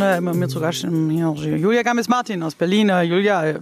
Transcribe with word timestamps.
mir 0.00 0.48
zu 0.48 0.60
Gast 0.60 0.86
hier 0.86 1.56
Julia 1.56 1.82
Gammes-Martin 1.82 2.42
aus 2.42 2.54
Berlin. 2.54 2.88
Äh, 2.88 3.02
Julia, 3.02 3.54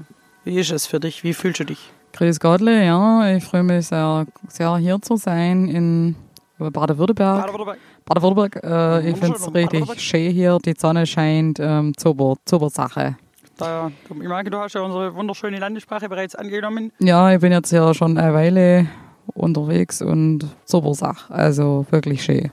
wie 0.45 0.59
ist 0.59 0.70
es 0.70 0.87
für 0.87 1.00
dich? 1.00 1.25
Wie 1.25 1.34
fühlst 1.34 1.61
du 1.61 1.64
dich? 1.64 1.91
Grüß 2.12 2.41
Gottle, 2.41 2.84
ja. 2.84 3.37
Ich 3.37 3.45
freue 3.45 3.62
mich 3.62 3.87
sehr, 3.87 4.27
sehr 4.48 4.77
hier 4.77 5.01
zu 5.02 5.16
sein 5.16 5.69
in 5.69 6.16
Baden-Württemberg. 6.59 7.46
Baden-Württemberg. 7.46 7.79
Baden-Württemberg. 8.05 8.64
Äh, 8.64 9.11
ich 9.11 9.16
finde 9.16 9.37
es 9.37 9.55
richtig 9.55 10.01
schön 10.01 10.32
hier. 10.32 10.59
Die 10.64 10.74
Sonne 10.77 11.06
scheint. 11.06 11.59
Ähm, 11.60 11.93
super, 11.98 12.34
super 12.48 12.70
Sache. 12.70 13.16
Da, 13.57 13.91
ich 14.09 14.16
merke, 14.16 14.51
du 14.51 14.59
hast 14.59 14.74
ja 14.74 14.82
unsere 14.82 15.15
wunderschöne 15.15 15.59
Landessprache 15.59 16.09
bereits 16.09 16.37
angenommen. 16.37 16.93
Ja, 17.01 17.32
ich 17.32 17.41
bin 17.41 17.52
jetzt 17.52 17.73
ja 17.73 17.93
schon 17.93 18.16
eine 18.16 18.32
Weile 18.32 18.87
unterwegs 19.34 20.01
und 20.01 20.46
super 20.65 20.95
Sache. 20.95 21.32
Also 21.34 21.84
wirklich 21.91 22.23
schön. 22.23 22.51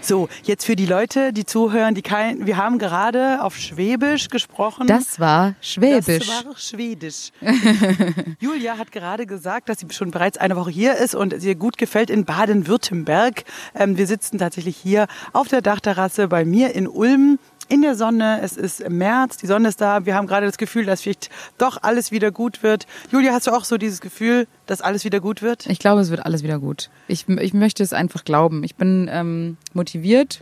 So, 0.00 0.28
jetzt 0.44 0.64
für 0.64 0.76
die 0.76 0.86
Leute, 0.86 1.32
die 1.32 1.44
zuhören, 1.44 1.94
die 1.94 2.02
kein, 2.02 2.46
wir 2.46 2.56
haben 2.56 2.78
gerade 2.78 3.42
auf 3.42 3.56
Schwäbisch 3.56 4.28
gesprochen. 4.28 4.86
Das 4.86 5.18
war 5.18 5.54
Schwäbisch. 5.60 6.26
Das 6.26 6.44
war 6.44 6.56
Schwedisch. 6.56 7.30
Julia 8.40 8.78
hat 8.78 8.92
gerade 8.92 9.26
gesagt, 9.26 9.68
dass 9.68 9.80
sie 9.80 9.86
schon 9.90 10.10
bereits 10.10 10.38
eine 10.38 10.56
Woche 10.56 10.70
hier 10.70 10.96
ist 10.96 11.14
und 11.14 11.32
es 11.32 11.44
ihr 11.44 11.54
gut 11.54 11.78
gefällt 11.78 12.10
in 12.10 12.24
Baden-Württemberg. 12.24 13.44
Ähm, 13.74 13.96
wir 13.96 14.06
sitzen 14.06 14.38
tatsächlich 14.38 14.76
hier 14.76 15.06
auf 15.32 15.48
der 15.48 15.62
Dachterrasse 15.62 16.28
bei 16.28 16.44
mir 16.44 16.74
in 16.74 16.86
Ulm 16.86 17.38
in 17.68 17.82
der 17.82 17.94
Sonne. 17.94 18.40
Es 18.42 18.56
ist 18.56 18.88
März, 18.88 19.36
die 19.36 19.46
Sonne 19.46 19.68
ist 19.68 19.80
da. 19.80 20.06
Wir 20.06 20.14
haben 20.14 20.26
gerade 20.26 20.46
das 20.46 20.58
Gefühl, 20.58 20.84
dass 20.84 21.02
vielleicht 21.02 21.30
doch 21.58 21.82
alles 21.82 22.12
wieder 22.12 22.30
gut 22.30 22.62
wird. 22.62 22.86
Julia, 23.10 23.32
hast 23.32 23.46
du 23.46 23.52
auch 23.52 23.64
so 23.64 23.76
dieses 23.78 24.00
Gefühl, 24.00 24.46
dass 24.66 24.80
alles 24.80 25.04
wieder 25.04 25.20
gut 25.20 25.42
wird? 25.42 25.66
Ich 25.66 25.78
glaube, 25.78 26.00
es 26.00 26.10
wird 26.10 26.24
alles 26.24 26.42
wieder 26.42 26.58
gut. 26.58 26.90
Ich, 27.08 27.28
ich 27.28 27.54
möchte 27.54 27.82
es 27.82 27.92
einfach 27.92 28.24
glauben. 28.24 28.64
Ich 28.64 28.76
bin 28.76 29.08
ähm, 29.10 29.56
motiviert, 29.72 30.40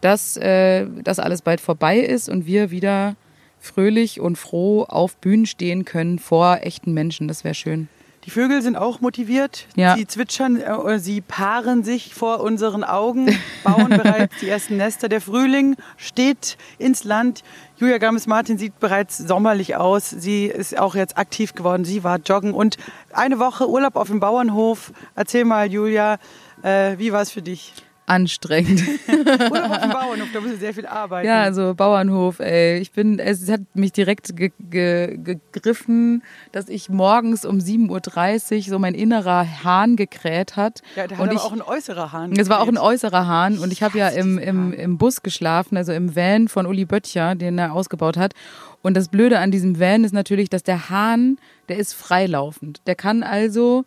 dass 0.00 0.36
äh, 0.36 0.86
das 1.02 1.18
alles 1.18 1.42
bald 1.42 1.60
vorbei 1.60 1.98
ist 1.98 2.28
und 2.28 2.46
wir 2.46 2.70
wieder 2.70 3.16
fröhlich 3.60 4.20
und 4.20 4.36
froh 4.36 4.82
auf 4.82 5.16
Bühnen 5.16 5.46
stehen 5.46 5.84
können 5.84 6.18
vor 6.18 6.58
echten 6.62 6.92
Menschen. 6.92 7.28
Das 7.28 7.44
wäre 7.44 7.54
schön. 7.54 7.88
Die 8.24 8.30
Vögel 8.30 8.62
sind 8.62 8.76
auch 8.76 9.00
motiviert. 9.00 9.66
Ja. 9.74 9.96
Sie 9.96 10.06
zwitschern, 10.06 10.60
äh, 10.60 10.98
sie 11.00 11.20
paaren 11.20 11.82
sich 11.82 12.14
vor 12.14 12.40
unseren 12.40 12.84
Augen, 12.84 13.36
bauen 13.64 13.88
bereits 13.88 14.36
die 14.40 14.48
ersten 14.48 14.76
Nester. 14.76 15.08
Der 15.08 15.20
Frühling 15.20 15.74
steht 15.96 16.56
ins 16.78 17.02
Land. 17.02 17.42
Julia 17.78 17.98
Gammes-Martin 17.98 18.58
sieht 18.58 18.78
bereits 18.78 19.18
sommerlich 19.18 19.74
aus. 19.74 20.10
Sie 20.10 20.46
ist 20.46 20.78
auch 20.78 20.94
jetzt 20.94 21.18
aktiv 21.18 21.54
geworden. 21.54 21.84
Sie 21.84 22.04
war 22.04 22.18
joggen 22.18 22.54
und 22.54 22.76
eine 23.12 23.40
Woche 23.40 23.68
Urlaub 23.68 23.96
auf 23.96 24.06
dem 24.06 24.20
Bauernhof. 24.20 24.92
Erzähl 25.16 25.44
mal, 25.44 25.70
Julia, 25.72 26.18
äh, 26.62 26.96
wie 26.98 27.12
war 27.12 27.22
es 27.22 27.32
für 27.32 27.42
dich? 27.42 27.72
Anstrengend. 28.12 28.82
Urlaub 29.08 29.70
auf 29.70 29.80
dem 29.80 29.90
Bauernhof, 29.90 30.28
da 30.32 30.40
musst 30.40 30.54
du 30.54 30.58
sehr 30.58 30.74
viel 30.74 30.86
arbeiten. 30.86 31.26
Ja, 31.26 31.42
also 31.42 31.74
Bauernhof, 31.74 32.40
ey. 32.40 32.78
Ich 32.78 32.92
bin, 32.92 33.18
es 33.18 33.50
hat 33.50 33.60
mich 33.74 33.92
direkt 33.92 34.36
ge 34.36 34.52
ge 34.70 35.18
gegriffen, 35.24 36.22
dass 36.52 36.68
ich 36.68 36.90
morgens 36.90 37.46
um 37.46 37.58
7.30 37.58 38.56
Uhr 38.56 38.62
so 38.64 38.78
mein 38.78 38.94
innerer 38.94 39.64
Hahn 39.64 39.96
gekräht 39.96 40.56
hat. 40.56 40.82
Ja, 40.94 41.06
der 41.06 41.16
hat 41.16 41.22
und 41.22 41.30
aber 41.30 41.38
ich, 41.38 41.42
auch 41.42 41.52
ein 41.52 41.62
äußerer 41.62 42.12
Hahn. 42.12 42.32
Es 42.32 42.50
war 42.50 42.60
auch 42.60 42.68
ein 42.68 42.78
äußerer 42.78 43.26
Hahn 43.26 43.58
und 43.58 43.72
ich 43.72 43.82
habe 43.82 43.96
ja 43.96 44.08
im, 44.08 44.38
im, 44.38 44.72
im 44.74 44.98
Bus 44.98 45.22
geschlafen, 45.22 45.76
also 45.78 45.92
im 45.92 46.14
Van 46.14 46.48
von 46.48 46.66
Uli 46.66 46.84
Böttcher, 46.84 47.34
den 47.34 47.58
er 47.58 47.72
ausgebaut 47.72 48.18
hat. 48.18 48.34
Und 48.82 48.94
das 48.94 49.08
Blöde 49.08 49.38
an 49.38 49.50
diesem 49.50 49.80
Van 49.80 50.04
ist 50.04 50.12
natürlich, 50.12 50.50
dass 50.50 50.64
der 50.64 50.90
Hahn, 50.90 51.38
der 51.68 51.78
ist 51.78 51.94
freilaufend. 51.94 52.82
Der 52.86 52.94
kann 52.94 53.22
also, 53.22 53.84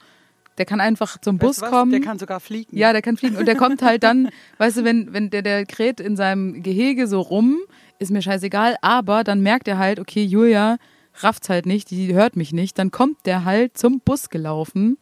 der 0.57 0.65
kann 0.65 0.79
einfach 0.79 1.19
zum 1.19 1.37
Bus 1.37 1.61
Weißt 1.61 1.63
was? 1.63 1.69
kommen. 1.71 1.91
Der 1.91 2.01
kann 2.01 2.19
sogar 2.19 2.39
fliegen. 2.39 2.75
Ja, 2.75 2.93
der 2.93 3.01
kann 3.01 3.17
fliegen. 3.17 3.35
Und 3.35 3.45
der 3.45 3.55
kommt 3.55 3.81
halt 3.81 4.03
dann, 4.03 4.29
weißt 4.57 4.77
du, 4.77 4.83
wenn, 4.83 5.13
wenn 5.13 5.29
der, 5.29 5.41
der 5.41 5.65
kräht 5.65 5.99
in 5.99 6.15
seinem 6.15 6.63
Gehege 6.63 7.07
so 7.07 7.21
rum, 7.21 7.57
ist 7.99 8.11
mir 8.11 8.21
scheißegal, 8.21 8.75
aber 8.81 9.23
dann 9.23 9.41
merkt 9.41 9.67
er 9.67 9.77
halt, 9.77 9.99
okay, 9.99 10.23
Julia 10.23 10.77
rafft's 11.15 11.49
halt 11.49 11.65
nicht, 11.65 11.91
die 11.91 12.13
hört 12.13 12.35
mich 12.35 12.51
nicht, 12.51 12.77
dann 12.77 12.91
kommt 12.91 13.25
der 13.25 13.45
halt 13.45 13.77
zum 13.77 14.01
Bus 14.01 14.29
gelaufen, 14.29 14.97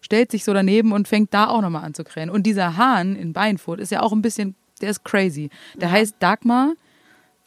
stellt 0.00 0.30
sich 0.30 0.44
so 0.44 0.54
daneben 0.54 0.92
und 0.92 1.08
fängt 1.08 1.34
da 1.34 1.48
auch 1.48 1.60
nochmal 1.60 1.84
an 1.84 1.94
zu 1.94 2.04
krähen. 2.04 2.30
Und 2.30 2.44
dieser 2.44 2.76
Hahn 2.76 3.14
in 3.16 3.32
Beinfurt 3.32 3.80
ist 3.80 3.90
ja 3.92 4.00
auch 4.00 4.12
ein 4.12 4.22
bisschen, 4.22 4.54
der 4.80 4.90
ist 4.90 5.04
crazy. 5.04 5.50
Der 5.76 5.90
heißt 5.90 6.16
Dagmar, 6.18 6.72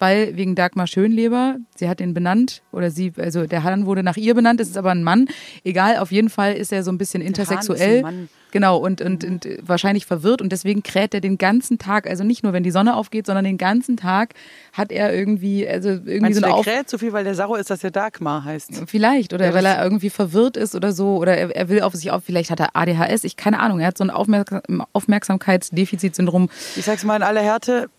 weil 0.03 0.35
wegen 0.35 0.53
Dagmar 0.53 0.85
Schönleber, 0.85 1.55
sie 1.77 1.87
hat 1.87 2.01
ihn 2.01 2.13
benannt 2.13 2.61
oder 2.73 2.91
sie, 2.91 3.13
also 3.17 3.45
der 3.45 3.63
Hahn 3.63 3.85
wurde 3.85 4.03
nach 4.03 4.17
ihr 4.17 4.35
benannt, 4.35 4.59
es 4.59 4.67
ist 4.67 4.75
aber 4.75 4.91
ein 4.91 5.01
Mann. 5.01 5.29
Egal, 5.63 5.95
auf 5.95 6.11
jeden 6.11 6.29
Fall 6.29 6.55
ist 6.55 6.73
er 6.73 6.83
so 6.83 6.91
ein 6.91 6.97
bisschen 6.97 7.21
Hahn 7.21 7.31
ist 7.31 7.39
intersexuell. 7.39 7.97
ein 7.99 8.01
Mann. 8.01 8.29
Genau, 8.51 8.77
und, 8.77 8.99
und, 9.01 9.23
und 9.23 9.45
äh, 9.45 9.59
wahrscheinlich 9.61 10.05
verwirrt 10.05 10.41
und 10.41 10.51
deswegen 10.51 10.83
kräht 10.83 11.13
er 11.13 11.21
den 11.21 11.37
ganzen 11.37 11.77
Tag, 11.77 12.05
also 12.07 12.25
nicht 12.25 12.43
nur, 12.43 12.51
wenn 12.51 12.63
die 12.63 12.69
Sonne 12.69 12.97
aufgeht, 12.97 13.27
sondern 13.27 13.45
den 13.45 13.57
ganzen 13.57 13.95
Tag 13.95 14.33
hat 14.73 14.91
er 14.91 15.15
irgendwie, 15.15 15.65
also 15.65 15.87
irgendwie 15.89 16.19
Meinst 16.19 16.35
so 16.35 16.41
du, 16.41 16.47
eine 16.47 16.53
der 16.53 16.59
Auf 16.59 16.65
kräht 16.65 16.89
so 16.89 16.97
viel, 16.97 17.13
weil 17.13 17.23
der 17.23 17.33
sauer 17.33 17.57
ist, 17.57 17.69
dass 17.69 17.79
der 17.79 17.91
Dagmar 17.91 18.43
heißt? 18.43 18.83
Vielleicht, 18.87 19.33
oder 19.33 19.45
Ja, 19.45 19.53
weil 19.53 19.65
er 19.65 19.81
irgendwie 19.81 20.09
verwirrt 20.09 20.57
ist 20.57 20.75
oder 20.75 20.91
so, 20.91 21.15
oder 21.15 21.37
er, 21.37 21.55
er 21.55 21.69
will 21.69 21.81
auf 21.81 21.93
sich 21.93 22.11
auf, 22.11 22.25
vielleicht 22.25 22.51
hat 22.51 22.59
er 22.59 22.75
ADHS, 22.75 23.23
ich 23.23 23.37
keine 23.37 23.61
Ahnung, 23.61 23.79
er 23.79 23.87
hat 23.87 23.97
so 23.97 24.03
ein 24.03 24.09
Aufmerksam 24.09 24.83
Aufmerksamkeitsdefizitsyndrom. 24.91 26.49
Ich 26.75 26.83
sag's 26.83 27.05
mal 27.05 27.15
in 27.15 27.23
aller 27.23 27.41
Härte, 27.41 27.89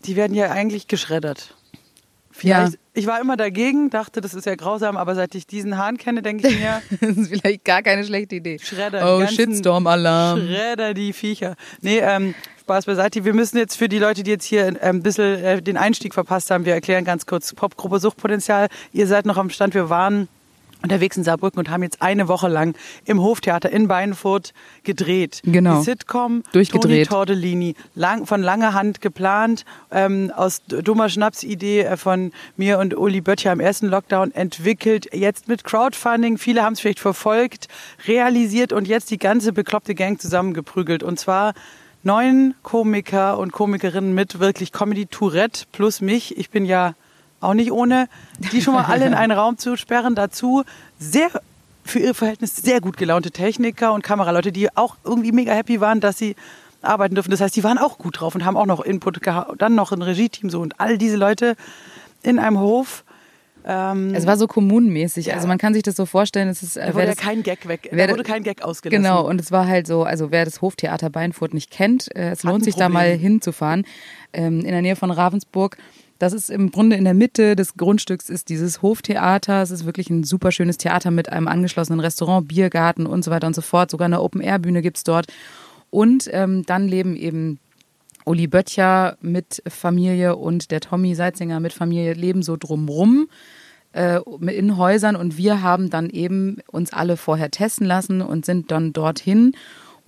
die 0.00 0.16
werden 0.16 0.34
ja 0.34 0.50
eigentlich 0.50 0.88
geschreddert. 0.88 1.54
Vielleicht, 2.32 2.78
Ich 2.94 3.06
war 3.06 3.20
immer 3.20 3.36
dagegen, 3.36 3.90
dachte, 3.90 4.20
das 4.20 4.32
ist 4.34 4.46
ja 4.46 4.54
grausam, 4.54 4.96
aber 4.96 5.14
seit 5.14 5.34
ich 5.34 5.46
diesen 5.46 5.76
Hahn 5.76 5.98
kenne, 5.98 6.22
denke 6.22 6.48
ich 6.48 6.58
mir, 6.58 6.80
Das 7.00 7.16
ist 7.16 7.28
vielleicht 7.28 7.64
gar 7.64 7.82
keine 7.82 8.04
schlechte 8.04 8.36
Idee. 8.36 8.58
Schredder. 8.58 9.18
Oh, 9.18 9.26
Shitstorm-Alarm. 9.26 10.40
Schredder, 10.40 10.94
die 10.94 11.12
Viecher. 11.12 11.56
Nee, 11.82 11.98
ähm, 11.98 12.34
Spaß 12.60 12.86
beiseite. 12.86 13.24
Wir 13.24 13.34
müssen 13.34 13.58
jetzt 13.58 13.76
für 13.76 13.88
die 13.88 13.98
Leute, 13.98 14.22
die 14.22 14.30
jetzt 14.30 14.44
hier 14.44 14.64
äh, 14.66 14.78
ein 14.80 15.02
bisschen 15.02 15.44
äh, 15.44 15.60
den 15.60 15.76
Einstieg 15.76 16.14
verpasst 16.14 16.50
haben, 16.50 16.64
wir 16.64 16.72
erklären 16.72 17.04
ganz 17.04 17.26
kurz 17.26 17.52
Popgruppe 17.52 17.98
Suchtpotenzial. 17.98 18.68
Ihr 18.92 19.06
seid 19.06 19.26
noch 19.26 19.36
am 19.36 19.50
Stand, 19.50 19.74
wir 19.74 19.90
waren 19.90 20.28
unterwegs 20.82 21.16
in 21.16 21.24
Saarbrücken 21.24 21.58
und 21.58 21.70
haben 21.70 21.82
jetzt 21.82 22.02
eine 22.02 22.28
Woche 22.28 22.48
lang 22.48 22.74
im 23.04 23.20
Hoftheater 23.20 23.70
in 23.70 23.88
Beinfurt 23.88 24.52
gedreht. 24.82 25.42
Genau. 25.44 25.78
Die 25.78 25.84
Sitcom 25.84 26.42
Durchgedreht. 26.52 26.82
Toni 26.82 27.06
Tortellini, 27.06 27.74
lang, 27.94 28.26
von 28.26 28.42
langer 28.42 28.74
Hand 28.74 29.00
geplant, 29.00 29.64
ähm, 29.90 30.32
aus 30.34 30.62
dummer 30.66 31.08
Schnapsidee 31.08 31.82
äh, 31.82 31.96
von 31.96 32.32
mir 32.56 32.78
und 32.78 32.96
Uli 32.96 33.20
Böttcher 33.20 33.52
im 33.52 33.60
ersten 33.60 33.86
Lockdown 33.88 34.32
entwickelt, 34.32 35.08
jetzt 35.12 35.48
mit 35.48 35.64
Crowdfunding, 35.64 36.38
viele 36.38 36.62
haben 36.62 36.72
es 36.72 36.80
vielleicht 36.80 37.00
verfolgt, 37.00 37.68
realisiert 38.06 38.72
und 38.72 38.88
jetzt 38.88 39.10
die 39.10 39.18
ganze 39.18 39.52
bekloppte 39.52 39.94
Gang 39.94 40.20
zusammengeprügelt. 40.20 41.02
Und 41.02 41.18
zwar 41.18 41.54
neun 42.02 42.54
Komiker 42.62 43.38
und 43.38 43.52
Komikerinnen 43.52 44.14
mit 44.14 44.40
wirklich 44.40 44.72
Comedy 44.72 45.06
Tourette 45.06 45.66
plus 45.72 46.00
mich. 46.00 46.38
Ich 46.38 46.50
bin 46.50 46.64
ja 46.64 46.94
auch 47.40 47.54
nicht 47.54 47.72
ohne, 47.72 48.08
die 48.52 48.62
schon 48.62 48.74
mal 48.74 48.84
alle 48.84 49.06
in 49.06 49.14
einen 49.14 49.32
Raum 49.32 49.58
zu 49.58 49.76
sperren. 49.76 50.14
Dazu 50.14 50.64
sehr 50.98 51.30
für 51.84 51.98
ihre 51.98 52.14
Verhältnisse 52.14 52.60
sehr 52.60 52.80
gut 52.80 52.96
gelaunte 52.96 53.30
Techniker 53.30 53.92
und 53.92 54.02
Kameraleute, 54.02 54.52
die 54.52 54.74
auch 54.76 54.96
irgendwie 55.04 55.32
mega 55.32 55.52
happy 55.52 55.80
waren, 55.80 56.00
dass 56.00 56.18
sie 56.18 56.36
arbeiten 56.82 57.14
dürfen. 57.14 57.30
Das 57.30 57.40
heißt, 57.40 57.56
die 57.56 57.64
waren 57.64 57.78
auch 57.78 57.98
gut 57.98 58.20
drauf 58.20 58.34
und 58.34 58.44
haben 58.44 58.56
auch 58.56 58.66
noch 58.66 58.80
Input 58.80 59.22
gehabt, 59.22 59.60
dann 59.60 59.74
noch 59.74 59.92
ein 59.92 60.02
Regie-Team 60.02 60.50
so 60.50 60.60
und 60.60 60.78
all 60.78 60.98
diese 60.98 61.16
Leute 61.16 61.56
in 62.22 62.38
einem 62.38 62.58
Hof. 62.58 63.04
Ähm, 63.64 64.14
Es 64.14 64.26
war 64.26 64.38
so 64.38 64.46
kommunenmäßig. 64.46 65.34
Also 65.34 65.46
man 65.46 65.58
kann 65.58 65.74
sich 65.74 65.82
das 65.82 65.96
so 65.96 66.06
vorstellen, 66.06 66.48
es 66.48 66.62
ist, 66.62 66.76
äh, 66.76 66.86
da 66.86 66.94
wurde 66.94 67.04
ja 67.04 67.10
das, 67.14 67.18
kein 67.18 67.42
Gag 67.42 67.68
weg, 67.68 67.90
da 67.92 68.08
wurde 68.08 68.22
kein 68.22 68.42
Gag 68.42 68.62
ausgelassen. 68.62 69.02
Genau, 69.02 69.26
und 69.26 69.38
es 69.40 69.52
war 69.52 69.66
halt 69.66 69.86
so, 69.86 70.04
also 70.04 70.30
wer 70.30 70.44
das 70.46 70.62
Hoftheater 70.62 71.10
Beinfurt 71.10 71.52
nicht 71.52 71.70
kennt, 71.70 72.14
äh, 72.16 72.30
es 72.30 72.44
Hat 72.44 72.50
lohnt 72.50 72.64
sich 72.64 72.76
da 72.76 72.88
mal 72.88 73.10
hinzufahren. 73.16 73.84
Ähm, 74.32 74.60
in 74.60 74.70
der 74.70 74.80
Nähe 74.82 74.96
von 74.96 75.10
Ravensburg. 75.10 75.76
Das 76.20 76.34
ist 76.34 76.50
im 76.50 76.70
Grunde 76.70 76.96
in 76.96 77.04
der 77.04 77.14
Mitte 77.14 77.56
des 77.56 77.78
Grundstücks 77.78 78.28
ist 78.28 78.50
dieses 78.50 78.82
Hoftheater. 78.82 79.62
Es 79.62 79.70
ist 79.70 79.86
wirklich 79.86 80.10
ein 80.10 80.22
super 80.22 80.52
schönes 80.52 80.76
Theater 80.76 81.10
mit 81.10 81.32
einem 81.32 81.48
angeschlossenen 81.48 81.98
Restaurant, 81.98 82.46
Biergarten 82.46 83.06
und 83.06 83.24
so 83.24 83.30
weiter 83.30 83.46
und 83.46 83.54
so 83.54 83.62
fort. 83.62 83.90
Sogar 83.90 84.04
eine 84.04 84.20
Open-Air-Bühne 84.20 84.82
gibt's 84.82 85.02
dort. 85.02 85.28
Und 85.88 86.28
ähm, 86.30 86.62
dann 86.66 86.86
leben 86.86 87.16
eben 87.16 87.58
Uli 88.26 88.48
Böttcher 88.48 89.16
mit 89.22 89.62
Familie 89.66 90.36
und 90.36 90.70
der 90.70 90.80
Tommy 90.80 91.14
Seitzinger 91.14 91.58
mit 91.58 91.72
Familie 91.72 92.12
leben 92.12 92.42
so 92.42 92.58
drumrum 92.58 93.30
äh, 93.92 94.20
in 94.46 94.76
Häusern 94.76 95.16
und 95.16 95.38
wir 95.38 95.62
haben 95.62 95.88
dann 95.88 96.10
eben 96.10 96.58
uns 96.70 96.92
alle 96.92 97.16
vorher 97.16 97.50
testen 97.50 97.86
lassen 97.86 98.20
und 98.20 98.44
sind 98.44 98.70
dann 98.70 98.92
dorthin 98.92 99.52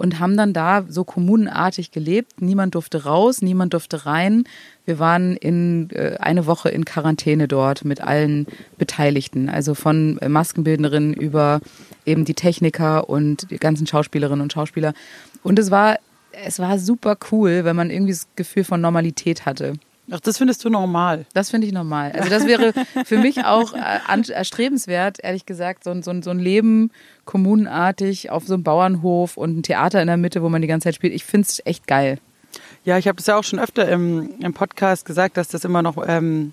und 0.02 0.18
haben 0.18 0.36
dann 0.36 0.52
da 0.52 0.84
so 0.88 1.04
kommunenartig 1.04 1.92
gelebt. 1.92 2.42
Niemand 2.42 2.74
durfte 2.74 3.04
raus, 3.04 3.40
niemand 3.40 3.72
durfte 3.72 4.04
rein. 4.04 4.42
Wir 4.84 4.98
waren 4.98 5.36
in 5.36 5.90
äh, 5.90 6.16
eine 6.18 6.46
Woche 6.46 6.70
in 6.70 6.84
Quarantäne 6.84 7.46
dort 7.46 7.84
mit 7.84 8.00
allen 8.00 8.46
Beteiligten, 8.78 9.48
also 9.48 9.74
von 9.74 10.18
Maskenbildnerinnen 10.26 11.14
über 11.14 11.60
eben 12.04 12.24
die 12.24 12.34
Techniker 12.34 13.08
und 13.08 13.48
die 13.52 13.58
ganzen 13.58 13.86
Schauspielerinnen 13.86 14.42
und 14.42 14.52
Schauspieler. 14.52 14.92
Und 15.44 15.60
es 15.60 15.70
war 15.70 15.98
es 16.32 16.58
war 16.58 16.78
super 16.80 17.16
cool, 17.30 17.64
wenn 17.64 17.76
man 17.76 17.90
irgendwie 17.90 18.12
das 18.12 18.26
Gefühl 18.34 18.64
von 18.64 18.80
Normalität 18.80 19.46
hatte. 19.46 19.74
Ach, 20.10 20.20
das 20.20 20.38
findest 20.38 20.64
du 20.64 20.68
normal. 20.68 21.26
Das 21.32 21.50
finde 21.50 21.66
ich 21.66 21.72
normal. 21.72 22.12
Also 22.12 22.28
das 22.28 22.46
wäre 22.46 22.72
für 23.04 23.18
mich 23.18 23.44
auch 23.44 23.72
äh, 23.74 24.32
erstrebenswert, 24.32 25.18
ehrlich 25.22 25.46
gesagt, 25.46 25.84
so 25.84 25.90
ein, 25.90 26.02
so, 26.02 26.10
ein, 26.10 26.22
so 26.22 26.30
ein 26.30 26.40
Leben 26.40 26.90
kommunenartig 27.24 28.30
auf 28.30 28.44
so 28.46 28.54
einem 28.54 28.64
Bauernhof 28.64 29.36
und 29.36 29.58
ein 29.58 29.62
Theater 29.62 30.00
in 30.00 30.08
der 30.08 30.16
Mitte, 30.16 30.42
wo 30.42 30.48
man 30.48 30.60
die 30.60 30.68
ganze 30.68 30.88
Zeit 30.88 30.96
spielt. 30.96 31.14
Ich 31.14 31.24
finde 31.24 31.46
es 31.48 31.62
echt 31.64 31.86
geil. 31.86 32.18
Ja, 32.84 32.98
ich 32.98 33.06
habe 33.06 33.18
es 33.20 33.26
ja 33.26 33.36
auch 33.36 33.44
schon 33.44 33.60
öfter 33.60 33.88
im, 33.88 34.30
im 34.40 34.52
Podcast 34.54 35.04
gesagt, 35.04 35.36
dass 35.36 35.48
das 35.48 35.64
immer 35.64 35.82
noch 35.82 35.96
ähm, 36.06 36.52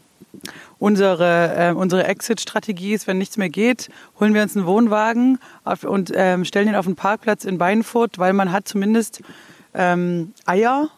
unsere, 0.78 1.70
äh, 1.70 1.74
unsere 1.74 2.06
Exit-Strategie 2.06 2.94
ist. 2.94 3.08
Wenn 3.08 3.18
nichts 3.18 3.38
mehr 3.38 3.50
geht, 3.50 3.90
holen 4.20 4.36
wir 4.36 4.44
uns 4.44 4.56
einen 4.56 4.68
Wohnwagen 4.68 5.40
auf, 5.64 5.84
und 5.84 6.12
ähm, 6.16 6.46
stellen 6.46 6.68
ihn 6.68 6.76
auf 6.76 6.86
einen 6.86 6.96
Parkplatz 6.96 7.46
in 7.46 7.58
Beinfurt, 7.58 8.20
weil 8.20 8.34
man 8.34 8.52
hat 8.52 8.68
zumindest 8.68 9.22
ähm, 9.74 10.34
Eier, 10.46 10.90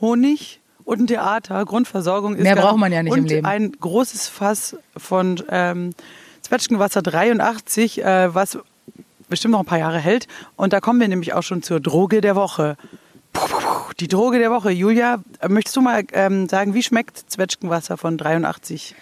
Honig 0.00 0.60
und 0.84 1.00
ein 1.00 1.06
Theater. 1.06 1.64
Grundversorgung 1.64 2.36
ist 2.36 2.42
Mehr 2.42 2.56
braucht 2.56 2.78
man 2.78 2.92
ja 2.92 3.02
nicht 3.02 3.12
und 3.12 3.18
im 3.20 3.24
Leben. 3.26 3.46
ein 3.46 3.72
großes 3.72 4.28
Fass 4.28 4.76
von 4.96 5.42
ähm, 5.48 5.90
Zwetschgenwasser 6.42 7.02
83, 7.02 8.04
äh, 8.04 8.34
was 8.34 8.58
bestimmt 9.28 9.52
noch 9.52 9.60
ein 9.60 9.66
paar 9.66 9.78
Jahre 9.78 9.98
hält. 9.98 10.28
Und 10.56 10.72
da 10.72 10.80
kommen 10.80 11.00
wir 11.00 11.08
nämlich 11.08 11.32
auch 11.32 11.42
schon 11.42 11.62
zur 11.62 11.80
Droge 11.80 12.20
der 12.20 12.36
Woche. 12.36 12.76
Puh, 13.32 13.46
puh, 13.48 13.58
puh, 13.58 13.92
Die 13.98 14.08
Droge 14.08 14.38
der 14.38 14.50
Woche. 14.50 14.70
Julia, 14.70 15.22
möchtest 15.48 15.76
du 15.76 15.80
mal 15.80 16.04
ähm, 16.12 16.48
sagen, 16.48 16.74
wie 16.74 16.82
schmeckt 16.82 17.24
Zwetschgenwasser 17.30 17.96
von 17.96 18.18
83? 18.18 18.94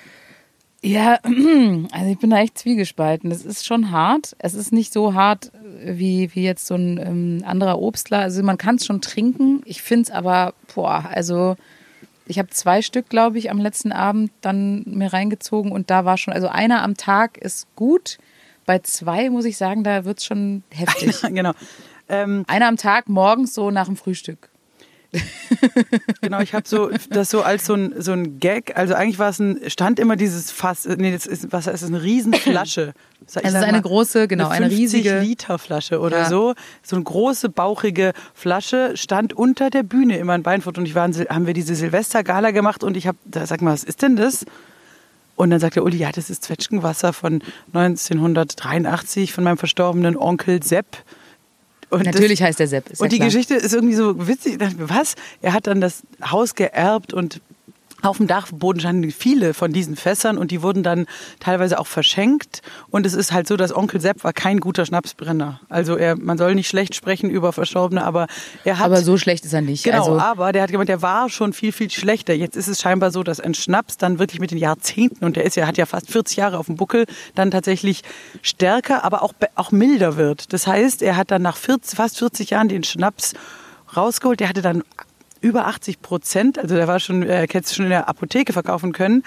Ja, 0.85 1.19
also 1.25 2.11
ich 2.11 2.19
bin 2.19 2.31
da 2.31 2.38
echt 2.38 2.58
zwiegespalten. 2.58 3.31
Es 3.31 3.44
ist 3.44 3.67
schon 3.67 3.90
hart. 3.90 4.35
Es 4.38 4.55
ist 4.55 4.73
nicht 4.73 4.93
so 4.93 5.14
hart 5.14 5.52
wie, 5.84 6.34
wie 6.34 6.42
jetzt 6.42 6.66
so 6.66 6.74
ein 6.74 6.98
ähm, 6.98 7.44
anderer 7.44 7.80
Obstler. 7.80 8.19
Also 8.19 8.42
man 8.42 8.58
kann 8.58 8.76
es 8.76 8.86
schon 8.86 9.00
trinken. 9.00 9.62
Ich 9.64 9.82
finde 9.82 10.02
es 10.02 10.10
aber, 10.10 10.54
boah, 10.74 11.08
also 11.10 11.56
ich 12.26 12.38
habe 12.38 12.50
zwei 12.50 12.82
Stück, 12.82 13.08
glaube 13.08 13.38
ich, 13.38 13.50
am 13.50 13.58
letzten 13.58 13.92
Abend 13.92 14.30
dann 14.40 14.84
mir 14.86 15.12
reingezogen 15.12 15.72
und 15.72 15.90
da 15.90 16.04
war 16.04 16.16
schon, 16.16 16.32
also 16.32 16.48
einer 16.48 16.82
am 16.82 16.96
Tag 16.96 17.36
ist 17.38 17.66
gut. 17.76 18.19
Bei 18.64 18.78
zwei 18.78 19.28
muss 19.30 19.44
ich 19.44 19.56
sagen, 19.56 19.82
da 19.82 20.04
wird 20.04 20.19
es 20.19 20.24
schon 20.24 20.62
heftig. 20.70 21.20
genau. 21.30 21.52
Ähm, 22.08 22.44
einer 22.46 22.68
am 22.68 22.76
Tag 22.76 23.08
morgens 23.08 23.54
so 23.54 23.70
nach 23.70 23.86
dem 23.86 23.96
Frühstück. 23.96 24.51
genau, 26.20 26.41
ich 26.41 26.55
habe 26.55 26.67
so 26.67 26.91
das 27.11 27.31
so 27.31 27.43
als 27.43 27.67
so 27.67 27.75
ein, 27.75 27.94
so 27.99 28.12
ein 28.12 28.38
Gag. 28.38 28.76
Also 28.76 28.94
eigentlich 28.94 29.19
war 29.19 29.29
es 29.31 29.38
ein, 29.38 29.59
stand 29.69 29.99
immer 29.99 30.17
dieses 30.17 30.50
Fass, 30.50 30.87
nee, 30.87 31.12
das 31.12 31.26
ist, 31.26 31.53
was 31.53 31.67
ist 31.67 31.85
eine 31.85 32.03
Riesenflasche. 32.03 32.94
Ich 33.23 33.29
Es 33.29 33.35
sag 33.35 33.44
ist 33.44 33.55
eine 33.55 33.73
mal, 33.79 33.82
große, 33.82 34.26
genau, 34.26 34.49
eine 34.49 34.67
50 34.67 34.79
riesige. 34.81 35.20
Liter 35.20 35.59
Flasche 35.61 36.00
oder 36.00 36.23
Ja. 36.23 36.29
so. 36.29 36.55
So 36.82 36.97
eine 36.97 37.05
große, 37.05 37.50
bauchige 37.50 38.14
Flasche 38.35 38.97
stand 38.97 39.32
unter 39.32 39.70
der 39.70 39.85
Bühne 39.85 40.19
immer 40.19 40.35
in 40.35 40.43
Beinfurt. 40.43 40.76
Und 40.76 40.87
ich 40.87 40.97
war, 40.97 41.09
haben 41.09 41.47
wir 41.47 41.55
diese 41.55 41.76
Silvestergala 41.76 42.50
gemacht 42.50 42.82
und 42.82 42.97
ich 42.97 43.06
habe, 43.06 43.19
da 43.25 43.47
sag 43.47 43.62
mal, 43.62 43.73
was 43.75 43.85
ist 43.85 44.03
denn 44.03 44.17
das? 44.17 44.44
Und 45.37 45.50
dann 45.50 45.61
sagt 45.61 45.76
der 45.76 45.85
Uli, 45.85 45.97
ja, 45.99 46.11
das 46.11 46.31
ist 46.31 46.43
Zwetschgenwasser 46.43 47.12
von 47.12 47.43
1983 47.73 49.32
von 49.32 49.44
meinem 49.44 49.59
verstorbenen 49.59 50.17
Onkel 50.17 50.62
Sepp. 50.62 50.87
Und 51.92 52.06
das- 52.06 52.14
Natürlich 52.14 52.42
heißt 52.42 52.58
der 52.58 52.68
Sepp. 52.68 52.88
Ist 52.90 53.00
ja 53.00 53.04
und 53.04 53.12
die 53.12 53.16
klar. 53.16 53.28
Geschichte 53.28 53.54
ist 53.54 53.74
irgendwie 53.74 53.94
so 53.94 54.26
witzig. 54.26 54.52
Ich 54.52 54.58
dachte 54.58 54.76
mir, 54.76 54.88
Was? 54.88 55.14
Er 55.42 55.52
hat 55.52 55.66
dann 55.66 55.80
das 55.80 56.02
Haus 56.24 56.54
geerbt 56.54 57.12
und 57.12 57.40
auf 58.02 58.19
dem 58.19 58.26
Dachboden 58.26 58.81
standen 58.81 59.10
viele 59.10 59.54
von 59.54 59.72
diesen 59.72 59.96
Fässern 59.96 60.37
und 60.38 60.50
die 60.50 60.62
wurden 60.62 60.82
dann 60.82 61.06
teilweise 61.40 61.78
auch 61.78 61.87
verschenkt. 61.87 62.60
Und 62.90 63.06
es 63.06 63.14
ist 63.14 63.32
halt 63.32 63.46
so, 63.46 63.56
dass 63.56 63.75
Onkel 63.75 64.00
Sepp 64.00 64.25
war 64.25 64.32
kein 64.32 64.60
guter 64.60 64.84
Schnapsbrenner. 64.84 65.60
Also 65.69 65.96
er, 65.96 66.16
man 66.16 66.37
soll 66.37 66.54
nicht 66.54 66.69
schlecht 66.69 66.94
sprechen 66.94 67.31
über 67.31 67.52
Verstorbene, 67.52 68.04
aber 68.04 68.26
er 68.64 68.78
hat 68.78 68.87
Aber 68.87 69.02
so 69.02 69.16
schlecht 69.16 69.44
ist 69.44 69.52
er 69.52 69.62
nicht. 69.62 69.84
Genau, 69.84 69.99
also, 69.99 70.19
aber 70.19 70.52
der 70.52 70.62
hat 70.62 70.70
gemeint, 70.70 70.88
der 70.88 71.02
war 71.02 71.28
schon 71.28 71.52
viel, 71.52 71.72
viel 71.72 71.90
schlechter. 71.90 72.34
Jetzt 72.34 72.56
ist 72.56 72.69
es 72.69 72.81
scheinbar 72.81 73.10
so, 73.10 73.22
dass 73.22 73.40
ein 73.40 73.54
Schnaps 73.54 73.96
dann 73.96 74.19
wirklich 74.19 74.40
mit 74.40 74.50
den 74.50 74.58
Jahrzehnten, 74.58 75.25
und 75.25 75.37
der 75.37 75.44
ist 75.44 75.56
ja, 75.56 75.66
hat 75.66 75.76
ja 75.78 75.87
fast 75.87 76.10
40 76.10 76.37
Jahre 76.37 76.58
auf 76.58 76.66
dem 76.66 76.76
Buckel, 76.76 77.06
dann 77.34 77.50
tatsächlich 77.50 78.02
stärker, 78.43 79.04
aber 79.04 79.22
auch, 79.22 79.32
auch 79.54 79.70
milder 79.70 80.16
wird. 80.16 80.52
Das 80.52 80.66
heißt, 80.66 81.02
er 81.02 81.16
hat 81.16 81.31
dann 81.31 81.43
nach 81.43 81.56
40, 81.56 81.96
fast 81.96 82.19
40 82.19 82.50
Jahren 82.50 82.69
den 82.69 82.82
Schnaps 82.82 83.34
rausgeholt. 83.96 84.40
Der 84.40 84.49
hatte 84.49 84.62
dann 84.62 84.82
über 85.42 85.66
80 85.66 86.00
Prozent, 86.00 86.58
also 86.58 86.74
der 86.74 86.88
war 86.88 87.00
schon, 87.00 87.22
er 87.22 87.42
hätte 87.42 87.58
es 87.58 87.74
schon 87.74 87.84
in 87.84 87.90
der 87.90 88.08
Apotheke 88.08 88.52
verkaufen 88.52 88.92
können, 88.92 89.24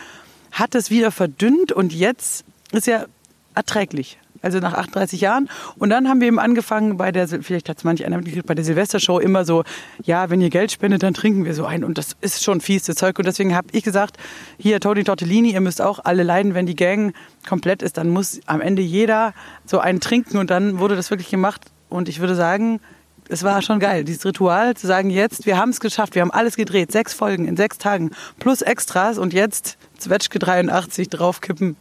hat 0.52 0.74
es 0.74 0.90
wieder 0.90 1.12
verdünnt 1.12 1.72
und 1.72 1.94
jetzt 1.94 2.46
ist 2.72 2.88
er 2.88 3.08
erträglich. 3.54 4.18
Also 4.42 4.60
nach 4.60 4.74
38 4.74 5.22
Jahren. 5.22 5.50
Und 5.78 5.90
dann 5.90 6.08
haben 6.08 6.20
wir 6.20 6.28
eben 6.28 6.38
angefangen 6.38 6.98
bei 6.98 7.12
der, 7.12 7.28
vielleicht 7.28 7.68
hat 7.68 7.80
es 7.80 7.84
manch 7.84 8.06
einer 8.06 8.18
mitgekriegt, 8.18 8.46
bei 8.46 8.54
der 8.54 8.64
Silvestershow 8.64 9.18
immer 9.18 9.44
so, 9.44 9.64
ja, 10.04 10.30
wenn 10.30 10.40
ihr 10.40 10.52
Geld 10.52 10.72
spendet, 10.72 11.02
dann 11.02 11.16
trinken 11.16 11.46
wir 11.46 11.56
so 11.56 11.66
ein. 11.66 11.84
Und 11.84 11.98
das 11.98 12.16
ist 12.22 12.44
schon 12.44 12.62
fiestes 12.62 12.96
Zeug. 12.96 13.18
Und 13.18 13.26
deswegen 13.26 13.56
habe 13.56 13.70
ich 13.72 13.84
gesagt, 13.84 14.18
hier, 14.60 14.80
Toni 14.80 15.04
Tortellini, 15.04 15.52
ihr 15.52 15.62
müsst 15.62 15.82
auch 15.82 16.00
alle 16.04 16.22
leiden, 16.22 16.54
wenn 16.54 16.68
die 16.68 16.76
Gang 16.76 17.16
komplett 17.48 17.82
ist, 17.82 17.98
dann 17.98 18.10
muss 18.10 18.40
am 18.46 18.62
Ende 18.62 18.84
jeder 18.84 19.34
so 19.66 19.80
einen 19.80 20.00
trinken. 20.00 20.38
Und 20.38 20.52
dann 20.52 20.78
wurde 20.78 20.96
das 20.96 21.10
wirklich 21.10 21.30
gemacht. 21.30 21.62
Und 21.90 22.08
ich 22.08 22.20
würde 22.20 22.36
sagen, 22.36 22.82
es 23.30 23.44
war 23.44 23.62
schon 23.62 23.80
geil, 23.80 24.04
dieses 24.04 24.26
Ritual 24.26 24.76
zu 24.76 24.88
sagen, 24.88 25.10
jetzt, 25.10 25.46
wir 25.46 25.58
haben 25.58 25.70
es 25.70 25.80
geschafft, 25.80 26.16
wir 26.16 26.22
haben 26.22 26.32
alles 26.32 26.56
gedreht, 26.56 26.92
sechs 26.92 27.14
Folgen 27.14 27.48
in 27.48 27.58
sechs 27.58 27.78
Tagen, 27.78 28.12
plus 28.40 28.62
Extras 28.62 29.18
und 29.18 29.34
jetzt 29.34 29.78
Zwetschge 29.98 30.40
83 30.40 31.10
draufkippen. 31.10 31.76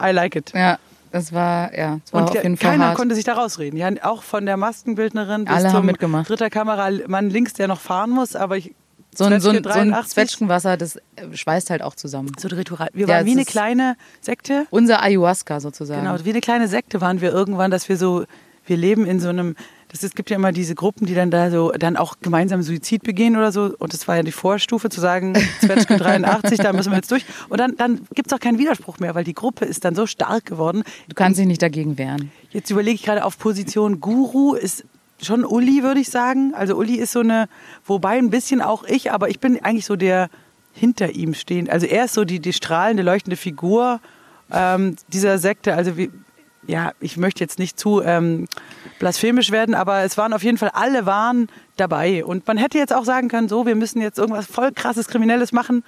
I 0.00 0.10
like 0.12 0.36
it. 0.36 0.52
ja, 0.54 0.78
das 1.12 1.32
war, 1.32 1.76
ja, 1.76 1.98
das 2.04 2.12
war 2.12 2.22
Und 2.22 2.28
auf 2.30 2.34
jeden 2.34 2.56
Fall 2.56 2.70
keiner 2.72 2.86
hart. 2.88 2.96
konnte 2.96 3.14
sich 3.14 3.24
da 3.24 3.34
rausreden. 3.34 3.78
Ja, 3.78 3.88
auch 4.02 4.22
von 4.22 4.44
der 4.46 4.56
Maskenbildnerin 4.56 5.44
bis 5.44 5.54
Alle 5.54 5.68
haben 5.68 5.76
zum 5.76 5.86
mitgemacht. 5.86 6.28
dritter 6.28 6.50
Kameramann 6.50 7.30
links, 7.30 7.52
der 7.54 7.68
noch 7.68 7.80
fahren 7.80 8.10
muss, 8.10 8.36
aber 8.36 8.56
ich 8.56 8.74
so 9.14 9.24
ein, 9.24 9.40
so, 9.40 9.48
ein, 9.48 9.54
so 9.64 9.70
ein 9.70 9.90
83, 9.90 10.12
Zwetschgenwasser, 10.14 10.76
das 10.76 10.96
äh, 10.96 11.00
schweißt 11.32 11.70
halt 11.70 11.82
auch 11.82 11.94
zusammen. 11.96 12.30
so 12.38 12.46
ein 12.46 12.54
Ritual. 12.54 12.88
Wir 12.92 13.08
Ja, 13.08 13.16
waren 13.16 13.26
wie 13.26 13.32
eine 13.32 13.44
kleine 13.44 13.96
Sekte. 14.20 14.66
Unser 14.70 15.02
Ayahuasca 15.02 15.58
sozusagen. 15.60 16.02
Genau, 16.02 16.16
wie 16.24 16.30
eine 16.30 16.40
kleine 16.40 16.68
Sekte 16.68 17.00
waren 17.00 17.20
wir 17.20 17.32
irgendwann, 17.32 17.70
dass 17.70 17.88
wir 17.88 17.96
so, 17.96 18.24
wir 18.66 18.76
leben 18.76 19.06
in 19.06 19.18
so 19.18 19.30
einem, 19.30 19.56
das, 19.88 20.02
es 20.02 20.14
gibt 20.14 20.28
ja 20.30 20.36
immer 20.36 20.52
diese 20.52 20.74
Gruppen, 20.74 21.06
die 21.06 21.14
dann 21.14 21.30
da 21.30 21.50
so, 21.50 21.70
dann 21.72 21.96
auch 21.96 22.16
gemeinsam 22.20 22.62
Suizid 22.62 23.02
begehen 23.02 23.36
oder 23.36 23.52
so. 23.52 23.74
Und 23.78 23.94
das 23.94 24.06
war 24.06 24.16
ja 24.16 24.22
die 24.22 24.32
Vorstufe 24.32 24.90
zu 24.90 25.00
sagen, 25.00 25.34
Zwetschge 25.60 25.96
83, 25.96 26.58
da 26.62 26.72
müssen 26.72 26.92
wir 26.92 26.96
jetzt 26.96 27.10
durch. 27.10 27.24
Und 27.48 27.58
dann, 27.58 27.74
dann 27.76 28.00
gibt 28.14 28.30
es 28.30 28.32
auch 28.36 28.40
keinen 28.40 28.58
Widerspruch 28.58 28.98
mehr, 28.98 29.14
weil 29.14 29.24
die 29.24 29.34
Gruppe 29.34 29.64
ist 29.64 29.84
dann 29.84 29.94
so 29.94 30.06
stark 30.06 30.44
geworden. 30.44 30.84
Du 31.08 31.14
kannst 31.14 31.40
dich 31.40 31.46
nicht 31.46 31.62
dagegen 31.62 31.96
wehren. 31.96 32.30
Jetzt 32.50 32.70
überlege 32.70 32.96
ich 32.96 33.02
gerade 33.02 33.24
auf 33.24 33.38
Position 33.38 34.00
Guru 34.00 34.54
ist 34.54 34.84
schon 35.22 35.44
Uli, 35.44 35.82
würde 35.82 36.00
ich 36.00 36.10
sagen. 36.10 36.52
Also 36.54 36.76
Uli 36.76 36.96
ist 36.96 37.12
so 37.12 37.20
eine, 37.20 37.48
wobei 37.84 38.18
ein 38.18 38.30
bisschen 38.30 38.60
auch 38.60 38.84
ich, 38.84 39.10
aber 39.10 39.30
ich 39.30 39.40
bin 39.40 39.62
eigentlich 39.64 39.86
so 39.86 39.96
der 39.96 40.28
hinter 40.72 41.10
ihm 41.10 41.34
stehend. 41.34 41.70
Also 41.70 41.86
er 41.86 42.04
ist 42.04 42.14
so 42.14 42.24
die, 42.24 42.40
die 42.40 42.52
strahlende, 42.52 43.02
leuchtende 43.02 43.36
Figur 43.36 44.00
ähm, 44.52 44.96
dieser 45.08 45.38
Sekte. 45.38 45.74
Also 45.74 45.96
wie, 45.96 46.10
ja, 46.66 46.92
ich 47.00 47.16
möchte 47.16 47.42
jetzt 47.42 47.58
nicht 47.58 47.78
zu 47.78 48.02
ähm, 48.02 48.46
blasphemisch 48.98 49.50
werden, 49.50 49.74
aber 49.74 50.00
es 50.02 50.16
waren 50.18 50.32
auf 50.32 50.42
jeden 50.42 50.58
Fall, 50.58 50.70
alle 50.72 51.06
waren 51.06 51.48
dabei. 51.76 52.24
Und 52.24 52.46
man 52.46 52.56
hätte 52.56 52.78
jetzt 52.78 52.94
auch 52.94 53.04
sagen 53.04 53.28
können, 53.28 53.48
so, 53.48 53.66
wir 53.66 53.74
müssen 53.74 54.00
jetzt 54.00 54.18
irgendwas 54.18 54.46
voll 54.46 54.72
krasses 54.72 55.08
Kriminelles 55.08 55.52
machen. 55.52 55.84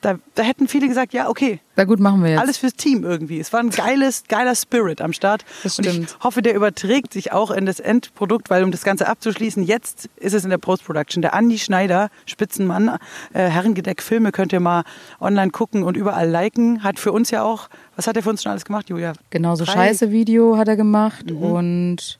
Da, 0.00 0.16
da 0.34 0.42
hätten 0.42 0.66
viele 0.66 0.88
gesagt, 0.88 1.12
ja, 1.12 1.28
okay, 1.28 1.60
Na 1.76 1.84
gut, 1.84 2.00
machen 2.00 2.24
wir 2.24 2.30
jetzt. 2.30 2.40
alles 2.40 2.56
fürs 2.58 2.74
Team 2.74 3.04
irgendwie. 3.04 3.38
Es 3.38 3.52
war 3.52 3.60
ein 3.60 3.70
geiles, 3.70 4.24
geiler 4.26 4.56
Spirit 4.56 5.00
am 5.00 5.12
Start. 5.12 5.44
Das 5.62 5.78
Und 5.78 5.86
ich 5.86 5.92
stimmt. 5.92 6.16
hoffe, 6.24 6.42
der 6.42 6.56
überträgt 6.56 7.12
sich 7.12 7.30
auch 7.30 7.52
in 7.52 7.66
das 7.66 7.78
Endprodukt, 7.78 8.50
weil 8.50 8.64
um 8.64 8.72
das 8.72 8.82
Ganze 8.82 9.06
abzuschließen, 9.06 9.62
jetzt 9.62 10.08
ist 10.16 10.34
es 10.34 10.42
in 10.42 10.50
der 10.50 10.58
Post-Production. 10.58 11.22
Der 11.22 11.34
Andi 11.34 11.56
Schneider, 11.56 12.08
Spitzenmann, 12.26 12.98
äh, 13.32 13.48
Herrengedeck 13.48 14.02
Filme, 14.02 14.32
könnt 14.32 14.52
ihr 14.52 14.58
mal 14.58 14.82
online 15.20 15.52
gucken 15.52 15.84
und 15.84 15.96
überall 15.96 16.28
liken. 16.28 16.82
Hat 16.82 16.98
für 16.98 17.12
uns 17.12 17.30
ja 17.30 17.44
auch, 17.44 17.68
was 17.94 18.08
hat 18.08 18.16
er 18.16 18.24
für 18.24 18.30
uns 18.30 18.42
schon 18.42 18.50
alles 18.50 18.64
gemacht, 18.64 18.88
Julia? 18.88 19.12
Genau, 19.30 19.54
so 19.54 19.64
Drei- 19.64 19.72
Scheiße-Video 19.72 20.56
hat 20.56 20.66
er 20.66 20.74
gemacht 20.76 21.30
und 21.30 22.18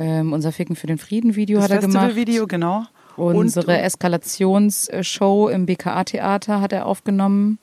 ähm, 0.00 0.32
unser 0.32 0.50
Ficken 0.50 0.76
für 0.76 0.86
den 0.86 0.96
Frieden-Video 0.96 1.60
hat 1.60 1.70
er 1.70 1.78
gemacht. 1.78 1.92
Festivalvideo, 1.92 2.46
genau. 2.46 2.84
Unsere 3.16 3.66
und, 3.66 3.82
Eskalationsshow 3.82 5.48
im 5.50 5.66
BKA-Theater 5.66 6.62
hat 6.62 6.72
er 6.72 6.86
aufgenommen. 6.86 7.58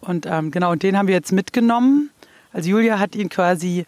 Und 0.00 0.26
ähm, 0.26 0.50
genau, 0.50 0.72
und 0.72 0.82
den 0.82 0.98
haben 0.98 1.06
wir 1.06 1.14
jetzt 1.14 1.30
mitgenommen. 1.30 2.10
Also 2.52 2.68
Julia 2.68 2.98
hat 2.98 3.14
ihn 3.14 3.28
quasi 3.28 3.86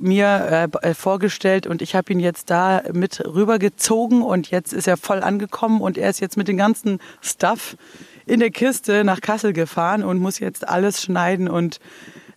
mir 0.00 0.68
äh, 0.82 0.88
äh, 0.88 0.94
vorgestellt 0.94 1.68
und 1.68 1.82
ich 1.82 1.94
habe 1.94 2.12
ihn 2.12 2.18
jetzt 2.18 2.50
da 2.50 2.82
mit 2.92 3.20
rübergezogen 3.24 4.22
und 4.22 4.50
jetzt 4.50 4.72
ist 4.72 4.88
er 4.88 4.96
voll 4.96 5.22
angekommen 5.22 5.80
und 5.80 5.96
er 5.96 6.10
ist 6.10 6.20
jetzt 6.20 6.36
mit 6.36 6.48
dem 6.48 6.56
ganzen 6.56 6.98
Stuff 7.20 7.76
in 8.26 8.40
der 8.40 8.50
Kiste 8.50 9.04
nach 9.04 9.20
Kassel 9.20 9.52
gefahren 9.52 10.02
und 10.02 10.18
muss 10.18 10.40
jetzt 10.40 10.66
alles 10.66 11.00
schneiden 11.00 11.48
und 11.48 11.78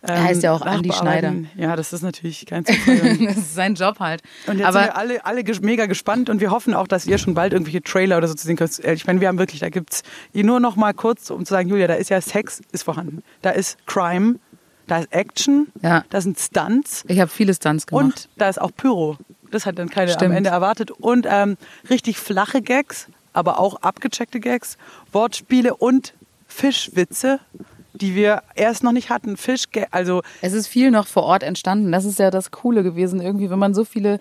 ähm, 0.04 0.10
Er 0.10 0.24
heißt 0.24 0.44
ja 0.44 0.52
auch 0.54 0.62
Andi 0.62 0.90
nachbearbeiten. 0.90 1.50
Ja, 1.58 1.76
das 1.76 1.94
ist 1.94 2.02
natürlich 2.02 2.46
kein 2.46 2.66
Zufall. 2.66 3.18
das 3.26 3.38
ist 3.38 3.56
sein 3.56 3.76
Job 3.76 4.00
halt. 4.00 4.22
Und 4.48 4.58
jetzt 4.60 4.68
Aber 4.68 4.80
sind 4.80 4.88
wir 4.90 4.98
alle, 4.98 5.26
alle 5.26 5.44
mega 5.62 5.86
gespannt 5.86 6.30
und 6.30 6.40
wir 6.42 6.52
hoffen 6.52 6.74
auch, 6.74 6.88
dass 6.88 7.06
ihr 7.06 7.18
schon 7.18 7.34
bald 7.34 7.54
irgendwelche 7.54 7.82
Trailer 7.82 8.18
oder 8.18 8.28
so 8.28 8.34
zu 8.34 8.46
sehen 8.46 8.56
könnt. 8.58 8.84
Äh, 8.84 8.94
Ich 8.94 9.08
meine, 9.08 9.22
wir 9.22 9.28
haben 9.28 9.40
wirklich, 9.40 9.60
da 9.62 9.70
gibt's 9.70 10.04
nur 10.34 10.60
noch 10.60 10.76
mal 10.76 10.94
kurz, 10.94 11.30
um 11.30 11.46
zu 11.46 11.54
sagen, 11.54 11.70
Julia, 11.70 11.88
da 11.88 11.96
ist 11.96 12.10
ja 12.10 12.22
Sex, 12.22 12.62
ist 12.72 12.84
vorhanden. 12.84 13.24
Da 13.42 13.52
ist 13.52 13.78
Crime, 13.86 14.36
da 14.88 15.00
ist 15.00 15.12
Action, 15.12 15.68
Ja. 15.82 16.04
da 16.10 16.22
sind 16.22 16.40
Stunts 16.40 17.04
ich 17.08 17.20
habe 17.20 17.30
viele 17.30 17.54
Stunts 17.54 17.88
gemacht. 17.88 18.04
und 18.06 18.30
da 18.38 18.50
ist 18.50 18.60
auch 18.62 18.72
Pyro. 18.76 19.18
Das 19.52 19.66
hat 19.66 19.80
dann 19.80 19.90
keiner 19.90 20.22
am. 20.22 20.32
Ende 20.32 20.50
erwartet. 20.50 20.92
Und 20.92 21.26
ähm, 21.30 21.58
richtig 21.90 22.18
flache 22.18 22.62
Gags, 22.62 23.08
aber 23.34 23.60
auch 23.60 23.82
abgecheckte 23.82 24.40
Gags, 24.40 24.78
Wortspiele 25.12 25.76
und 25.76 26.14
Fischwitze, 26.48 27.40
die 27.94 28.16
wir 28.16 28.42
erst 28.56 28.84
noch 28.84 28.92
nicht 28.92 29.10
hatten. 29.10 29.38
Fisch, 29.38 29.66
also 29.92 30.22
Es 30.42 30.54
ist 30.54 30.68
viel 30.68 30.92
noch 30.92 31.08
vor 31.08 31.24
Ort 31.24 31.44
entstanden. 31.44 31.92
Das 31.92 32.06
ist 32.06 32.20
ja 32.20 32.32
das 32.32 32.52
Coole 32.52 32.84
gewesen 32.84 33.22
irgendwie, 33.22 33.50
wenn 33.50 33.60
man 33.60 33.74
so 33.74 33.86
viele 33.86 34.20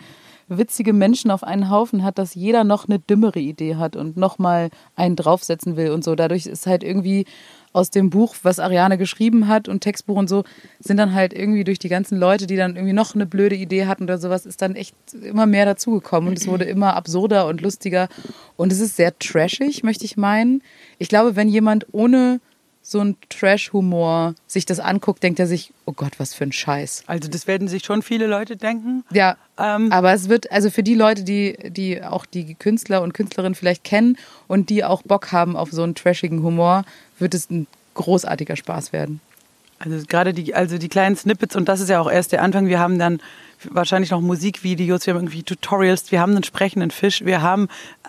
witzige 0.48 0.92
Menschen 0.92 1.30
auf 1.30 1.42
einen 1.42 1.70
Haufen 1.70 2.04
hat, 2.04 2.18
dass 2.18 2.34
jeder 2.34 2.62
noch 2.64 2.88
eine 2.88 2.98
dümmere 2.98 3.40
Idee 3.40 3.76
hat 3.76 3.96
und 3.96 4.16
nochmal 4.16 4.70
einen 4.94 5.16
draufsetzen 5.16 5.76
will 5.76 5.90
und 5.90 6.04
so. 6.04 6.14
Dadurch 6.14 6.46
ist 6.46 6.66
halt 6.66 6.84
irgendwie 6.84 7.26
aus 7.72 7.90
dem 7.90 8.08
Buch, 8.08 8.36
was 8.42 8.58
Ariane 8.58 8.96
geschrieben 8.96 9.48
hat 9.48 9.68
und 9.68 9.80
Textbuch 9.80 10.16
und 10.16 10.28
so, 10.28 10.44
sind 10.80 10.96
dann 10.96 11.12
halt 11.12 11.34
irgendwie 11.34 11.62
durch 11.62 11.78
die 11.78 11.90
ganzen 11.90 12.18
Leute, 12.18 12.46
die 12.46 12.56
dann 12.56 12.74
irgendwie 12.74 12.94
noch 12.94 13.14
eine 13.14 13.26
blöde 13.26 13.54
Idee 13.54 13.86
hatten 13.86 14.04
oder 14.04 14.16
sowas, 14.16 14.46
ist 14.46 14.62
dann 14.62 14.76
echt 14.76 14.94
immer 15.12 15.44
mehr 15.44 15.66
dazugekommen 15.66 16.30
und 16.30 16.38
es 16.38 16.46
wurde 16.46 16.64
immer 16.64 16.96
absurder 16.96 17.46
und 17.46 17.60
lustiger 17.60 18.08
und 18.56 18.72
es 18.72 18.80
ist 18.80 18.96
sehr 18.96 19.18
trashig, 19.18 19.82
möchte 19.82 20.06
ich 20.06 20.16
meinen. 20.16 20.62
Ich 20.98 21.10
glaube, 21.10 21.36
wenn 21.36 21.48
jemand 21.48 21.86
ohne 21.92 22.40
so 22.88 23.00
ein 23.00 23.16
Trash-Humor 23.30 24.36
sich 24.46 24.64
das 24.64 24.78
anguckt, 24.78 25.20
denkt 25.24 25.40
er 25.40 25.48
sich, 25.48 25.72
oh 25.86 25.92
Gott, 25.92 26.20
was 26.20 26.34
für 26.34 26.44
ein 26.44 26.52
Scheiß. 26.52 27.02
Also 27.08 27.28
das 27.28 27.48
werden 27.48 27.66
sich 27.66 27.84
schon 27.84 28.00
viele 28.00 28.28
Leute 28.28 28.56
denken. 28.56 29.02
Ja, 29.10 29.36
ähm, 29.58 29.90
aber 29.90 30.12
es 30.12 30.28
wird, 30.28 30.52
also 30.52 30.70
für 30.70 30.84
die 30.84 30.94
Leute, 30.94 31.24
die, 31.24 31.56
die 31.66 32.00
auch 32.00 32.24
die 32.24 32.54
Künstler 32.54 33.02
und 33.02 33.12
Künstlerinnen 33.12 33.56
vielleicht 33.56 33.82
kennen 33.82 34.16
und 34.46 34.70
die 34.70 34.84
auch 34.84 35.02
Bock 35.02 35.32
haben 35.32 35.56
auf 35.56 35.72
so 35.72 35.82
einen 35.82 35.96
trashigen 35.96 36.44
Humor, 36.44 36.84
wird 37.18 37.34
es 37.34 37.50
ein 37.50 37.66
großartiger 37.94 38.54
Spaß 38.54 38.92
werden. 38.92 39.20
Also 39.80 40.06
gerade 40.06 40.32
die, 40.32 40.54
also 40.54 40.78
die 40.78 40.88
kleinen 40.88 41.16
Snippets 41.16 41.56
und 41.56 41.68
das 41.68 41.80
ist 41.80 41.90
ja 41.90 42.00
auch 42.00 42.10
erst 42.10 42.30
der 42.30 42.42
Anfang. 42.42 42.68
Wir 42.68 42.78
haben 42.78 43.00
dann 43.00 43.20
wahrscheinlich 43.64 44.12
noch 44.12 44.20
Musikvideos, 44.20 45.06
wir 45.06 45.14
haben 45.14 45.22
irgendwie 45.22 45.42
Tutorials, 45.42 46.12
wir 46.12 46.20
haben 46.20 46.32
einen 46.32 46.44
sprechenden 46.44 46.92
Fisch, 46.92 47.24
wir 47.24 47.42
haben 47.42 47.66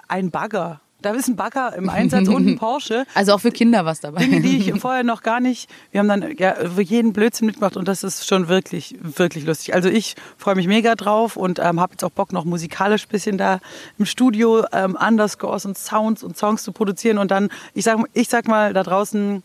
einen 0.07 0.29
Bagger. 0.29 0.81
Da 1.01 1.11
ist 1.11 1.27
ein 1.27 1.35
Bagger 1.35 1.75
im 1.75 1.89
Einsatz 1.89 2.27
und 2.27 2.47
ein 2.47 2.55
Porsche. 2.59 3.05
Also 3.13 3.33
auch 3.33 3.39
für 3.39 3.51
Kinder 3.51 3.85
was 3.85 3.99
dabei. 3.99 4.21
Dinge, 4.21 4.41
die 4.41 4.57
ich 4.57 4.73
vorher 4.81 5.03
noch 5.03 5.21
gar 5.21 5.39
nicht. 5.39 5.69
Wir 5.91 5.99
haben 5.99 6.07
dann 6.07 6.35
ja, 6.37 6.55
jeden 6.79 7.13
Blödsinn 7.13 7.45
mitgemacht 7.45 7.77
und 7.77 7.87
das 7.87 8.03
ist 8.03 8.27
schon 8.27 8.47
wirklich, 8.47 8.95
wirklich 9.01 9.45
lustig. 9.45 9.75
Also 9.75 9.89
ich 9.89 10.15
freue 10.37 10.55
mich 10.55 10.67
mega 10.67 10.95
drauf 10.95 11.37
und 11.37 11.59
ähm, 11.59 11.79
habe 11.79 11.93
jetzt 11.93 12.03
auch 12.03 12.09
Bock, 12.09 12.33
noch 12.33 12.45
musikalisch 12.45 13.05
ein 13.05 13.09
bisschen 13.09 13.37
da 13.37 13.59
im 13.99 14.05
Studio 14.05 14.65
ähm, 14.73 14.97
Underscores 14.99 15.65
und 15.65 15.77
Sounds 15.77 16.23
und 16.23 16.35
Songs 16.35 16.63
zu 16.63 16.71
produzieren. 16.71 17.19
Und 17.19 17.29
dann, 17.29 17.49
ich 17.75 17.85
sag, 17.85 17.99
ich 18.13 18.29
sag 18.29 18.47
mal, 18.47 18.73
da 18.73 18.81
draußen 18.81 19.43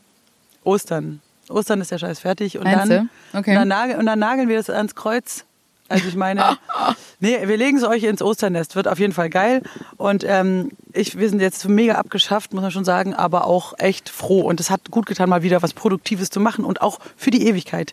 Ostern. 0.64 1.20
Ostern 1.50 1.82
ist 1.82 1.90
der 1.90 1.98
Scheiß 1.98 2.20
fertig. 2.20 2.56
Und 2.56 2.64
dann, 2.64 3.10
okay. 3.34 3.58
und, 3.58 3.68
dann 3.68 3.98
und 3.98 4.06
dann 4.06 4.18
nageln 4.18 4.48
wir 4.48 4.56
das 4.56 4.70
ans 4.70 4.94
Kreuz 4.94 5.44
also 5.92 6.08
ich 6.08 6.16
meine, 6.16 6.56
nee, 7.20 7.36
wir 7.46 7.56
legen 7.56 7.76
es 7.76 7.84
euch 7.84 8.02
ins 8.04 8.22
Osternest, 8.22 8.74
wird 8.74 8.88
auf 8.88 8.98
jeden 8.98 9.12
Fall 9.12 9.30
geil. 9.30 9.62
Und 9.96 10.24
ähm, 10.26 10.70
ich, 10.92 11.18
wir 11.18 11.28
sind 11.28 11.40
jetzt 11.40 11.68
mega 11.68 11.94
abgeschafft, 11.94 12.52
muss 12.54 12.62
man 12.62 12.70
schon 12.70 12.84
sagen, 12.84 13.14
aber 13.14 13.46
auch 13.46 13.74
echt 13.78 14.08
froh. 14.08 14.40
Und 14.40 14.58
es 14.60 14.70
hat 14.70 14.90
gut 14.90 15.06
getan, 15.06 15.28
mal 15.28 15.42
wieder 15.42 15.62
was 15.62 15.74
Produktives 15.74 16.30
zu 16.30 16.40
machen 16.40 16.64
und 16.64 16.80
auch 16.80 16.98
für 17.16 17.30
die 17.30 17.46
Ewigkeit. 17.46 17.92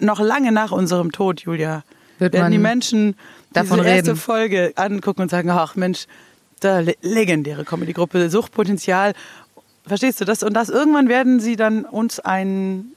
Noch 0.00 0.20
lange 0.20 0.52
nach 0.52 0.72
unserem 0.72 1.12
Tod, 1.12 1.42
Julia, 1.42 1.84
wird 2.18 2.32
werden 2.32 2.50
die 2.50 2.58
Menschen 2.58 3.16
davon 3.52 3.78
diese 3.78 3.90
erste 3.90 4.10
reden. 4.10 4.20
Folge 4.20 4.72
angucken 4.76 5.22
und 5.22 5.30
sagen, 5.30 5.50
ach 5.50 5.76
Mensch, 5.76 6.06
da 6.60 6.80
legendäre 7.02 7.64
Comedy-Gruppe, 7.64 8.28
Suchtpotenzial. 8.30 9.12
Verstehst 9.86 10.20
du 10.20 10.24
das? 10.24 10.42
Und 10.42 10.54
das 10.54 10.68
irgendwann 10.68 11.08
werden 11.08 11.38
sie 11.38 11.54
dann 11.54 11.84
uns 11.84 12.18
ein 12.18 12.95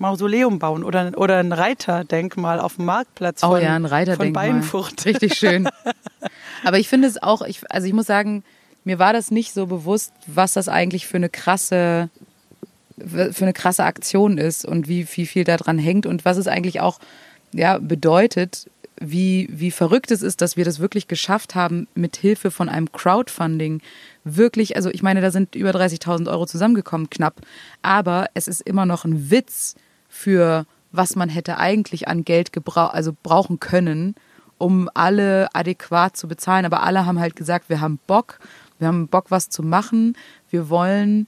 Mausoleum 0.00 0.58
bauen 0.58 0.82
oder, 0.82 1.12
oder 1.16 1.38
ein 1.38 1.52
Reiterdenkmal 1.52 2.58
auf 2.58 2.76
dem 2.76 2.86
Marktplatz 2.86 3.40
von, 3.40 3.50
oh 3.50 3.56
ja, 3.56 3.76
ein 3.76 3.84
Reiterdenkmal. 3.84 4.46
von 4.46 4.54
Beinfurt. 4.54 5.04
Richtig 5.04 5.34
schön. 5.34 5.68
Aber 6.64 6.78
ich 6.78 6.88
finde 6.88 7.06
es 7.06 7.22
auch, 7.22 7.42
ich, 7.42 7.60
also 7.70 7.86
ich 7.86 7.92
muss 7.92 8.06
sagen, 8.06 8.42
mir 8.84 8.98
war 8.98 9.12
das 9.12 9.30
nicht 9.30 9.52
so 9.52 9.66
bewusst, 9.66 10.12
was 10.26 10.54
das 10.54 10.68
eigentlich 10.68 11.06
für 11.06 11.18
eine 11.18 11.28
krasse 11.28 12.08
für 12.98 13.44
eine 13.44 13.54
krasse 13.54 13.84
Aktion 13.84 14.36
ist 14.36 14.66
und 14.66 14.86
wie, 14.86 15.06
wie 15.14 15.24
viel 15.24 15.44
daran 15.44 15.78
hängt 15.78 16.04
und 16.04 16.26
was 16.26 16.36
es 16.36 16.46
eigentlich 16.46 16.82
auch 16.82 16.98
ja, 17.54 17.78
bedeutet, 17.78 18.68
wie, 19.00 19.48
wie 19.50 19.70
verrückt 19.70 20.10
es 20.10 20.20
ist, 20.20 20.42
dass 20.42 20.58
wir 20.58 20.66
das 20.66 20.80
wirklich 20.80 21.08
geschafft 21.08 21.54
haben, 21.54 21.88
mit 21.94 22.18
Hilfe 22.18 22.50
von 22.50 22.68
einem 22.68 22.92
Crowdfunding 22.92 23.80
wirklich, 24.24 24.76
also 24.76 24.90
ich 24.90 25.02
meine, 25.02 25.22
da 25.22 25.30
sind 25.30 25.54
über 25.54 25.70
30.000 25.70 26.30
Euro 26.30 26.44
zusammengekommen, 26.44 27.08
knapp, 27.08 27.40
aber 27.80 28.28
es 28.34 28.46
ist 28.46 28.60
immer 28.60 28.84
noch 28.84 29.06
ein 29.06 29.30
Witz, 29.30 29.76
für 30.20 30.66
was 30.92 31.16
man 31.16 31.28
hätte 31.28 31.56
eigentlich 31.58 32.08
an 32.08 32.24
Geld 32.24 32.52
gebrauch 32.52 32.92
also 32.92 33.16
brauchen 33.22 33.60
können, 33.60 34.14
um 34.58 34.90
alle 34.92 35.48
adäquat 35.54 36.16
zu 36.16 36.28
bezahlen. 36.28 36.66
Aber 36.66 36.82
alle 36.82 37.06
haben 37.06 37.18
halt 37.18 37.36
gesagt, 37.36 37.68
wir 37.68 37.80
haben 37.80 37.98
Bock, 38.06 38.38
wir 38.78 38.88
haben 38.88 39.08
Bock, 39.08 39.26
was 39.30 39.48
zu 39.48 39.62
machen, 39.62 40.16
wir 40.50 40.68
wollen, 40.68 41.26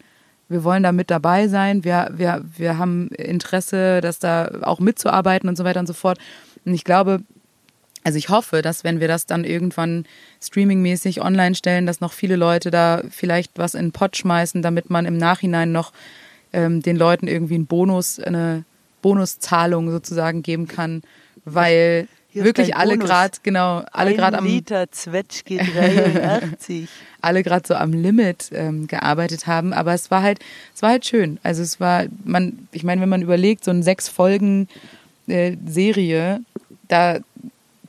wir 0.49 0.65
wollen 0.65 0.83
da 0.83 0.93
mit 0.93 1.11
dabei 1.11 1.49
sein, 1.49 1.85
wir, 1.85 2.11
wir, 2.13 2.45
wir 2.57 2.77
haben 2.77 3.09
Interesse, 3.09 4.01
das 4.01 4.19
da 4.19 4.51
auch 4.63 4.81
mitzuarbeiten 4.81 5.49
und 5.49 5.57
so 5.57 5.65
weiter 5.65 5.81
und 5.81 5.87
so 5.87 5.95
fort. 5.95 6.19
Und 6.65 6.75
ich 6.75 6.85
glaube, 6.85 7.23
also 8.05 8.19
ich 8.19 8.29
hoffe, 8.29 8.63
dass 8.63 8.85
wenn 8.85 9.01
wir 9.01 9.09
das 9.09 9.27
dann 9.27 9.45
irgendwann 9.45 10.05
streamingmäßig 10.43 11.23
online 11.23 11.55
stellen, 11.55 11.87
dass 11.87 12.01
noch 12.01 12.13
viele 12.13 12.37
Leute 12.37 12.71
da 12.71 13.03
vielleicht 13.09 13.59
was 13.59 13.75
in 13.75 13.87
den 13.87 13.93
Pott 13.93 14.17
schmeißen, 14.17 14.61
damit 14.61 14.91
man 14.91 15.07
im 15.07 15.17
Nachhinein 15.17 15.71
noch 15.73 15.93
ähm, 16.53 16.83
den 16.83 16.97
Leuten 16.97 17.29
irgendwie 17.29 17.55
einen 17.55 17.67
Bonus, 17.67 18.19
eine 18.19 18.65
Bonuszahlung 19.03 19.91
sozusagen 19.91 20.43
geben 20.43 20.69
kann, 20.69 21.03
weil 21.45 22.09
wirklich 22.33 22.77
alle 22.77 22.97
gerade 22.97 23.39
genau 23.43 23.83
alle 23.93 24.15
gerade 24.15 24.39
am 24.39 24.47
Liter 24.47 24.91
Zwetschge 24.91 25.59
83 25.59 26.89
alle 27.21 27.43
gerade 27.43 27.67
so 27.67 27.75
am 27.75 27.93
Limit 27.93 28.51
ähm, 28.53 28.87
gearbeitet 28.87 29.47
haben, 29.47 29.73
aber 29.73 29.93
es 29.93 30.11
war 30.11 30.23
halt 30.23 30.41
es 30.75 30.83
war 30.83 30.91
halt 30.91 31.07
schön. 31.07 31.39
Also 31.43 31.63
es 31.63 31.79
war 31.79 32.05
man 32.25 32.69
ich 32.73 32.85
meine, 32.85 33.01
wenn 33.01 33.09
man 33.09 33.23
überlegt, 33.23 33.65
so 33.65 33.71
eine 33.71 33.83
sechs 33.83 34.09
Folgen 34.09 34.69
äh, 35.27 35.57
Serie, 35.67 36.41
da 36.89 37.19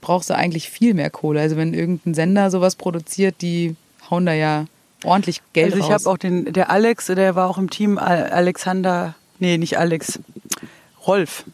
brauchst 0.02 0.30
du 0.30 0.36
eigentlich 0.36 0.70
viel 0.70 0.94
mehr 0.94 1.10
Kohle. 1.10 1.40
Also 1.40 1.56
wenn 1.56 1.74
irgendein 1.74 2.14
Sender 2.14 2.52
sowas 2.52 2.76
produziert, 2.76 3.36
die 3.42 3.76
hauen 4.10 4.26
da 4.26 4.34
ja 4.34 4.66
ordentlich 5.04 5.42
Geld 5.54 5.74
Also 5.74 5.86
ich 5.86 5.92
habe 5.92 6.10
auch 6.10 6.18
den 6.18 6.52
der 6.54 6.70
Alex, 6.70 7.08
der 7.08 7.36
war 7.36 7.50
auch 7.50 7.58
im 7.58 7.70
Team 7.70 7.98
Alexander, 7.98 9.16
nee, 9.40 9.58
nicht 9.58 9.78
Alex. 9.78 10.20
Rolf. 11.06 11.46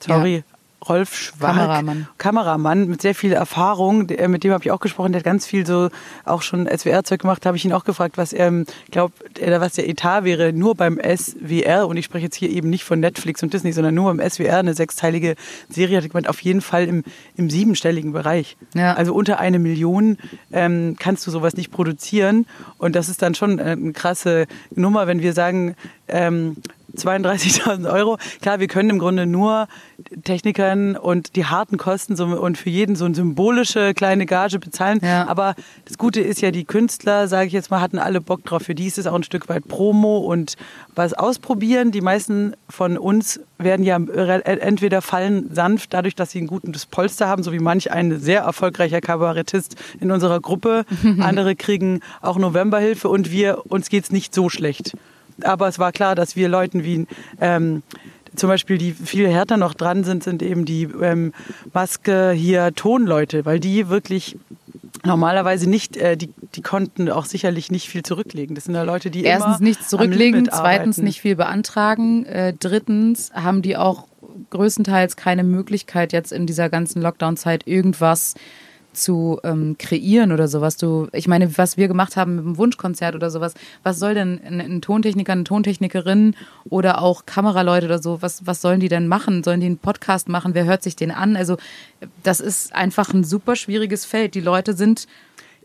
Sorry. 0.00 0.36
Ja. 0.36 0.42
Rolf 0.86 1.14
Schwark, 1.16 1.56
Kameramann. 1.56 2.08
Kameramann 2.18 2.88
mit 2.88 3.02
sehr 3.02 3.14
viel 3.14 3.32
Erfahrung, 3.32 4.06
mit 4.06 4.44
dem 4.44 4.52
habe 4.52 4.62
ich 4.62 4.70
auch 4.70 4.78
gesprochen, 4.78 5.12
der 5.12 5.20
hat 5.20 5.24
ganz 5.24 5.44
viel 5.44 5.66
so 5.66 5.90
auch 6.24 6.42
schon 6.42 6.68
SWR-Zeug 6.68 7.20
gemacht, 7.20 7.44
habe 7.46 7.56
ich 7.56 7.64
ihn 7.64 7.72
auch 7.72 7.84
gefragt, 7.84 8.16
was 8.16 8.32
er 8.32 8.64
glaubt, 8.90 9.14
was 9.40 9.72
der 9.72 9.88
Etat 9.88 10.22
wäre, 10.22 10.52
nur 10.52 10.76
beim 10.76 10.98
SWR 10.98 11.88
und 11.88 11.96
ich 11.96 12.04
spreche 12.04 12.26
jetzt 12.26 12.36
hier 12.36 12.50
eben 12.50 12.70
nicht 12.70 12.84
von 12.84 13.00
Netflix 13.00 13.42
und 13.42 13.52
Disney, 13.52 13.72
sondern 13.72 13.94
nur 13.94 14.14
beim 14.14 14.30
SWR, 14.30 14.58
eine 14.58 14.74
sechsteilige 14.74 15.34
Serie, 15.68 15.98
hat 15.98 16.08
gemeint, 16.08 16.28
auf 16.28 16.40
jeden 16.42 16.60
Fall 16.60 16.84
im, 16.84 17.02
im 17.36 17.50
siebenstelligen 17.50 18.12
Bereich. 18.12 18.56
Ja. 18.74 18.94
Also 18.94 19.14
unter 19.14 19.40
eine 19.40 19.58
Million 19.58 20.16
ähm, 20.52 20.94
kannst 20.98 21.26
du 21.26 21.32
sowas 21.32 21.56
nicht 21.56 21.72
produzieren 21.72 22.46
und 22.78 22.94
das 22.94 23.08
ist 23.08 23.20
dann 23.22 23.34
schon 23.34 23.58
eine 23.58 23.92
krasse 23.92 24.46
Nummer, 24.70 25.08
wenn 25.08 25.22
wir 25.22 25.32
sagen, 25.32 25.74
ähm, 26.06 26.56
32.000 26.98 27.90
Euro. 27.92 28.18
Klar, 28.40 28.60
wir 28.60 28.68
können 28.68 28.90
im 28.90 28.98
Grunde 28.98 29.26
nur 29.26 29.68
Technikern 30.24 30.96
und 30.96 31.36
die 31.36 31.46
harten 31.46 31.76
Kosten 31.76 32.16
so, 32.16 32.26
und 32.26 32.58
für 32.58 32.70
jeden 32.70 32.96
so 32.96 33.04
eine 33.04 33.14
symbolische 33.14 33.94
kleine 33.94 34.26
Gage 34.26 34.58
bezahlen. 34.58 35.00
Ja. 35.02 35.26
Aber 35.26 35.54
das 35.84 35.98
Gute 35.98 36.20
ist 36.20 36.40
ja, 36.40 36.50
die 36.50 36.64
Künstler, 36.64 37.28
sage 37.28 37.46
ich 37.46 37.52
jetzt 37.52 37.70
mal, 37.70 37.80
hatten 37.80 37.98
alle 37.98 38.20
Bock 38.20 38.44
drauf. 38.44 38.62
Für 38.62 38.74
die 38.74 38.86
ist 38.86 38.98
es 38.98 39.06
auch 39.06 39.14
ein 39.14 39.22
Stück 39.22 39.48
weit 39.48 39.66
Promo 39.68 40.18
und 40.18 40.56
was 40.94 41.14
ausprobieren. 41.14 41.90
Die 41.90 42.00
meisten 42.00 42.54
von 42.68 42.98
uns 42.98 43.40
werden 43.58 43.84
ja 43.84 43.96
entweder 43.96 45.02
fallen 45.02 45.52
sanft 45.52 45.92
dadurch, 45.92 46.14
dass 46.14 46.30
sie 46.30 46.40
ein 46.40 46.46
gutes 46.46 46.86
Polster 46.86 47.26
haben, 47.28 47.42
so 47.42 47.52
wie 47.52 47.58
manch 47.58 47.90
ein 47.90 48.20
sehr 48.20 48.42
erfolgreicher 48.42 49.00
Kabarettist 49.00 49.76
in 50.00 50.10
unserer 50.10 50.40
Gruppe. 50.40 50.84
Andere 51.20 51.56
kriegen 51.56 52.00
auch 52.20 52.38
Novemberhilfe 52.38 53.08
und 53.08 53.30
wir, 53.30 53.64
uns 53.68 53.88
geht's 53.88 54.12
nicht 54.12 54.34
so 54.34 54.48
schlecht 54.48 54.94
aber 55.42 55.68
es 55.68 55.78
war 55.78 55.92
klar, 55.92 56.14
dass 56.14 56.36
wir 56.36 56.48
Leuten 56.48 56.84
wie 56.84 57.06
ähm, 57.40 57.82
zum 58.36 58.48
Beispiel, 58.48 58.78
die 58.78 58.92
viel 58.92 59.28
härter 59.28 59.56
noch 59.56 59.74
dran 59.74 60.04
sind, 60.04 60.22
sind 60.22 60.42
eben 60.42 60.64
die 60.64 60.84
ähm, 60.84 61.32
Maske 61.72 62.30
hier 62.32 62.74
Tonleute, 62.74 63.44
weil 63.44 63.60
die 63.60 63.88
wirklich 63.88 64.36
normalerweise 65.04 65.68
nicht, 65.68 65.96
äh, 65.96 66.16
die, 66.16 66.32
die 66.54 66.62
konnten 66.62 67.10
auch 67.10 67.24
sicherlich 67.24 67.70
nicht 67.70 67.88
viel 67.88 68.02
zurücklegen. 68.02 68.54
Das 68.54 68.64
sind 68.64 68.74
ja 68.74 68.82
Leute, 68.82 69.10
die 69.10 69.24
erstens 69.24 69.60
nichts 69.60 69.88
zurücklegen, 69.88 70.48
zweitens 70.50 70.98
nicht 70.98 71.20
viel 71.20 71.36
beantragen, 71.36 72.24
äh, 72.26 72.54
drittens 72.58 73.32
haben 73.32 73.62
die 73.62 73.76
auch 73.76 74.06
größtenteils 74.50 75.16
keine 75.16 75.44
Möglichkeit 75.44 76.12
jetzt 76.12 76.32
in 76.32 76.46
dieser 76.46 76.68
ganzen 76.68 77.02
Lockdown-Zeit 77.02 77.66
irgendwas 77.66 78.34
zu 78.98 79.40
ähm, 79.44 79.76
kreieren 79.78 80.32
oder 80.32 80.48
sowas. 80.48 80.76
Du, 80.76 81.08
ich 81.12 81.28
meine, 81.28 81.56
was 81.56 81.76
wir 81.76 81.88
gemacht 81.88 82.16
haben 82.16 82.36
mit 82.36 82.44
dem 82.44 82.58
Wunschkonzert 82.58 83.14
oder 83.14 83.30
sowas, 83.30 83.54
was 83.82 83.98
soll 83.98 84.14
denn 84.14 84.40
ein, 84.44 84.60
ein 84.60 84.80
Tontechniker, 84.82 85.32
eine 85.32 85.44
Tontechnikerin 85.44 86.34
oder 86.68 87.00
auch 87.00 87.26
Kameraleute 87.26 87.86
oder 87.86 88.00
so, 88.00 88.20
was, 88.20 88.46
was 88.46 88.60
sollen 88.60 88.80
die 88.80 88.88
denn 88.88 89.08
machen? 89.08 89.42
Sollen 89.42 89.60
die 89.60 89.66
einen 89.66 89.78
Podcast 89.78 90.28
machen? 90.28 90.54
Wer 90.54 90.64
hört 90.64 90.82
sich 90.82 90.96
den 90.96 91.10
an? 91.10 91.36
Also 91.36 91.56
das 92.22 92.40
ist 92.40 92.74
einfach 92.74 93.12
ein 93.14 93.24
super 93.24 93.56
schwieriges 93.56 94.04
Feld. 94.04 94.34
Die 94.34 94.40
Leute 94.40 94.74
sind, 94.74 95.06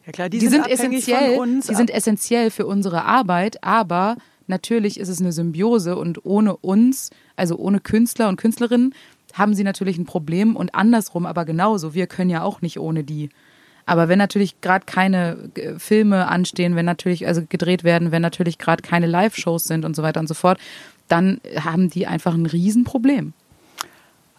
ja 0.06 0.12
klar, 0.12 0.30
die, 0.30 0.40
die 0.40 0.48
sind, 0.48 0.66
sind 0.66 0.72
essentiell, 0.72 1.38
uns, 1.38 1.68
die 1.68 1.76
sind 1.76 1.90
essentiell 1.90 2.52
für 2.52 2.66
unsere 2.66 3.04
Arbeit, 3.04 3.64
aber 3.64 4.18
natürlich 4.48 5.00
ist 5.00 5.10
es 5.10 5.20
eine 5.20 5.32
Symbiose 5.32 5.96
und 5.96 6.26
ohne 6.26 6.58
uns, 6.58 7.10
also 7.36 7.58
ohne 7.58 7.80
Künstler 7.80 8.30
und 8.30 8.38
Künstlerinnen, 8.38 8.94
haben 9.34 9.54
sie 9.54 9.64
natürlich 9.64 9.98
ein 9.98 10.06
Problem 10.06 10.56
und 10.56 10.74
andersrum 10.76 11.26
aber 11.26 11.44
genauso. 11.46 11.94
Wir 11.94 12.08
können 12.08 12.30
ja 12.30 12.44
auch 12.44 12.62
nicht 12.62 12.80
ohne 12.80 13.04
die. 13.04 13.30
Aber 13.86 14.08
wenn 14.08 14.18
natürlich 14.18 14.62
gerade 14.62 14.86
keine 14.86 15.50
äh, 15.56 15.78
Filme 15.78 16.28
anstehen, 16.30 16.76
wenn 16.76 16.86
natürlich 16.86 17.28
also 17.28 17.42
gedreht 17.48 17.84
werden, 17.84 18.12
wenn 18.12 18.22
natürlich 18.22 18.58
gerade 18.58 18.82
keine 18.82 19.08
Live-Shows 19.08 19.66
sind 19.66 19.84
und 19.84 19.96
so 19.96 20.04
weiter 20.04 20.22
und 20.22 20.28
so 20.28 20.34
fort, 20.34 20.60
dann 21.10 21.42
haben 21.60 21.90
die 21.90 22.08
einfach 22.08 22.34
ein 22.34 22.46
Riesenproblem. 22.46 23.34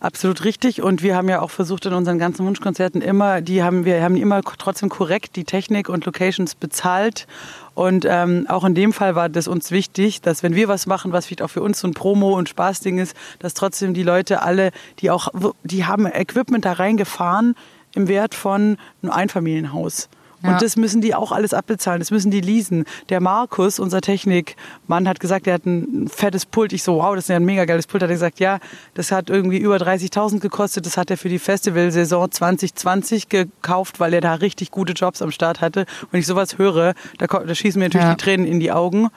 Absolut 0.04 0.44
richtig. 0.44 0.82
Und 0.82 1.02
wir 1.02 1.16
haben 1.16 1.30
ja 1.30 1.40
auch 1.40 1.50
versucht 1.50 1.86
in 1.86 1.94
unseren 1.94 2.18
ganzen 2.18 2.44
Wunschkonzerten 2.44 3.00
immer, 3.00 3.40
die 3.40 3.62
haben 3.62 3.86
wir 3.86 4.02
haben 4.02 4.16
immer 4.16 4.42
trotzdem 4.42 4.90
korrekt 4.90 5.34
die 5.34 5.44
Technik 5.44 5.88
und 5.88 6.04
Locations 6.04 6.54
bezahlt. 6.56 7.26
Und 7.72 8.04
ähm, 8.06 8.44
auch 8.50 8.64
in 8.64 8.74
dem 8.74 8.92
Fall 8.92 9.14
war 9.14 9.30
das 9.30 9.48
uns 9.48 9.70
wichtig, 9.70 10.20
dass 10.20 10.42
wenn 10.42 10.54
wir 10.54 10.68
was 10.68 10.84
machen, 10.84 11.12
was 11.12 11.24
vielleicht 11.24 11.40
auch 11.40 11.48
für 11.48 11.62
uns 11.62 11.80
so 11.80 11.88
ein 11.88 11.94
Promo- 11.94 12.36
und 12.36 12.50
Spaßding 12.50 12.98
ist, 12.98 13.16
dass 13.38 13.54
trotzdem 13.54 13.94
die 13.94 14.02
Leute 14.02 14.42
alle, 14.42 14.72
die 14.98 15.10
auch, 15.10 15.28
die 15.62 15.86
haben 15.86 16.04
Equipment 16.04 16.66
da 16.66 16.72
reingefahren 16.72 17.54
im 17.94 18.06
Wert 18.06 18.34
von 18.34 18.76
einem 19.00 19.10
Einfamilienhaus. 19.10 20.10
Und 20.44 20.50
ja. 20.50 20.58
das 20.58 20.76
müssen 20.76 21.00
die 21.00 21.14
auch 21.14 21.32
alles 21.32 21.54
abbezahlen, 21.54 22.00
das 22.00 22.10
müssen 22.10 22.30
die 22.30 22.42
leasen. 22.42 22.84
Der 23.08 23.22
Markus, 23.22 23.78
unser 23.78 24.02
Technikmann, 24.02 25.08
hat 25.08 25.18
gesagt, 25.18 25.46
er 25.46 25.54
hat 25.54 25.64
ein 25.64 26.06
fettes 26.06 26.44
Pult. 26.44 26.74
Ich 26.74 26.82
so, 26.82 26.96
wow, 26.96 27.14
das 27.14 27.24
ist 27.24 27.28
ja 27.30 27.36
ein 27.36 27.46
mega 27.46 27.64
geiles 27.64 27.86
Pult. 27.86 28.02
Hat 28.02 28.10
er 28.10 28.14
gesagt, 28.14 28.40
ja, 28.40 28.58
das 28.92 29.10
hat 29.10 29.30
irgendwie 29.30 29.56
über 29.56 29.76
30.000 29.76 30.40
gekostet. 30.40 30.84
Das 30.84 30.98
hat 30.98 31.10
er 31.10 31.16
für 31.16 31.30
die 31.30 31.38
Festivalsaison 31.38 32.30
2020 32.30 33.30
gekauft, 33.30 34.00
weil 34.00 34.12
er 34.12 34.20
da 34.20 34.34
richtig 34.34 34.70
gute 34.70 34.92
Jobs 34.92 35.22
am 35.22 35.30
Start 35.30 35.62
hatte. 35.62 35.86
Wenn 36.10 36.20
ich 36.20 36.26
sowas 36.26 36.58
höre, 36.58 36.92
da, 37.16 37.26
da 37.26 37.54
schießen 37.54 37.78
mir 37.78 37.86
natürlich 37.86 38.06
ja. 38.06 38.14
die 38.14 38.22
Tränen 38.22 38.46
in 38.46 38.60
die 38.60 38.70
Augen. 38.70 39.08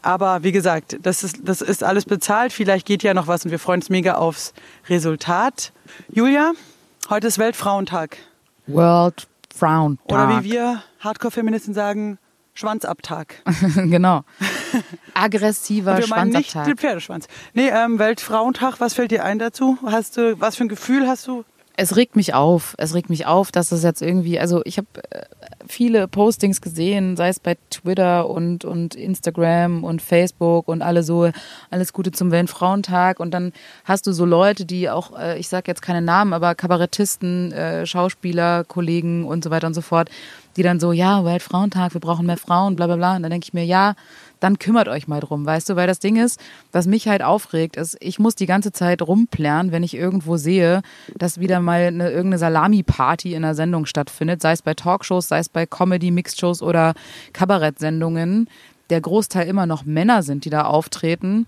Aber 0.00 0.44
wie 0.44 0.52
gesagt, 0.52 0.96
das 1.02 1.24
ist, 1.24 1.40
das 1.42 1.60
ist 1.60 1.82
alles 1.82 2.04
bezahlt. 2.04 2.52
Vielleicht 2.52 2.86
geht 2.86 3.02
ja 3.02 3.14
noch 3.14 3.26
was 3.26 3.44
und 3.44 3.50
wir 3.50 3.58
freuen 3.58 3.80
uns 3.80 3.90
mega 3.90 4.14
aufs 4.14 4.54
Resultat. 4.88 5.72
Julia, 6.08 6.52
heute 7.10 7.26
ist 7.26 7.38
Weltfrauentag. 7.38 8.18
World 8.68 9.26
Frown 9.62 9.98
Tag. 10.08 10.28
Oder 10.28 10.42
wie 10.42 10.50
wir 10.50 10.82
Hardcore-Feministen 10.98 11.72
sagen, 11.72 12.18
Schwanzabtag. 12.52 13.36
genau. 13.76 14.22
Aggressiver 15.14 15.98
wir 15.98 16.02
Schwanzabtag. 16.02 16.34
Nicht 16.34 16.66
den 16.66 16.76
Pferdeschwanz. 16.76 17.28
Nee, 17.54 17.68
ähm, 17.68 18.00
Weltfrauentag, 18.00 18.80
was 18.80 18.94
fällt 18.94 19.12
dir 19.12 19.24
ein 19.24 19.38
dazu? 19.38 19.78
Hast 19.86 20.16
du, 20.16 20.40
was 20.40 20.56
für 20.56 20.64
ein 20.64 20.68
Gefühl 20.68 21.06
hast 21.06 21.28
du? 21.28 21.44
Es 21.76 21.96
regt 21.96 22.16
mich 22.16 22.34
auf. 22.34 22.74
Es 22.78 22.94
regt 22.94 23.08
mich 23.08 23.26
auf, 23.26 23.50
dass 23.50 23.70
das 23.70 23.82
jetzt 23.82 24.02
irgendwie, 24.02 24.38
also 24.38 24.60
ich 24.64 24.76
habe 24.76 24.88
äh, 25.10 25.24
viele 25.66 26.06
Postings 26.06 26.60
gesehen, 26.60 27.16
sei 27.16 27.28
es 27.28 27.40
bei 27.40 27.56
Twitter 27.70 28.28
und, 28.28 28.64
und 28.64 28.94
Instagram 28.94 29.82
und 29.82 30.02
Facebook 30.02 30.68
und 30.68 30.82
alle 30.82 31.02
so, 31.02 31.30
alles 31.70 31.92
Gute 31.92 32.12
zum 32.12 32.30
Weltfrauentag. 32.30 33.20
Und 33.20 33.32
dann 33.32 33.52
hast 33.84 34.06
du 34.06 34.12
so 34.12 34.26
Leute, 34.26 34.66
die 34.66 34.90
auch, 34.90 35.18
äh, 35.18 35.38
ich 35.38 35.48
sage 35.48 35.64
jetzt 35.66 35.82
keine 35.82 36.02
Namen, 36.02 36.34
aber 36.34 36.54
Kabarettisten, 36.54 37.52
äh, 37.52 37.86
Schauspieler, 37.86 38.64
Kollegen 38.64 39.24
und 39.24 39.42
so 39.42 39.50
weiter 39.50 39.66
und 39.66 39.74
so 39.74 39.82
fort, 39.82 40.10
die 40.56 40.62
dann 40.62 40.78
so, 40.78 40.92
ja, 40.92 41.24
Weltfrauentag, 41.24 41.94
wir 41.94 42.00
brauchen 42.00 42.26
mehr 42.26 42.36
Frauen, 42.36 42.76
bla 42.76 42.86
bla 42.86 42.96
bla. 42.96 43.16
Und 43.16 43.22
dann 43.22 43.30
denke 43.30 43.46
ich 43.46 43.54
mir, 43.54 43.64
ja, 43.64 43.94
dann 44.42 44.58
kümmert 44.58 44.88
euch 44.88 45.06
mal 45.06 45.20
drum, 45.20 45.46
weißt 45.46 45.70
du? 45.70 45.76
Weil 45.76 45.86
das 45.86 46.00
Ding 46.00 46.16
ist, 46.16 46.40
was 46.72 46.86
mich 46.86 47.06
halt 47.06 47.22
aufregt, 47.22 47.76
ist, 47.76 47.96
ich 48.00 48.18
muss 48.18 48.34
die 48.34 48.46
ganze 48.46 48.72
Zeit 48.72 49.00
rumplären, 49.00 49.70
wenn 49.70 49.84
ich 49.84 49.94
irgendwo 49.94 50.36
sehe, 50.36 50.82
dass 51.16 51.38
wieder 51.38 51.60
mal 51.60 51.82
eine, 51.82 52.10
irgendeine 52.10 52.38
Salami-Party 52.38 53.34
in 53.34 53.44
einer 53.44 53.54
Sendung 53.54 53.86
stattfindet, 53.86 54.42
sei 54.42 54.52
es 54.52 54.62
bei 54.62 54.74
Talkshows, 54.74 55.28
sei 55.28 55.38
es 55.38 55.48
bei 55.48 55.64
Comedy-Mixed-Shows 55.64 56.60
oder 56.60 56.94
Kabarettsendungen, 57.32 58.48
der 58.90 59.00
Großteil 59.00 59.46
immer 59.46 59.66
noch 59.66 59.84
Männer 59.84 60.24
sind, 60.24 60.44
die 60.44 60.50
da 60.50 60.62
auftreten. 60.62 61.46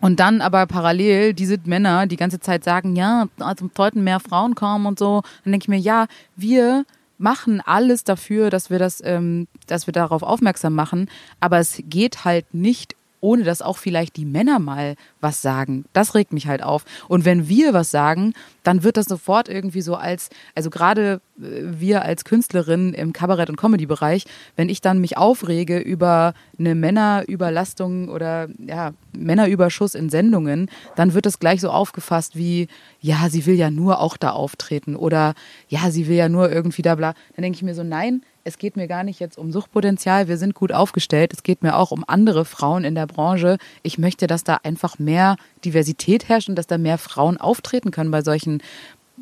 Und 0.00 0.18
dann 0.18 0.40
aber 0.40 0.66
parallel 0.66 1.32
diese 1.32 1.58
Männer 1.64 2.06
die 2.06 2.16
ganze 2.16 2.40
Zeit 2.40 2.64
sagen, 2.64 2.96
ja, 2.96 3.26
also 3.38 3.70
sollten 3.76 4.02
mehr 4.02 4.18
Frauen 4.18 4.56
kommen 4.56 4.86
und 4.86 4.98
so. 4.98 5.22
Dann 5.44 5.52
denke 5.52 5.64
ich 5.64 5.68
mir, 5.68 5.78
ja, 5.78 6.06
wir 6.36 6.84
machen 7.20 7.60
alles 7.60 8.02
dafür, 8.04 8.50
dass 8.50 8.70
wir 8.70 8.78
das, 8.78 9.00
ähm, 9.04 9.46
dass 9.66 9.86
wir 9.86 9.92
darauf 9.92 10.22
aufmerksam 10.22 10.74
machen. 10.74 11.10
Aber 11.38 11.58
es 11.58 11.82
geht 11.84 12.24
halt 12.24 12.54
nicht 12.54 12.96
ohne 13.20 13.44
dass 13.44 13.62
auch 13.62 13.78
vielleicht 13.78 14.16
die 14.16 14.24
Männer 14.24 14.58
mal 14.58 14.96
was 15.20 15.42
sagen. 15.42 15.84
Das 15.92 16.14
regt 16.14 16.32
mich 16.32 16.46
halt 16.46 16.62
auf. 16.62 16.84
Und 17.08 17.24
wenn 17.24 17.48
wir 17.48 17.72
was 17.74 17.90
sagen, 17.90 18.34
dann 18.62 18.82
wird 18.82 18.96
das 18.96 19.06
sofort 19.06 19.48
irgendwie 19.48 19.80
so 19.80 19.94
als, 19.94 20.30
also 20.54 20.70
gerade 20.70 21.20
äh, 21.40 21.62
wir 21.62 22.02
als 22.02 22.24
Künstlerin 22.24 22.92
im 22.94 23.12
Kabarett- 23.12 23.50
und 23.50 23.56
Comedy-Bereich, 23.56 24.24
wenn 24.56 24.68
ich 24.68 24.80
dann 24.80 25.00
mich 25.00 25.16
aufrege 25.16 25.78
über 25.78 26.34
eine 26.58 26.74
Männerüberlastung 26.74 28.08
oder 28.08 28.48
ja, 28.58 28.92
Männerüberschuss 29.16 29.94
in 29.94 30.10
Sendungen, 30.10 30.70
dann 30.96 31.14
wird 31.14 31.26
das 31.26 31.38
gleich 31.38 31.60
so 31.60 31.70
aufgefasst 31.70 32.36
wie, 32.36 32.68
ja, 33.00 33.28
sie 33.28 33.46
will 33.46 33.54
ja 33.54 33.70
nur 33.70 34.00
auch 34.00 34.16
da 34.16 34.30
auftreten 34.30 34.96
oder 34.96 35.34
ja, 35.68 35.90
sie 35.90 36.08
will 36.08 36.16
ja 36.16 36.28
nur 36.28 36.50
irgendwie 36.50 36.82
da 36.82 36.94
bla. 36.94 37.14
Dann 37.36 37.42
denke 37.42 37.56
ich 37.56 37.62
mir 37.62 37.74
so, 37.74 37.82
nein, 37.82 38.22
es 38.50 38.58
geht 38.58 38.76
mir 38.76 38.88
gar 38.88 39.04
nicht 39.04 39.20
jetzt 39.20 39.38
um 39.38 39.52
Suchtpotenzial, 39.52 40.26
wir 40.26 40.36
sind 40.36 40.54
gut 40.54 40.72
aufgestellt, 40.72 41.32
es 41.32 41.44
geht 41.44 41.62
mir 41.62 41.76
auch 41.76 41.92
um 41.92 42.04
andere 42.06 42.44
Frauen 42.44 42.82
in 42.84 42.96
der 42.96 43.06
Branche. 43.06 43.58
Ich 43.84 43.96
möchte, 43.96 44.26
dass 44.26 44.42
da 44.42 44.58
einfach 44.64 44.98
mehr 44.98 45.36
Diversität 45.64 46.28
herrscht 46.28 46.48
und 46.48 46.56
dass 46.56 46.66
da 46.66 46.76
mehr 46.76 46.98
Frauen 46.98 47.36
auftreten 47.36 47.92
können 47.92 48.10
bei 48.10 48.22
solchen 48.22 48.60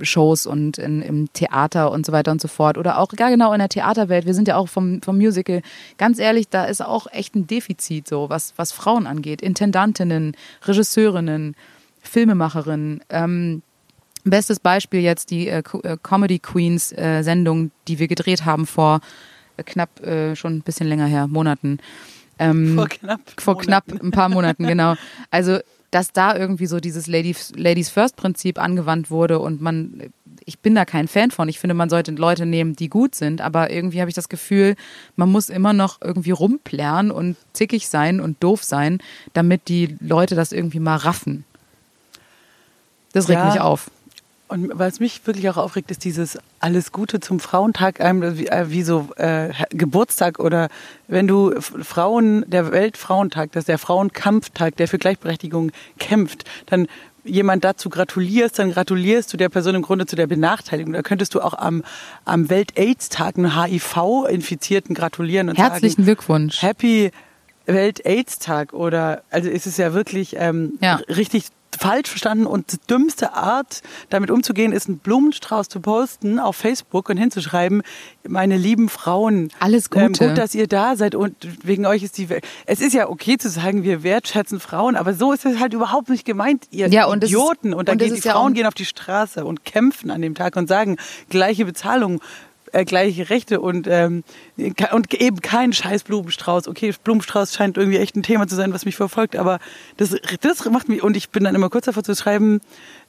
Shows 0.00 0.46
und 0.46 0.78
in, 0.78 1.02
im 1.02 1.30
Theater 1.34 1.90
und 1.90 2.06
so 2.06 2.12
weiter 2.12 2.30
und 2.30 2.40
so 2.40 2.48
fort. 2.48 2.78
Oder 2.78 2.98
auch 2.98 3.08
gar 3.10 3.30
genau 3.30 3.52
in 3.52 3.58
der 3.58 3.68
Theaterwelt. 3.68 4.24
Wir 4.24 4.34
sind 4.34 4.48
ja 4.48 4.56
auch 4.56 4.68
vom, 4.68 5.02
vom 5.02 5.18
Musical. 5.18 5.60
Ganz 5.98 6.18
ehrlich, 6.18 6.48
da 6.48 6.64
ist 6.64 6.80
auch 6.80 7.06
echt 7.10 7.34
ein 7.34 7.46
Defizit, 7.46 8.08
so 8.08 8.30
was, 8.30 8.54
was 8.56 8.72
Frauen 8.72 9.06
angeht. 9.06 9.42
Intendantinnen, 9.42 10.36
Regisseurinnen, 10.64 11.54
Filmemacherinnen. 12.00 13.02
Ähm, 13.10 13.62
Bestes 14.24 14.60
Beispiel 14.60 15.00
jetzt 15.00 15.30
die 15.30 15.48
äh, 15.48 15.62
äh, 15.82 15.96
Comedy 16.02 16.38
Queens 16.38 16.92
äh, 16.92 17.22
Sendung, 17.22 17.70
die 17.86 17.98
wir 17.98 18.08
gedreht 18.08 18.44
haben 18.44 18.66
vor 18.66 19.00
äh, 19.56 19.62
knapp 19.62 20.00
äh, 20.04 20.34
schon 20.36 20.56
ein 20.56 20.62
bisschen 20.62 20.88
länger 20.88 21.06
her, 21.06 21.26
Monaten. 21.26 21.78
Ähm, 22.38 22.76
vor 22.76 22.88
knapp. 22.88 23.20
Vor 23.38 23.54
Monaten. 23.54 23.66
knapp 23.66 24.02
ein 24.02 24.10
paar 24.10 24.28
Monaten, 24.28 24.66
genau. 24.66 24.94
Also, 25.30 25.58
dass 25.90 26.12
da 26.12 26.36
irgendwie 26.36 26.66
so 26.66 26.80
dieses 26.80 27.06
Ladies, 27.06 27.52
Ladies 27.56 27.88
First 27.88 28.16
Prinzip 28.16 28.58
angewandt 28.58 29.10
wurde 29.10 29.38
und 29.38 29.60
man, 29.60 30.12
ich 30.44 30.58
bin 30.58 30.74
da 30.74 30.84
kein 30.84 31.08
Fan 31.08 31.30
von. 31.30 31.48
Ich 31.48 31.58
finde, 31.58 31.74
man 31.74 31.88
sollte 31.88 32.12
Leute 32.12 32.46
nehmen, 32.46 32.76
die 32.76 32.88
gut 32.88 33.14
sind, 33.14 33.40
aber 33.40 33.70
irgendwie 33.70 34.00
habe 34.00 34.10
ich 34.10 34.14
das 34.14 34.28
Gefühl, 34.28 34.76
man 35.16 35.30
muss 35.32 35.48
immer 35.48 35.72
noch 35.72 36.00
irgendwie 36.02 36.30
rumplären 36.30 37.10
und 37.10 37.36
zickig 37.54 37.88
sein 37.88 38.20
und 38.20 38.42
doof 38.42 38.64
sein, 38.64 38.98
damit 39.32 39.68
die 39.68 39.96
Leute 40.00 40.34
das 40.34 40.52
irgendwie 40.52 40.80
mal 40.80 40.96
raffen. 40.96 41.44
Das 43.12 43.28
regt 43.28 43.40
ja. 43.40 43.50
mich 43.50 43.60
auf. 43.60 43.90
Und 44.48 44.70
was 44.72 44.98
mich 44.98 45.20
wirklich 45.26 45.48
auch 45.50 45.58
aufregt, 45.58 45.90
ist 45.90 46.04
dieses 46.04 46.38
alles 46.58 46.90
Gute 46.90 47.20
zum 47.20 47.38
Frauentag, 47.38 47.98
wie, 47.98 48.46
äh, 48.46 48.70
wie 48.70 48.82
so 48.82 49.08
äh, 49.16 49.50
Geburtstag 49.70 50.38
oder 50.38 50.68
wenn 51.06 51.26
du 51.26 51.60
Frauen, 51.60 52.44
der 52.48 52.72
Weltfrauentag, 52.72 53.52
das 53.52 53.62
ist 53.62 53.68
der 53.68 53.78
Frauenkampftag, 53.78 54.76
der 54.76 54.88
für 54.88 54.98
Gleichberechtigung 54.98 55.70
kämpft, 55.98 56.44
dann 56.66 56.88
jemand 57.24 57.62
dazu 57.64 57.90
gratulierst, 57.90 58.58
dann 58.58 58.72
gratulierst 58.72 59.30
du 59.32 59.36
der 59.36 59.50
Person 59.50 59.74
im 59.74 59.82
Grunde 59.82 60.06
zu 60.06 60.16
der 60.16 60.26
Benachteiligung. 60.26 60.94
Da 60.94 61.02
könntest 61.02 61.34
du 61.34 61.42
auch 61.42 61.54
am, 61.54 61.84
am 62.24 62.48
Welt-AIDS-Tag 62.48 63.36
einen 63.36 63.62
HIV-Infizierten 63.62 64.94
gratulieren 64.94 65.50
und 65.50 65.58
Herzlichen 65.58 65.96
sagen, 65.96 66.04
Glückwunsch. 66.04 66.62
Happy 66.62 67.10
Welt-AIDS-Tag 67.68 68.72
oder 68.72 69.22
also 69.30 69.48
ist 69.48 69.66
es 69.66 69.76
ja 69.76 69.94
wirklich 69.94 70.36
ähm, 70.38 70.78
ja. 70.80 70.96
richtig 71.08 71.44
falsch 71.78 72.08
verstanden 72.08 72.46
und 72.46 72.72
die 72.72 72.78
dümmste 72.88 73.34
Art, 73.34 73.82
damit 74.08 74.30
umzugehen, 74.30 74.72
ist 74.72 74.88
einen 74.88 74.98
Blumenstrauß 74.98 75.68
zu 75.68 75.80
posten 75.80 76.38
auf 76.38 76.56
Facebook 76.56 77.08
und 77.08 77.16
hinzuschreiben, 77.16 77.82
meine 78.26 78.56
lieben 78.56 78.88
Frauen, 78.88 79.50
alles 79.60 79.90
Gute. 79.90 80.06
Ähm, 80.06 80.12
gut, 80.14 80.38
dass 80.38 80.54
ihr 80.54 80.66
da 80.66 80.96
seid 80.96 81.14
und 81.14 81.34
wegen 81.62 81.86
euch 81.86 82.02
ist 82.02 82.18
die 82.18 82.28
Welt. 82.28 82.44
Es 82.66 82.80
ist 82.80 82.94
ja 82.94 83.08
okay 83.08 83.38
zu 83.38 83.48
sagen, 83.48 83.84
wir 83.84 84.02
wertschätzen 84.02 84.60
Frauen, 84.60 84.96
aber 84.96 85.14
so 85.14 85.32
ist 85.32 85.44
es 85.44 85.60
halt 85.60 85.72
überhaupt 85.72 86.08
nicht 86.08 86.24
gemeint, 86.24 86.66
ihr 86.70 86.88
ja, 86.88 87.06
und 87.06 87.24
Idioten. 87.24 87.68
Ist, 87.68 87.74
und 87.74 87.88
dann 87.88 87.94
und 87.94 87.98
gehen 87.98 88.14
die 88.14 88.20
Frauen 88.20 88.54
ja 88.54 88.62
gehen 88.62 88.66
auf 88.66 88.74
die 88.74 88.84
Straße 88.84 89.44
und 89.44 89.64
kämpfen 89.64 90.10
an 90.10 90.22
dem 90.22 90.34
Tag 90.34 90.56
und 90.56 90.68
sagen, 90.68 90.96
gleiche 91.28 91.64
Bezahlung 91.64 92.20
äh, 92.72 92.84
gleiche 92.84 93.30
Rechte 93.30 93.60
und, 93.60 93.86
ähm, 93.88 94.24
und 94.92 95.14
eben 95.14 95.40
kein 95.40 95.72
scheiß 95.72 96.04
Blumenstrauß. 96.04 96.68
Okay, 96.68 96.94
Blumenstrauß 97.04 97.54
scheint 97.54 97.76
irgendwie 97.76 97.98
echt 97.98 98.16
ein 98.16 98.22
Thema 98.22 98.46
zu 98.46 98.56
sein, 98.56 98.72
was 98.72 98.84
mich 98.84 98.96
verfolgt, 98.96 99.36
aber 99.36 99.58
das, 99.96 100.14
das 100.40 100.64
macht 100.70 100.88
mich, 100.88 101.02
und 101.02 101.16
ich 101.16 101.30
bin 101.30 101.44
dann 101.44 101.54
immer 101.54 101.70
kurz 101.70 101.86
davor 101.86 102.04
zu 102.04 102.14
schreiben, 102.14 102.60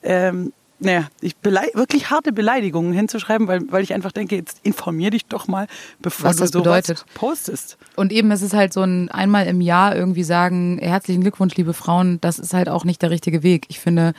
ähm, 0.03 0.53
naja, 0.79 1.07
ich 1.21 1.35
wirklich 1.43 2.09
harte 2.09 2.31
Beleidigungen 2.31 2.93
hinzuschreiben, 2.93 3.47
weil, 3.47 3.61
weil 3.69 3.83
ich 3.83 3.93
einfach 3.93 4.11
denke, 4.11 4.35
jetzt 4.37 4.59
informier 4.63 5.11
dich 5.11 5.25
doch 5.25 5.47
mal, 5.47 5.67
bevor 6.01 6.29
Was 6.29 6.37
du 6.37 6.43
das 6.43 6.51
sowas 6.51 6.63
bedeutet. 6.63 7.05
postest. 7.13 7.77
Und 7.95 8.11
eben 8.13 8.31
ist 8.31 8.41
es 8.41 8.53
halt 8.53 8.71
so 8.71 8.81
ein 8.81 9.09
einmal 9.11 9.47
im 9.47 9.61
Jahr 9.61 9.95
irgendwie 9.95 10.23
sagen, 10.23 10.79
herzlichen 10.79 11.21
Glückwunsch, 11.21 11.55
liebe 11.55 11.73
Frauen, 11.73 12.21
das 12.21 12.39
ist 12.39 12.53
halt 12.53 12.69
auch 12.69 12.85
nicht 12.85 13.01
der 13.01 13.11
richtige 13.11 13.43
Weg. 13.43 13.65
Ich 13.67 13.79
finde, 13.79 14.13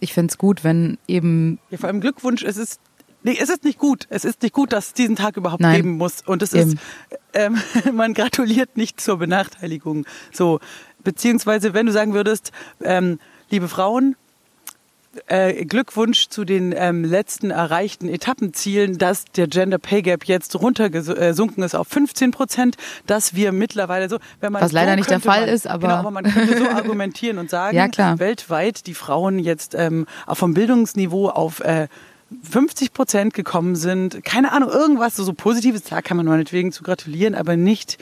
ich 0.00 0.12
finde 0.12 0.32
es 0.32 0.38
gut, 0.38 0.64
wenn 0.64 0.98
eben. 1.08 1.58
Ja, 1.70 1.78
vor 1.78 1.88
allem 1.88 2.00
Glückwunsch, 2.00 2.42
es 2.42 2.56
ist 2.56 2.80
Nee, 3.22 3.38
es 3.40 3.48
ist 3.48 3.64
nicht 3.64 3.78
gut. 3.78 4.06
Es 4.10 4.24
ist 4.24 4.42
nicht 4.42 4.52
gut, 4.52 4.72
dass 4.72 4.88
es 4.88 4.94
diesen 4.94 5.16
Tag 5.16 5.36
überhaupt 5.36 5.62
Nein. 5.62 5.76
geben 5.76 5.90
muss. 5.96 6.22
Und 6.26 6.42
es 6.42 6.52
ist, 6.52 6.76
ähm, 7.34 7.60
man 7.92 8.14
gratuliert 8.14 8.76
nicht 8.76 9.00
zur 9.00 9.18
Benachteiligung. 9.18 10.04
So, 10.32 10.60
beziehungsweise, 11.04 11.74
wenn 11.74 11.86
du 11.86 11.92
sagen 11.92 12.14
würdest, 12.14 12.52
ähm, 12.82 13.18
liebe 13.50 13.68
Frauen, 13.68 14.16
äh, 15.26 15.64
Glückwunsch 15.66 16.28
zu 16.28 16.44
den 16.44 16.74
ähm, 16.76 17.04
letzten 17.04 17.50
erreichten 17.50 18.08
Etappenzielen, 18.08 18.96
dass 18.96 19.26
der 19.26 19.46
Gender 19.46 19.78
Pay 19.78 20.02
Gap 20.02 20.24
jetzt 20.24 20.58
runtergesunken 20.58 21.62
ist 21.62 21.74
auf 21.74 21.88
15 21.88 22.30
Prozent, 22.30 22.76
dass 23.06 23.34
wir 23.34 23.52
mittlerweile 23.52 24.08
so, 24.08 24.18
wenn 24.40 24.52
man 24.52 24.62
was 24.62 24.72
leider 24.72 24.92
so 24.92 24.96
nicht 24.96 25.10
der 25.10 25.20
Fall 25.20 25.42
man, 25.42 25.48
ist, 25.50 25.66
aber 25.66 25.88
genau, 25.88 25.98
aber 25.98 26.10
man 26.10 26.24
könnte 26.24 26.56
so 26.56 26.68
argumentieren 26.70 27.38
und 27.38 27.50
sagen, 27.50 27.76
ja, 27.76 27.88
klar. 27.88 28.18
weltweit 28.18 28.86
die 28.86 28.94
Frauen 28.94 29.38
jetzt 29.38 29.74
ähm, 29.74 30.06
auch 30.26 30.36
vom 30.36 30.54
Bildungsniveau 30.54 31.28
auf 31.28 31.60
äh, 31.60 31.88
50 32.42 32.92
Prozent 32.92 33.34
gekommen 33.34 33.76
sind. 33.76 34.24
Keine 34.24 34.52
Ahnung, 34.52 34.70
irgendwas 34.70 35.16
so, 35.16 35.24
so 35.24 35.32
Positives, 35.32 35.84
da 35.84 36.02
kann 36.02 36.16
man 36.16 36.26
meinetwegen 36.26 36.72
zu 36.72 36.82
gratulieren, 36.82 37.34
aber 37.34 37.56
nicht 37.56 37.98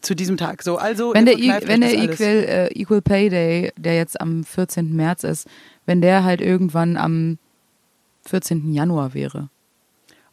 zu 0.00 0.14
diesem 0.14 0.36
Tag. 0.36 0.62
So, 0.62 0.76
also 0.76 1.12
wenn 1.14 1.26
der, 1.26 1.36
wenn 1.36 1.80
der 1.80 1.92
Equal, 1.92 2.26
äh, 2.26 2.68
Equal 2.68 3.02
Pay 3.02 3.28
Day, 3.28 3.72
der 3.76 3.96
jetzt 3.96 4.20
am 4.20 4.44
14. 4.44 4.94
März 4.94 5.24
ist, 5.24 5.48
wenn 5.86 6.00
der 6.00 6.24
halt 6.24 6.40
irgendwann 6.40 6.96
am 6.96 7.38
14. 8.26 8.72
Januar 8.72 9.14
wäre. 9.14 9.50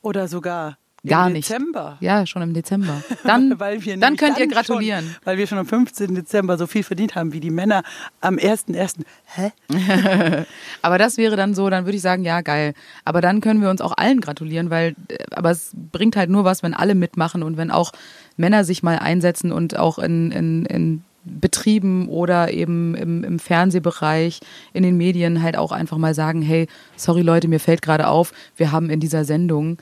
Oder 0.01 0.27
sogar 0.27 0.77
Gar 1.05 1.27
Im 1.27 1.33
nicht. 1.33 1.49
Dezember. 1.49 1.97
Ja, 1.99 2.25
schon 2.25 2.41
im 2.41 2.53
Dezember. 2.53 3.01
Dann, 3.23 3.59
weil 3.59 3.83
wir 3.85 3.97
dann 3.97 4.17
könnt 4.17 4.37
ihr 4.37 4.47
dann 4.47 4.53
gratulieren. 4.53 5.05
Schon, 5.05 5.15
weil 5.25 5.37
wir 5.37 5.47
schon 5.47 5.57
am 5.57 5.65
15. 5.65 6.15
Dezember 6.15 6.57
so 6.57 6.67
viel 6.67 6.83
verdient 6.83 7.15
haben 7.15 7.33
wie 7.33 7.39
die 7.39 7.51
Männer 7.51 7.83
am 8.19 8.35
1.1. 8.35 9.03
Hä? 9.25 9.51
aber 10.81 10.97
das 10.97 11.17
wäre 11.17 11.35
dann 11.35 11.53
so, 11.53 11.69
dann 11.69 11.85
würde 11.85 11.95
ich 11.95 12.01
sagen, 12.01 12.23
ja, 12.23 12.41
geil. 12.41 12.73
Aber 13.05 13.21
dann 13.21 13.41
können 13.41 13.61
wir 13.61 13.69
uns 13.69 13.81
auch 13.81 13.95
allen 13.95 14.21
gratulieren, 14.21 14.69
weil, 14.69 14.95
äh, 15.09 15.17
aber 15.31 15.51
es 15.51 15.71
bringt 15.73 16.15
halt 16.15 16.29
nur 16.29 16.43
was, 16.43 16.63
wenn 16.63 16.73
alle 16.73 16.95
mitmachen 16.95 17.43
und 17.43 17.57
wenn 17.57 17.71
auch 17.71 17.91
Männer 18.35 18.63
sich 18.63 18.83
mal 18.83 18.97
einsetzen 18.99 19.51
und 19.51 19.77
auch 19.77 19.99
in, 19.99 20.31
in, 20.31 20.65
in 20.65 21.03
Betrieben 21.27 22.07
oder 22.07 22.51
eben 22.53 22.95
im, 22.95 23.23
im 23.23 23.39
Fernsehbereich, 23.39 24.39
in 24.73 24.83
den 24.83 24.97
Medien 24.97 25.41
halt 25.41 25.57
auch 25.57 25.71
einfach 25.71 25.97
mal 25.97 26.13
sagen, 26.13 26.41
hey, 26.41 26.67
sorry 26.95 27.21
Leute, 27.21 27.47
mir 27.47 27.59
fällt 27.59 27.81
gerade 27.81 28.07
auf, 28.07 28.33
wir 28.55 28.71
haben 28.71 28.89
in 28.89 28.99
dieser 28.99 29.25
Sendung 29.25 29.77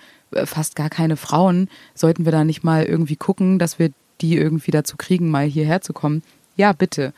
fast 0.45 0.75
gar 0.75 0.89
keine 0.89 1.17
Frauen. 1.17 1.69
Sollten 1.93 2.25
wir 2.25 2.31
da 2.31 2.43
nicht 2.43 2.63
mal 2.63 2.83
irgendwie 2.83 3.15
gucken, 3.15 3.59
dass 3.59 3.79
wir 3.79 3.91
die 4.21 4.37
irgendwie 4.37 4.71
dazu 4.71 4.97
kriegen, 4.97 5.29
mal 5.29 5.45
hierher 5.45 5.81
zu 5.81 5.93
kommen? 5.93 6.23
Ja, 6.55 6.73
bitte. 6.73 7.13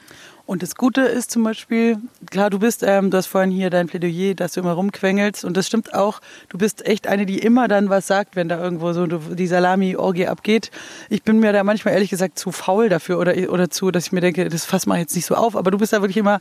Und 0.48 0.64
das 0.64 0.76
Gute 0.76 1.02
ist 1.02 1.30
zum 1.30 1.44
Beispiel, 1.44 1.98
klar, 2.32 2.50
du 2.50 2.60
bist, 2.60 2.82
ähm, 2.82 3.12
du 3.12 3.18
hast 3.18 3.28
vorhin 3.28 3.52
hier 3.52 3.70
dein 3.70 3.88
Plädoyer, 3.88 4.34
dass 4.34 4.54
du 4.54 4.62
immer 4.62 4.72
rumquengelst 4.72 5.44
und 5.44 5.58
das 5.58 5.68
stimmt 5.68 5.94
auch. 5.94 6.22
Du 6.48 6.58
bist 6.58 6.88
echt 6.88 7.06
eine, 7.06 7.26
die 7.26 7.40
immer 7.40 7.68
dann 7.68 7.90
was 7.90 8.08
sagt, 8.08 8.38
wenn 8.38 8.48
da 8.48 8.58
irgendwo 8.58 8.94
so 8.94 9.08
die 9.08 9.46
Salami-Orgie 9.46 10.28
abgeht. 10.28 10.72
Ich 11.10 11.24
bin 11.24 11.42
mir 11.42 11.52
da 11.52 11.66
manchmal 11.66 11.96
ehrlich 11.96 12.10
gesagt 12.10 12.40
zu 12.40 12.54
faul 12.54 12.88
dafür 12.88 13.20
oder, 13.20 13.36
oder 13.52 13.70
zu, 13.70 13.92
dass 13.92 14.06
ich 14.06 14.12
mir 14.14 14.22
denke, 14.22 14.48
das 14.48 14.64
fass 14.64 14.86
mal 14.86 15.00
jetzt 15.00 15.18
nicht 15.18 15.26
so 15.26 15.36
auf. 15.36 15.58
Aber 15.58 15.70
du 15.70 15.80
bist 15.80 15.92
da 15.92 16.02
wirklich 16.02 16.16
immer 16.18 16.40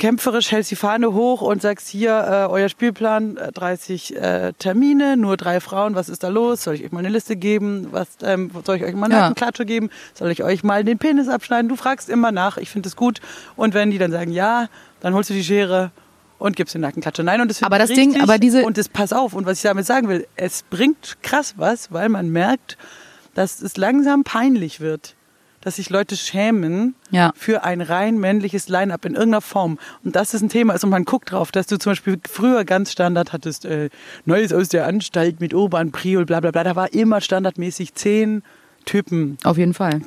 kämpferisch 0.00 0.50
hältst 0.50 0.70
die 0.70 0.76
Fahne 0.76 1.12
hoch 1.12 1.42
und 1.42 1.62
sagst 1.62 1.86
hier, 1.86 2.10
äh, 2.10 2.50
euer 2.50 2.68
Spielplan, 2.68 3.38
30 3.54 4.16
äh, 4.16 4.48
äh, 4.48 4.52
Termine, 4.54 5.16
nur 5.16 5.36
drei 5.36 5.60
Frauen, 5.60 5.94
was 5.94 6.08
ist 6.08 6.24
da 6.24 6.28
los? 6.28 6.64
Soll 6.64 6.74
ich 6.74 6.84
euch 6.84 6.90
mal 6.90 7.00
eine 7.00 7.10
Liste 7.10 7.36
geben? 7.36 7.88
Was 7.90 8.08
ähm, 8.22 8.50
soll 8.64 8.76
ich 8.76 8.84
euch 8.84 8.94
mal 8.94 9.06
eine 9.06 9.14
ja. 9.14 9.34
Klatsche 9.34 9.66
geben? 9.66 9.90
Soll 10.14 10.30
ich 10.30 10.42
euch 10.42 10.64
mal 10.64 10.84
den 10.84 10.98
Penis 10.98 11.28
abschneiden? 11.28 11.68
Du 11.68 11.76
fragst 11.76 12.08
immer 12.08 12.32
nach, 12.32 12.56
ich 12.56 12.70
finde 12.70 12.88
es 12.88 12.96
gut. 12.96 13.20
Und 13.56 13.74
wenn 13.74 13.90
die 13.90 13.98
dann 13.98 14.10
sagen 14.10 14.32
ja, 14.32 14.68
dann 15.00 15.14
holst 15.14 15.28
du 15.28 15.34
die 15.34 15.44
Schere 15.44 15.92
und 16.38 16.56
gibst 16.56 16.74
den 16.74 16.80
Nackenklatsche. 16.80 17.22
Nein, 17.22 17.42
und 17.42 17.48
das 17.48 17.62
aber 17.62 17.78
das 17.78 17.90
richtig, 17.90 18.14
Ding, 18.14 18.22
aber 18.22 18.38
diese 18.38 18.64
und 18.64 18.78
das 18.78 18.88
pass 18.88 19.12
auf. 19.12 19.34
Und 19.34 19.44
was 19.44 19.58
ich 19.58 19.62
damit 19.62 19.84
sagen 19.84 20.08
will, 20.08 20.26
es 20.34 20.62
bringt 20.62 21.18
krass 21.22 21.54
was, 21.58 21.92
weil 21.92 22.08
man 22.08 22.30
merkt, 22.30 22.78
dass 23.34 23.60
es 23.60 23.76
langsam 23.76 24.24
peinlich 24.24 24.80
wird 24.80 25.14
dass 25.60 25.76
sich 25.76 25.90
Leute 25.90 26.16
schämen 26.16 26.94
ja. 27.10 27.32
für 27.36 27.64
ein 27.64 27.80
rein 27.80 28.18
männliches 28.18 28.68
Line-up 28.68 29.04
in 29.04 29.14
irgendeiner 29.14 29.40
Form. 29.40 29.78
Und 30.04 30.16
das 30.16 30.34
ist 30.34 30.42
ein 30.42 30.48
Thema 30.48 30.74
ist 30.74 30.84
und 30.84 30.90
man 30.90 31.04
guckt 31.04 31.32
drauf, 31.32 31.52
dass 31.52 31.66
du 31.66 31.78
zum 31.78 31.92
Beispiel 31.92 32.18
früher 32.28 32.64
ganz 32.64 32.92
Standard 32.92 33.32
hattest, 33.32 33.64
äh, 33.64 33.90
Neues 34.24 34.52
aus 34.52 34.68
der 34.68 34.86
Anstalt 34.86 35.40
mit 35.40 35.54
Urban 35.54 35.92
Priol, 35.92 36.24
bla 36.24 36.40
bla 36.40 36.50
bla. 36.50 36.64
Da 36.64 36.76
war 36.76 36.92
immer 36.92 37.20
standardmäßig 37.20 37.94
zehn 37.94 38.42
Typen. 38.86 39.36
Auf 39.44 39.58
jeden 39.58 39.74
Fall. 39.74 40.00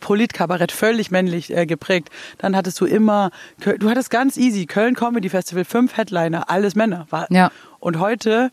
Politkabarett, 0.00 0.72
völlig 0.72 1.10
männlich 1.10 1.56
äh, 1.56 1.64
geprägt. 1.64 2.10
Dann 2.38 2.56
hattest 2.56 2.80
du 2.80 2.84
immer, 2.84 3.30
du 3.60 3.88
hattest 3.88 4.10
ganz 4.10 4.36
easy, 4.36 4.66
Köln 4.66 4.94
Comedy 4.94 5.28
Festival, 5.28 5.64
fünf 5.64 5.96
Headliner, 5.96 6.50
alles 6.50 6.74
Männer. 6.74 7.06
War, 7.10 7.30
ja. 7.30 7.50
Und 7.78 8.00
heute 8.00 8.50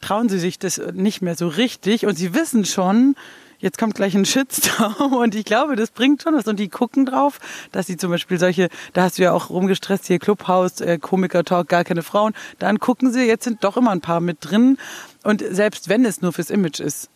trauen 0.00 0.28
sie 0.28 0.38
sich 0.38 0.58
das 0.58 0.80
nicht 0.92 1.22
mehr 1.22 1.34
so 1.34 1.48
richtig 1.48 2.06
und 2.06 2.16
sie 2.16 2.34
wissen 2.34 2.64
schon, 2.64 3.16
jetzt 3.64 3.78
kommt 3.78 3.94
gleich 3.94 4.14
ein 4.14 4.26
Shitstorm 4.26 5.12
und 5.18 5.34
ich 5.34 5.44
glaube, 5.44 5.74
das 5.74 5.90
bringt 5.90 6.22
schon 6.22 6.34
was 6.34 6.46
und 6.46 6.60
die 6.60 6.68
gucken 6.68 7.06
drauf, 7.06 7.40
dass 7.72 7.86
sie 7.86 7.96
zum 7.96 8.10
Beispiel 8.10 8.38
solche, 8.38 8.68
da 8.92 9.04
hast 9.04 9.18
du 9.18 9.22
ja 9.22 9.32
auch 9.32 9.48
rumgestresst, 9.48 10.06
hier 10.06 10.18
Clubhouse, 10.18 10.80
äh, 10.82 10.98
Komiker-Talk, 10.98 11.66
gar 11.68 11.82
keine 11.82 12.02
Frauen, 12.02 12.34
dann 12.58 12.78
gucken 12.78 13.10
sie, 13.10 13.24
jetzt 13.24 13.44
sind 13.44 13.64
doch 13.64 13.78
immer 13.78 13.90
ein 13.90 14.02
paar 14.02 14.20
mit 14.20 14.38
drin 14.42 14.76
und 15.24 15.42
selbst 15.48 15.88
wenn 15.88 16.04
es 16.04 16.20
nur 16.20 16.32
fürs 16.34 16.50
Image 16.50 16.80
ist. 16.80 17.08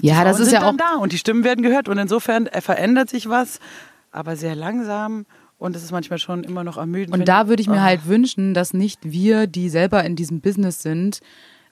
Ja, 0.00 0.24
das 0.24 0.40
ist 0.40 0.50
ja 0.50 0.62
auch 0.66 0.76
da 0.76 0.94
und 0.94 1.12
die 1.12 1.18
Stimmen 1.18 1.44
werden 1.44 1.62
gehört 1.62 1.88
und 1.88 1.98
insofern 1.98 2.46
äh, 2.46 2.62
verändert 2.62 3.10
sich 3.10 3.28
was, 3.28 3.60
aber 4.12 4.36
sehr 4.36 4.54
langsam 4.54 5.26
und 5.58 5.76
es 5.76 5.82
ist 5.82 5.92
manchmal 5.92 6.18
schon 6.18 6.42
immer 6.42 6.64
noch 6.64 6.78
ermüdend. 6.78 7.14
Und 7.14 7.28
da 7.28 7.48
würde 7.48 7.60
ich 7.60 7.68
mir 7.68 7.76
oh. 7.76 7.80
halt 7.80 8.06
wünschen, 8.06 8.54
dass 8.54 8.72
nicht 8.72 9.00
wir, 9.02 9.46
die 9.46 9.68
selber 9.68 10.02
in 10.04 10.16
diesem 10.16 10.40
Business 10.40 10.80
sind, 10.80 11.20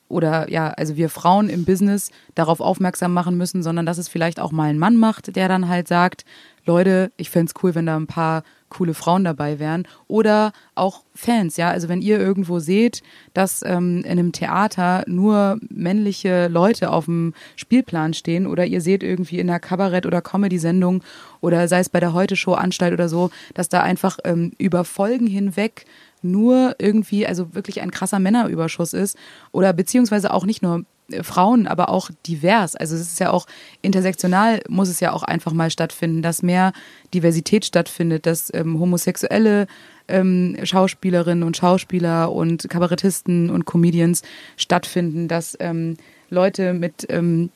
oder 0.08 0.50
ja, 0.50 0.70
also 0.70 0.96
wir 0.96 1.08
Frauen 1.08 1.48
im 1.48 1.64
Business 1.64 2.10
darauf 2.34 2.60
aufmerksam 2.60 3.12
machen 3.12 3.36
müssen, 3.36 3.62
sondern 3.62 3.86
dass 3.86 3.98
es 3.98 4.08
vielleicht 4.08 4.40
auch 4.40 4.52
mal 4.52 4.70
ein 4.70 4.78
Mann 4.78 4.96
macht, 4.96 5.36
der 5.36 5.48
dann 5.48 5.68
halt 5.68 5.88
sagt, 5.88 6.24
Leute, 6.64 7.12
ich 7.16 7.30
fände 7.30 7.52
es 7.54 7.62
cool, 7.62 7.74
wenn 7.74 7.86
da 7.86 7.96
ein 7.96 8.06
paar 8.06 8.42
coole 8.68 8.94
Frauen 8.94 9.24
dabei 9.24 9.58
wären. 9.58 9.86
Oder 10.06 10.52
auch 10.74 11.02
Fans, 11.14 11.56
ja. 11.56 11.70
Also 11.70 11.88
wenn 11.88 12.02
ihr 12.02 12.18
irgendwo 12.18 12.58
seht, 12.58 13.02
dass 13.32 13.62
ähm, 13.62 13.98
in 14.04 14.10
einem 14.12 14.32
Theater 14.32 15.04
nur 15.06 15.58
männliche 15.70 16.48
Leute 16.48 16.90
auf 16.90 17.06
dem 17.06 17.34
Spielplan 17.56 18.14
stehen 18.14 18.46
oder 18.46 18.66
ihr 18.66 18.80
seht 18.80 19.02
irgendwie 19.02 19.38
in 19.38 19.48
einer 19.48 19.60
Kabarett- 19.60 20.06
oder 20.06 20.20
Comedy-Sendung 20.20 21.02
oder 21.40 21.66
sei 21.68 21.80
es 21.80 21.88
bei 21.88 22.00
der 22.00 22.12
Heute-Show-Anstalt 22.12 22.92
oder 22.92 23.08
so, 23.08 23.30
dass 23.54 23.68
da 23.68 23.82
einfach 23.82 24.18
ähm, 24.24 24.52
über 24.58 24.84
Folgen 24.84 25.26
hinweg 25.26 25.86
nur 26.24 26.76
irgendwie, 26.78 27.26
also 27.26 27.54
wirklich 27.54 27.80
ein 27.80 27.90
krasser 27.90 28.18
Männerüberschuss 28.18 28.92
ist 28.92 29.16
oder 29.52 29.72
beziehungsweise 29.72 30.32
auch 30.32 30.44
nicht 30.44 30.62
nur 30.62 30.84
äh, 31.10 31.22
Frauen, 31.22 31.66
aber 31.66 31.88
auch 31.88 32.10
divers. 32.26 32.76
Also 32.76 32.94
es 32.94 33.02
ist 33.02 33.20
ja 33.20 33.30
auch 33.30 33.46
intersektional, 33.82 34.62
muss 34.68 34.88
es 34.88 35.00
ja 35.00 35.12
auch 35.12 35.22
einfach 35.22 35.52
mal 35.52 35.70
stattfinden, 35.70 36.22
dass 36.22 36.42
mehr 36.42 36.72
Diversität 37.14 37.64
stattfindet, 37.64 38.26
dass 38.26 38.52
ähm, 38.54 38.78
homosexuelle 38.78 39.66
ähm, 40.08 40.56
Schauspielerinnen 40.62 41.44
und 41.44 41.56
Schauspieler 41.56 42.32
und 42.32 42.68
Kabarettisten 42.68 43.50
und 43.50 43.64
Comedians 43.64 44.22
stattfinden, 44.56 45.28
dass 45.28 45.56
ähm, 45.60 45.96
Leute 46.30 46.72
mit 46.72 47.06
ähm, 47.10 47.50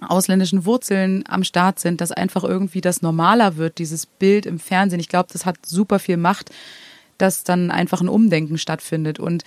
ausländischen 0.00 0.64
Wurzeln 0.64 1.24
am 1.28 1.44
Start 1.44 1.78
sind, 1.78 2.00
dass 2.00 2.10
einfach 2.10 2.44
irgendwie 2.44 2.80
das 2.80 3.02
normaler 3.02 3.56
wird, 3.56 3.78
dieses 3.78 4.06
Bild 4.06 4.46
im 4.46 4.58
Fernsehen. 4.58 5.00
Ich 5.00 5.08
glaube, 5.08 5.28
das 5.32 5.44
hat 5.44 5.56
super 5.66 5.98
viel 5.98 6.16
Macht 6.16 6.50
dass 7.20 7.44
dann 7.44 7.70
einfach 7.70 8.00
ein 8.00 8.08
Umdenken 8.08 8.58
stattfindet. 8.58 9.18
Und 9.18 9.44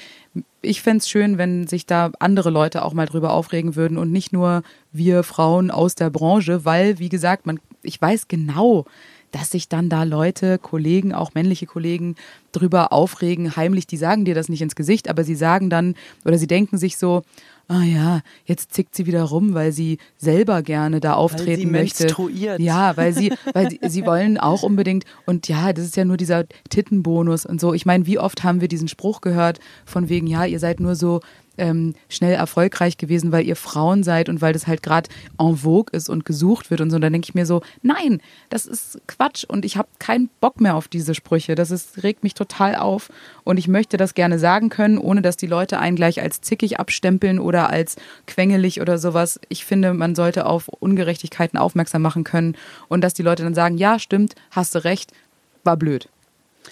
ich 0.62 0.82
fände 0.82 1.04
schön, 1.06 1.38
wenn 1.38 1.68
sich 1.68 1.86
da 1.86 2.12
andere 2.20 2.50
Leute 2.50 2.84
auch 2.84 2.94
mal 2.94 3.06
drüber 3.06 3.34
aufregen 3.34 3.76
würden 3.76 3.98
und 3.98 4.12
nicht 4.12 4.34
nur 4.34 4.64
wir 4.92 5.24
Frauen 5.24 5.72
aus 5.72 5.96
der 5.96 6.10
Branche, 6.10 6.66
weil, 6.66 7.00
wie 7.00 7.10
gesagt, 7.10 7.46
man, 7.46 7.60
ich 7.82 8.02
weiß 8.02 8.28
genau, 8.28 8.86
dass 9.34 9.50
sich 9.50 9.68
dann 9.68 9.90
da 9.90 10.04
Leute, 10.04 10.60
Kollegen, 10.60 11.14
auch 11.14 11.34
männliche 11.34 11.66
Kollegen, 11.66 12.16
drüber 12.52 12.94
aufregen, 12.94 13.56
heimlich, 13.56 13.88
die 13.88 13.98
sagen 13.98 14.26
dir 14.26 14.36
das 14.36 14.48
nicht 14.48 14.62
ins 14.62 14.76
Gesicht, 14.76 15.10
aber 15.10 15.24
sie 15.24 15.36
sagen 15.36 15.70
dann 15.72 15.96
oder 16.24 16.38
sie 16.38 16.48
denken 16.48 16.78
sich 16.78 16.98
so, 16.98 17.24
ah 17.68 17.84
ja, 17.84 18.22
jetzt 18.46 18.74
zickt 18.74 18.96
sie 18.96 19.06
wieder 19.06 19.24
rum, 19.24 19.54
weil 19.54 19.72
sie 19.72 19.98
selber 20.18 20.62
gerne 20.62 21.00
da 21.00 21.14
auftreten 21.14 21.48
weil 21.48 21.58
sie 21.58 21.66
möchte. 21.66 22.04
Menstruiert. 22.04 22.60
Ja, 22.60 22.98
weil 22.98 23.14
sie, 23.14 23.34
weil 23.54 23.70
sie, 23.70 23.80
sie 23.88 24.06
wollen 24.06 24.38
auch 24.38 24.64
unbedingt 24.64 25.06
und 25.26 25.48
ja, 25.48 25.74
das 25.74 25.86
ist 25.86 25.96
ja 25.96 26.06
nur 26.06 26.18
dieser 26.18 26.46
Tittenbonus 26.70 27.46
und 27.46 27.62
so. 27.62 27.74
Ich 27.74 27.86
meine, 27.86 28.06
wie 28.06 28.20
oft 28.20 28.44
haben 28.44 28.62
wir 28.62 28.68
diesen 28.68 28.88
Spruch 28.88 29.22
gehört 29.22 29.60
von 29.86 30.10
wegen, 30.10 30.28
ja, 30.28 30.46
ihr 30.46 30.60
seid 30.60 30.80
nur 30.80 30.96
so 30.96 31.22
ähm, 31.58 31.94
schnell 32.10 32.34
erfolgreich 32.34 32.98
gewesen, 32.98 33.32
weil 33.32 33.46
ihr 33.46 33.56
Frauen 33.56 34.04
seid 34.04 34.30
und 34.30 34.42
weil 34.42 34.54
das 34.54 34.68
halt 34.68 34.82
gerade 34.82 35.10
en 35.40 35.58
vogue 35.58 35.92
ist 35.92 36.10
und 36.10 36.26
gesucht 36.26 36.72
wird 36.72 36.82
und 36.82 36.90
so. 36.90 36.96
Und 36.96 37.02
dann 37.02 37.14
denke 37.14 37.28
ich 37.28 37.36
mir 37.36 37.46
so, 37.46 37.62
nein, 37.82 38.22
das 38.50 38.66
ist 38.66 39.02
Quatsch 39.08 39.44
und 39.44 39.66
ich 39.66 39.78
habe 39.78 39.88
keinen 40.00 40.30
Bock 40.42 40.60
mehr 40.60 40.76
auf 40.76 40.88
diese 40.88 41.14
Sprüche. 41.14 41.56
Das 41.56 41.72
ist, 41.72 42.04
regt 42.04 42.24
mich 42.24 42.34
total 42.34 42.76
auf 42.76 43.12
und 43.44 43.58
ich 43.58 43.68
möchte 43.68 43.98
das 43.98 44.14
gerne 44.14 44.40
sagen 44.40 44.70
können, 44.70 44.98
ohne 44.98 45.22
dass 45.22 45.38
die 45.38 45.48
Leute 45.48 45.80
einen 45.80 45.96
gleich 45.96 46.22
als 46.22 46.42
zickig 46.42 46.80
abstempeln 46.80 47.40
oder 47.40 47.53
als 47.62 47.96
quengelig 48.28 48.82
oder 48.82 48.98
sowas. 48.98 49.40
Ich 49.50 49.66
finde, 49.66 49.94
man 49.94 50.16
sollte 50.16 50.46
auf 50.46 50.68
Ungerechtigkeiten 50.68 51.58
aufmerksam 51.58 52.02
machen 52.02 52.24
können 52.24 52.56
und 52.88 53.02
dass 53.02 53.14
die 53.14 53.24
Leute 53.24 53.44
dann 53.44 53.54
sagen, 53.54 53.78
ja, 53.78 54.00
stimmt, 54.00 54.36
hast 54.52 54.76
du 54.76 54.84
recht, 54.84 55.12
war 55.64 55.78
blöd. 55.78 56.10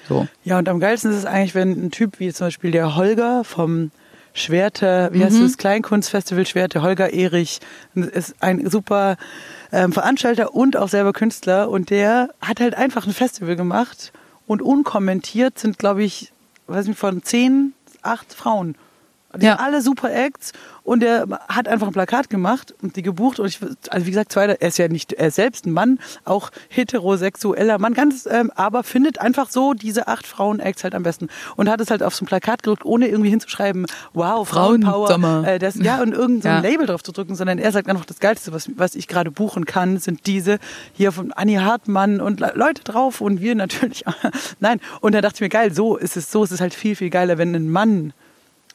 So. 0.07 0.27
Ja, 0.43 0.57
und 0.57 0.69
am 0.69 0.79
geilsten 0.79 1.11
ist 1.11 1.17
es 1.17 1.25
eigentlich, 1.25 1.55
wenn 1.55 1.71
ein 1.71 1.91
Typ 1.91 2.19
wie 2.19 2.31
zum 2.33 2.47
Beispiel 2.47 2.71
der 2.71 2.95
Holger 2.95 3.43
vom 3.43 3.91
Schwerte, 4.33 5.09
wie 5.11 5.23
heißt 5.23 5.37
mhm. 5.37 5.43
das, 5.43 5.57
Kleinkunstfestival 5.57 6.45
Schwerte, 6.45 6.81
Holger 6.81 7.13
Erich, 7.13 7.59
ist 7.95 8.35
ein 8.39 8.69
super 8.69 9.17
ähm, 9.71 9.91
Veranstalter 9.91 10.53
und 10.53 10.77
auch 10.77 10.87
selber 10.87 11.11
Künstler 11.11 11.69
und 11.69 11.89
der 11.89 12.29
hat 12.41 12.61
halt 12.61 12.75
einfach 12.75 13.05
ein 13.05 13.13
Festival 13.13 13.55
gemacht 13.55 14.13
und 14.47 14.61
unkommentiert 14.61 15.59
sind, 15.59 15.77
glaube 15.77 16.03
ich, 16.03 16.31
weiß 16.67 16.87
nicht, 16.87 16.99
von 16.99 17.23
zehn 17.23 17.73
acht 18.01 18.33
Frauen. 18.33 18.75
Die 19.35 19.45
Ja. 19.45 19.53
sind 19.57 19.65
alle 19.65 19.81
super 19.81 20.13
Acts 20.13 20.51
und 20.83 21.03
er 21.03 21.25
hat 21.47 21.67
einfach 21.67 21.87
ein 21.87 21.93
Plakat 21.93 22.29
gemacht 22.29 22.73
und 22.81 22.95
die 22.95 23.01
gebucht 23.01 23.39
und 23.39 23.47
ich, 23.47 23.59
also 23.89 24.05
wie 24.05 24.11
gesagt, 24.11 24.31
zweiter, 24.31 24.57
er 24.61 24.67
ist 24.67 24.77
ja 24.77 24.87
nicht, 24.87 25.13
er 25.13 25.27
ist 25.27 25.35
selbst 25.35 25.65
ein 25.65 25.71
Mann, 25.71 25.99
auch 26.25 26.49
heterosexueller 26.69 27.79
Mann, 27.79 27.93
ganz, 27.93 28.27
ähm, 28.29 28.51
aber 28.55 28.83
findet 28.83 29.19
einfach 29.19 29.49
so 29.49 29.73
diese 29.73 30.07
acht 30.07 30.27
Frauen-Acts 30.27 30.83
halt 30.83 30.93
am 30.95 31.03
besten 31.03 31.29
und 31.55 31.69
hat 31.69 31.79
es 31.81 31.89
halt 31.91 32.03
auf 32.03 32.13
so 32.15 32.23
ein 32.23 32.27
Plakat 32.27 32.63
gedruckt, 32.63 32.85
ohne 32.85 33.07
irgendwie 33.07 33.29
hinzuschreiben, 33.29 33.85
wow, 34.13 34.47
Frauenpower, 34.47 35.07
Frauensommer. 35.07 35.47
äh, 35.47 35.59
das, 35.59 35.75
ja, 35.75 36.01
und 36.01 36.13
irgend 36.13 36.43
so 36.43 36.49
Ja. 36.49 36.59
Label 36.59 36.85
drauf 36.85 37.03
zu 37.03 37.11
drücken, 37.11 37.35
sondern 37.35 37.57
er 37.57 37.71
sagt 37.71 37.87
einfach, 37.89 38.05
das 38.05 38.19
Geilste, 38.19 38.51
was, 38.53 38.69
was 38.75 38.95
ich 38.95 39.07
gerade 39.07 39.31
buchen 39.31 39.65
kann, 39.65 39.97
sind 39.97 40.25
diese 40.27 40.59
hier 40.93 41.11
von 41.11 41.31
Annie 41.31 41.63
Hartmann 41.63 42.19
und 42.21 42.39
Le- 42.39 42.53
Leute 42.55 42.83
drauf 42.83 43.21
und 43.21 43.41
wir 43.41 43.55
natürlich. 43.55 44.03
Nein, 44.59 44.79
und 44.99 45.15
da 45.15 45.21
dachte 45.21 45.35
ich 45.35 45.41
mir, 45.41 45.49
geil, 45.49 45.73
so 45.73 45.95
ist 45.95 46.17
es, 46.17 46.31
so 46.31 46.43
ist 46.43 46.51
es 46.51 46.59
halt 46.61 46.73
viel, 46.73 46.95
viel 46.95 47.09
geiler, 47.09 47.37
wenn 47.37 47.55
ein 47.55 47.69
Mann 47.69 48.13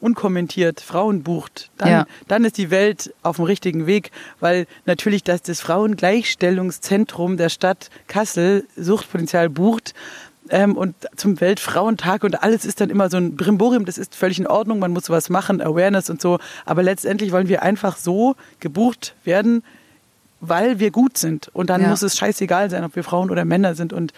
unkommentiert 0.07 0.81
Frauen 0.81 1.23
bucht, 1.23 1.71
dann, 1.79 1.88
Ja. 1.90 2.07
dann 2.29 2.45
ist 2.45 2.57
die 2.59 2.71
Welt 2.71 3.12
auf 3.23 3.37
dem 3.37 3.45
richtigen 3.45 3.87
Weg, 3.87 4.11
weil 4.40 4.66
natürlich 4.87 5.23
dass 5.25 5.42
das 5.42 5.61
Frauengleichstellungszentrum 5.61 7.37
der 7.37 7.49
Stadt 7.49 7.90
Kassel 8.07 8.66
Suchtpotenzial 8.77 9.49
bucht 9.49 9.95
ähm, 10.51 10.77
und 10.77 10.95
zum 11.16 11.40
Weltfrauentag 11.40 12.23
und 12.25 12.42
alles 12.42 12.64
ist 12.64 12.81
dann 12.81 12.90
immer 12.90 13.11
so 13.11 13.16
ein 13.16 13.37
Brimborium, 13.37 13.85
das 13.85 13.99
ist 13.99 14.14
völlig 14.14 14.38
in 14.38 14.47
Ordnung, 14.47 14.79
man 14.79 14.92
muss 14.92 15.07
sowas 15.07 15.29
machen, 15.29 15.61
Awareness 15.61 16.09
und 16.09 16.21
so, 16.23 16.38
aber 16.64 16.83
letztendlich 16.85 17.33
wollen 17.33 17.49
wir 17.49 17.62
einfach 17.62 17.97
so 17.97 18.37
gebucht 18.61 19.14
werden, 19.25 19.64
weil 20.40 20.79
wir 20.79 20.90
gut 20.92 21.19
sind 21.19 21.49
und 21.53 21.69
dann 21.71 21.81
Ja. 21.83 21.88
muss 21.88 22.03
es 22.03 22.16
scheißegal 22.16 22.71
sein, 22.71 22.85
ob 22.85 22.95
wir 22.95 23.03
Frauen 23.03 23.31
oder 23.31 23.45
Männer 23.45 23.75
sind 23.75 23.92
und 23.92 24.12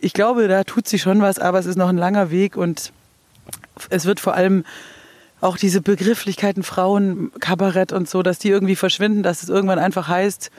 ich 0.00 0.12
glaube, 0.12 0.48
da 0.48 0.64
tut 0.64 0.86
sich 0.86 1.00
schon 1.00 1.22
was, 1.22 1.38
aber 1.38 1.58
es 1.58 1.64
ist 1.66 1.76
noch 1.76 1.88
ein 1.88 1.96
langer 1.96 2.30
Weg 2.30 2.56
und 2.58 2.92
es 3.88 4.04
wird 4.04 4.20
vor 4.20 4.34
allem 4.34 4.64
auch 5.42 5.58
diese 5.58 5.82
Begrifflichkeiten 5.82 6.62
Frauen, 6.62 7.30
Kabarett 7.40 7.92
und 7.92 8.08
so, 8.08 8.22
dass 8.22 8.38
die 8.38 8.48
irgendwie 8.48 8.76
verschwinden, 8.76 9.22
dass 9.22 9.42
es 9.42 9.48
irgendwann 9.50 9.78
einfach 9.78 10.08
heißt, 10.08 10.50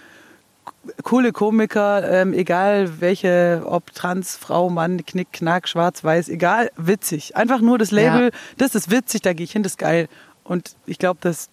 coole 1.03 1.31
Komiker, 1.31 2.09
ähm, 2.09 2.33
egal 2.33 2.99
welche, 3.01 3.63
ob 3.65 3.93
trans, 3.93 4.35
Frau, 4.35 4.69
Mann, 4.69 5.05
Knick, 5.05 5.31
Knack, 5.33 5.67
Schwarz, 5.67 6.03
Weiß, 6.03 6.29
egal, 6.29 6.69
witzig. 6.77 7.35
Einfach 7.35 7.61
nur 7.61 7.77
das 7.77 7.91
Label, 7.91 8.25
Ja. 8.25 8.29
das 8.57 8.75
ist 8.75 8.91
witzig, 8.91 9.21
da 9.21 9.33
gehe 9.33 9.45
ich 9.45 9.51
hin, 9.53 9.63
das 9.63 9.73
ist 9.73 9.77
geil. 9.77 10.07
Und 10.43 10.75
ich 10.85 10.99
glaube, 10.99 11.19
das 11.21 11.49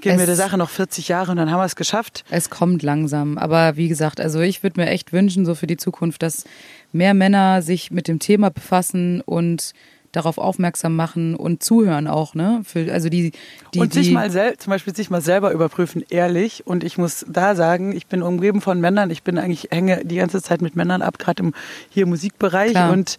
geben 0.00 0.18
wir 0.18 0.24
der 0.26 0.36
Sache 0.36 0.56
noch 0.56 0.70
40 0.70 1.08
Jahre 1.08 1.30
und 1.30 1.36
dann 1.36 1.50
haben 1.50 1.60
wir 1.60 1.66
es 1.66 1.76
geschafft. 1.76 2.24
Es 2.30 2.48
kommt 2.48 2.82
langsam, 2.82 3.36
aber 3.36 3.76
wie 3.76 3.88
gesagt, 3.88 4.18
also 4.18 4.40
ich 4.40 4.62
würde 4.62 4.80
mir 4.80 4.88
echt 4.88 5.12
wünschen, 5.12 5.44
so 5.44 5.54
für 5.54 5.66
die 5.66 5.76
Zukunft, 5.76 6.22
dass 6.22 6.44
mehr 6.92 7.12
Männer 7.12 7.60
sich 7.60 7.90
mit 7.90 8.08
dem 8.08 8.18
Thema 8.18 8.50
befassen 8.50 9.20
und 9.20 9.72
darauf 10.12 10.38
aufmerksam 10.38 10.96
machen 10.96 11.36
und 11.36 11.62
zuhören 11.62 12.08
auch, 12.08 12.34
ne? 12.34 12.62
Für, 12.64 12.92
also 12.92 13.08
die, 13.08 13.32
die, 13.74 13.78
und 13.78 13.94
die, 13.94 14.04
sich 14.04 14.12
mal 14.12 14.30
sel 14.30 14.56
zum 14.58 14.70
Beispiel 14.70 14.94
sich 14.94 15.08
mal 15.10 15.20
selber 15.20 15.52
überprüfen, 15.52 16.04
ehrlich. 16.10 16.66
Und 16.66 16.82
ich 16.82 16.98
muss 16.98 17.24
da 17.28 17.54
sagen, 17.54 17.94
ich 17.94 18.06
bin 18.06 18.22
umgeben 18.22 18.60
von 18.60 18.80
Männern. 18.80 19.10
Ich 19.10 19.22
bin 19.22 19.38
eigentlich 19.38 19.68
hänge 19.70 20.04
die 20.04 20.16
ganze 20.16 20.42
Zeit 20.42 20.62
mit 20.62 20.74
Männern 20.74 21.02
ab, 21.02 21.18
gerade 21.18 21.42
im 21.42 21.54
hier 21.90 22.06
Musikbereich. 22.06 22.72
Klar. 22.72 22.92
Und 22.92 23.18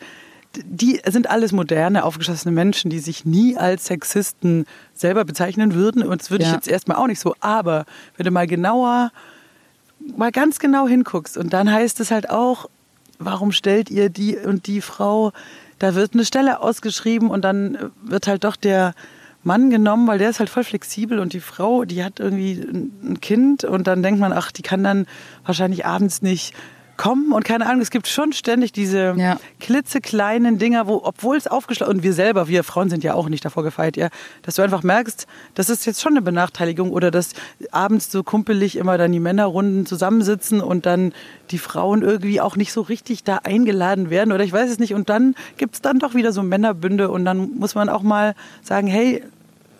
die 0.65 0.99
sind 1.07 1.29
alles 1.29 1.53
moderne, 1.53 2.03
aufgeschossene 2.03 2.53
Menschen, 2.53 2.89
die 2.91 2.99
sich 2.99 3.23
nie 3.23 3.55
als 3.55 3.85
Sexisten 3.85 4.65
selber 4.93 5.23
bezeichnen 5.23 5.73
würden. 5.73 6.03
Und 6.03 6.21
das 6.21 6.29
würde 6.29 6.43
ich 6.43 6.49
Ja. 6.49 6.55
jetzt 6.55 6.67
erstmal 6.67 6.97
auch 6.97 7.07
nicht 7.07 7.21
so. 7.21 7.35
Aber 7.39 7.85
wenn 8.17 8.25
du 8.25 8.31
mal 8.31 8.47
genauer, 8.47 9.11
mal 10.17 10.31
ganz 10.31 10.59
genau 10.59 10.87
hinguckst 10.89 11.37
und 11.37 11.53
dann 11.53 11.71
heißt 11.71 12.01
es 12.01 12.11
halt 12.11 12.29
auch, 12.29 12.69
warum 13.17 13.53
stellt 13.53 13.89
ihr 13.89 14.09
die 14.09 14.35
und 14.35 14.67
die 14.67 14.81
Frau, 14.81 15.31
da 15.81 15.95
wird 15.95 16.13
eine 16.13 16.25
Stelle 16.25 16.61
ausgeschrieben 16.61 17.31
und 17.31 17.43
dann 17.43 17.91
wird 18.03 18.27
halt 18.27 18.43
doch 18.43 18.55
der 18.55 18.93
Mann 19.43 19.71
genommen, 19.71 20.07
weil 20.07 20.19
der 20.19 20.29
ist 20.29 20.39
halt 20.39 20.49
voll 20.49 20.63
flexibel 20.63 21.17
und 21.17 21.33
die 21.33 21.39
Frau, 21.39 21.85
die 21.85 22.03
hat 22.03 22.19
irgendwie 22.19 22.53
ein 22.53 22.91
ein 23.03 23.21
Kind 23.21 23.63
und 23.63 23.87
dann 23.87 24.03
denkt 24.03 24.19
man, 24.19 24.31
ach, 24.31 24.51
die 24.51 24.61
kann 24.61 24.83
dann 24.83 25.07
wahrscheinlich 25.43 25.85
abends 25.85 26.21
nicht 26.21 26.53
kommen 27.01 27.31
und 27.31 27.43
keine 27.43 27.65
Ahnung, 27.65 27.81
es 27.81 27.89
gibt 27.89 28.07
schon 28.07 28.31
ständig 28.31 28.73
diese 28.73 29.15
Ja. 29.17 29.39
klitzekleinen 29.59 30.59
Dinger, 30.59 30.85
wo, 30.85 31.01
obwohl 31.03 31.35
es 31.35 31.47
aufgeschlossen, 31.47 31.95
und 31.95 32.03
wir 32.03 32.13
selber, 32.13 32.47
wir 32.47 32.63
Frauen 32.63 32.91
sind 32.91 33.03
ja 33.03 33.15
auch 33.15 33.27
nicht 33.27 33.43
davor 33.43 33.63
gefeit, 33.63 33.97
ja, 33.97 34.09
dass 34.43 34.55
du 34.55 34.61
einfach 34.61 34.83
merkst, 34.83 35.25
das 35.55 35.71
ist 35.71 35.87
jetzt 35.87 35.99
schon 35.99 36.13
eine 36.13 36.21
Benachteiligung 36.21 36.91
oder 36.91 37.09
dass 37.09 37.33
abends 37.71 38.11
so 38.11 38.21
kumpelig 38.21 38.75
immer 38.75 38.99
dann 38.99 39.11
die 39.11 39.19
Männerrunden 39.19 39.87
zusammensitzen 39.87 40.61
und 40.61 40.85
dann 40.85 41.11
die 41.49 41.57
Frauen 41.57 42.03
irgendwie 42.03 42.39
auch 42.39 42.55
nicht 42.55 42.71
so 42.71 42.81
richtig 42.81 43.23
da 43.23 43.37
eingeladen 43.37 44.11
werden 44.11 44.31
oder 44.31 44.43
ich 44.43 44.53
weiß 44.53 44.69
es 44.69 44.77
nicht 44.77 44.93
und 44.93 45.09
dann 45.09 45.33
gibt's 45.57 45.81
dann 45.81 45.97
doch 45.97 46.13
wieder 46.13 46.31
so 46.31 46.43
Männerbünde 46.43 47.09
und 47.09 47.25
dann 47.25 47.49
muss 47.57 47.73
man 47.73 47.89
auch 47.89 48.03
mal 48.03 48.35
sagen, 48.61 48.85
hey, 48.85 49.23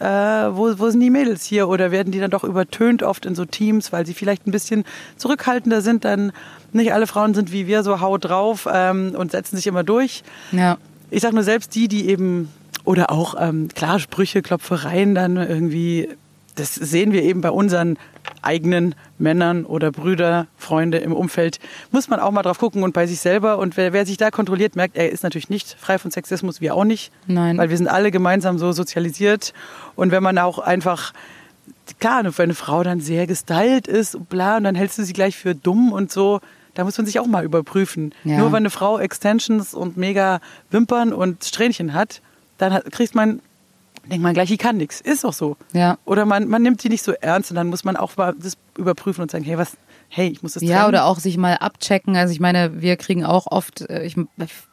äh, 0.01 0.55
wo, 0.55 0.73
wo 0.79 0.89
sind 0.89 0.99
die 0.99 1.09
Mädels 1.09 1.45
hier? 1.45 1.69
Oder 1.69 1.91
werden 1.91 2.11
die 2.11 2.19
dann 2.19 2.31
doch 2.31 2.43
übertönt 2.43 3.03
oft 3.03 3.25
in 3.25 3.35
so 3.35 3.45
Teams, 3.45 3.91
weil 3.91 4.05
sie 4.05 4.13
vielleicht 4.13 4.47
ein 4.47 4.51
bisschen 4.51 4.83
zurückhaltender 5.17 5.81
sind? 5.81 6.05
Dann 6.05 6.31
nicht 6.73 6.93
alle 6.93 7.07
Frauen 7.07 7.33
sind 7.33 7.51
wie 7.51 7.67
wir 7.67 7.83
so 7.83 8.01
hau 8.01 8.17
drauf 8.17 8.67
ähm, 8.71 9.13
und 9.15 9.31
setzen 9.31 9.55
sich 9.55 9.67
immer 9.67 9.83
durch. 9.83 10.23
ja, 10.51 10.77
Ich 11.11 11.21
sag 11.21 11.33
nur 11.33 11.43
selbst 11.43 11.75
die, 11.75 11.87
die 11.87 12.09
eben 12.09 12.49
oder 12.83 13.11
auch 13.11 13.35
ähm, 13.37 13.67
klar 13.67 13.99
Sprüche, 13.99 14.41
Klopfereien 14.41 15.13
dann 15.13 15.37
irgendwie. 15.37 16.09
Das 16.61 16.75
sehen 16.75 17.11
wir 17.11 17.23
eben 17.23 17.41
bei 17.41 17.49
unseren 17.49 17.97
eigenen 18.43 18.93
Männern 19.17 19.65
oder 19.65 19.91
Brüder, 19.91 20.45
Freunde 20.57 20.99
im 20.99 21.11
Umfeld. 21.11 21.59
Muss 21.89 22.07
man 22.07 22.19
auch 22.19 22.29
mal 22.29 22.43
drauf 22.43 22.59
gucken 22.59 22.83
und 22.83 22.93
bei 22.93 23.07
sich 23.07 23.19
selber. 23.19 23.57
Und 23.57 23.77
wer, 23.77 23.93
wer 23.93 24.05
sich 24.05 24.17
da 24.17 24.29
kontrolliert, 24.29 24.75
merkt, 24.75 24.95
er 24.95 25.11
ist 25.11 25.23
natürlich 25.23 25.49
nicht 25.49 25.75
frei 25.79 25.97
von 25.97 26.11
Sexismus, 26.11 26.61
wir 26.61 26.75
auch 26.75 26.83
nicht. 26.83 27.11
Nein. 27.25 27.57
Weil 27.57 27.71
wir 27.71 27.77
sind 27.77 27.87
alle 27.87 28.11
gemeinsam 28.11 28.59
so 28.59 28.73
sozialisiert. 28.73 29.55
Und 29.95 30.11
wenn 30.11 30.21
man 30.21 30.37
auch 30.37 30.59
einfach, 30.59 31.13
klar, 31.99 32.23
wenn 32.23 32.43
eine 32.43 32.53
Frau 32.53 32.83
dann 32.83 32.99
sehr 32.99 33.25
gestylt 33.25 33.87
ist 33.87 34.13
und 34.13 34.29
bla, 34.29 34.57
und 34.57 34.63
dann 34.63 34.75
hältst 34.75 34.99
du 34.99 35.03
sie 35.03 35.13
gleich 35.13 35.37
für 35.37 35.55
dumm 35.55 35.91
und 35.91 36.11
so, 36.11 36.41
da 36.75 36.83
muss 36.83 36.95
man 36.95 37.07
sich 37.07 37.19
auch 37.19 37.25
mal 37.25 37.43
überprüfen. 37.43 38.13
Ja. 38.23 38.37
Nur 38.37 38.51
wenn 38.51 38.57
eine 38.57 38.69
Frau 38.69 38.99
Extensions 38.99 39.73
und 39.73 39.97
mega 39.97 40.41
Wimpern 40.69 41.11
und 41.11 41.43
Strähnchen 41.43 41.95
hat, 41.95 42.21
dann 42.59 42.83
kriegt 42.91 43.15
man, 43.15 43.41
denkt 44.09 44.23
man 44.23 44.33
gleich, 44.33 44.49
die 44.49 44.57
kann 44.57 44.77
nichts. 44.77 45.01
Ist 45.01 45.25
auch 45.25 45.33
so. 45.33 45.57
ja. 45.73 45.97
Oder 46.05 46.25
man, 46.25 46.47
man 46.47 46.61
nimmt 46.61 46.83
die 46.83 46.89
nicht 46.89 47.03
so 47.03 47.11
ernst 47.13 47.51
und 47.51 47.55
dann 47.55 47.67
muss 47.67 47.83
man 47.83 47.95
auch 47.97 48.17
mal 48.17 48.33
das 48.37 48.57
überprüfen 48.77 49.21
und 49.21 49.31
sagen, 49.31 49.43
hey, 49.43 49.57
was, 49.57 49.77
hey, 50.09 50.27
ich 50.29 50.43
muss 50.43 50.53
das 50.53 50.63
Ja, 50.63 50.77
trennen. 50.77 50.89
oder 50.89 51.05
auch 51.05 51.19
sich 51.19 51.37
mal 51.37 51.55
abchecken. 51.55 52.15
Also 52.15 52.33
ich 52.33 52.39
meine, 52.39 52.81
wir 52.81 52.97
kriegen 52.97 53.23
auch 53.25 53.47
oft, 53.47 53.81
äh, 53.89 54.03
ich, 54.03 54.15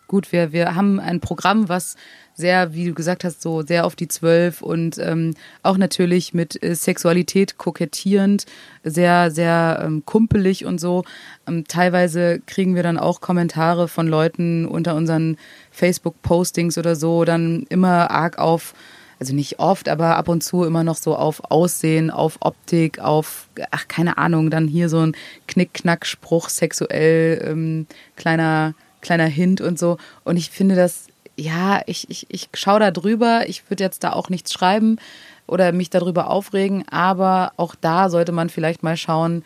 gut, 0.07 0.33
wir, 0.33 0.53
wir 0.53 0.75
haben 0.75 0.99
ein 1.01 1.21
Programm, 1.21 1.69
was 1.69 1.97
sehr, 2.35 2.73
wie 2.73 2.87
du 2.87 2.95
gesagt 2.95 3.25
hast, 3.25 3.43
so 3.43 3.63
sehr 3.63 3.85
auf 3.85 3.97
die 3.97 4.07
Zwölf 4.07 4.63
und 4.63 4.97
ähm, 4.99 5.35
auch 5.65 5.77
natürlich 5.77 6.35
mit 6.35 6.63
äh, 6.63 6.75
Sexualität 6.77 7.59
kokettierend, 7.59 8.47
sehr, 8.85 9.33
sehr 9.33 9.83
ähm, 9.85 10.05
kumpelig 10.07 10.65
und 10.65 10.81
so. 10.81 11.05
Ähm, 11.49 11.65
teilweise 11.67 12.41
kriegen 12.47 12.77
wir 12.77 12.85
dann 12.85 12.97
auch 12.97 13.21
Kommentare 13.21 13.89
von 13.89 14.07
Leuten 14.07 14.67
unter 14.67 14.95
unseren 14.95 15.37
Facebook-Postings 15.73 16.79
oder 16.79 16.95
so, 16.95 17.25
dann 17.25 17.67
immer 17.69 18.11
arg 18.13 18.39
auf 18.39 18.73
also 19.21 19.35
nicht 19.35 19.59
oft, 19.59 19.89
aber 19.89 20.17
ab 20.17 20.29
und 20.29 20.43
zu 20.43 20.65
immer 20.65 20.85
noch 20.85 20.97
so 20.97 21.17
auf 21.17 21.51
Aussehen, 21.51 22.11
auf 22.11 22.39
Optik, 22.41 23.01
auf, 23.01 23.49
ach, 23.71 23.89
keine 23.89 24.17
Ahnung, 24.19 24.51
dann 24.51 24.69
hier 24.69 24.89
so 24.89 25.01
ein 25.01 25.17
Knick-Knack-Spruch, 25.49 26.49
sexuell, 26.49 27.43
ähm, 27.45 27.87
kleiner, 28.17 28.75
kleiner 29.01 29.27
Hint 29.27 29.61
und 29.61 29.79
so. 29.79 29.99
Und 30.25 30.37
ich 30.37 30.51
finde 30.51 30.77
das, 30.77 31.09
ja, 31.37 31.83
ich, 31.87 32.09
ich, 32.11 32.27
ich 32.31 32.49
schaue 32.55 32.81
da 32.81 32.91
drüber, 32.91 33.49
ich 33.49 33.69
würde 33.71 33.85
jetzt 33.85 34.05
da 34.05 34.13
auch 34.13 34.29
nichts 34.29 34.53
schreiben 34.53 34.99
oder 35.47 35.73
mich 35.73 35.91
darüber 35.91 36.31
aufregen, 36.31 36.87
aber 36.89 37.53
auch 37.57 37.75
da 37.75 38.11
sollte 38.11 38.33
man 38.33 38.51
vielleicht 38.51 38.83
mal 38.83 38.97
schauen 38.97 39.45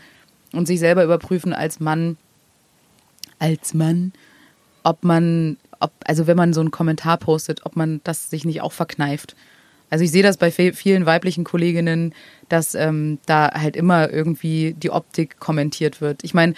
und 0.53 0.67
sich 0.67 0.81
selber 0.81 1.05
überprüfen 1.05 1.55
als 1.55 1.81
Mann, 1.81 2.17
als 3.39 3.73
Mann, 3.73 4.13
ob 4.83 5.05
man, 5.05 5.57
ob, 5.81 5.93
also 6.05 6.27
wenn 6.27 6.37
man 6.37 6.53
so 6.53 6.61
einen 6.61 6.71
Kommentar 6.71 7.17
postet, 7.17 7.65
ob 7.65 7.77
man 7.77 8.01
das 8.05 8.31
sich 8.31 8.45
nicht 8.45 8.61
auch 8.61 8.73
verkneift. 8.73 9.35
Also 9.93 10.07
ich 10.07 10.11
sehe 10.11 10.23
das 10.23 10.39
bei 10.39 10.51
vielen 10.51 11.05
weiblichen 11.05 11.45
Kolleginnen, 11.45 12.15
dass 12.53 12.75
ähm, 12.75 13.19
da 13.25 13.51
halt 13.55 13.77
immer 13.77 14.13
irgendwie 14.13 14.75
die 14.75 14.91
Optik 14.91 15.41
kommentiert 15.41 16.03
wird. 16.03 16.23
Ich 16.23 16.35
meine, 16.35 16.53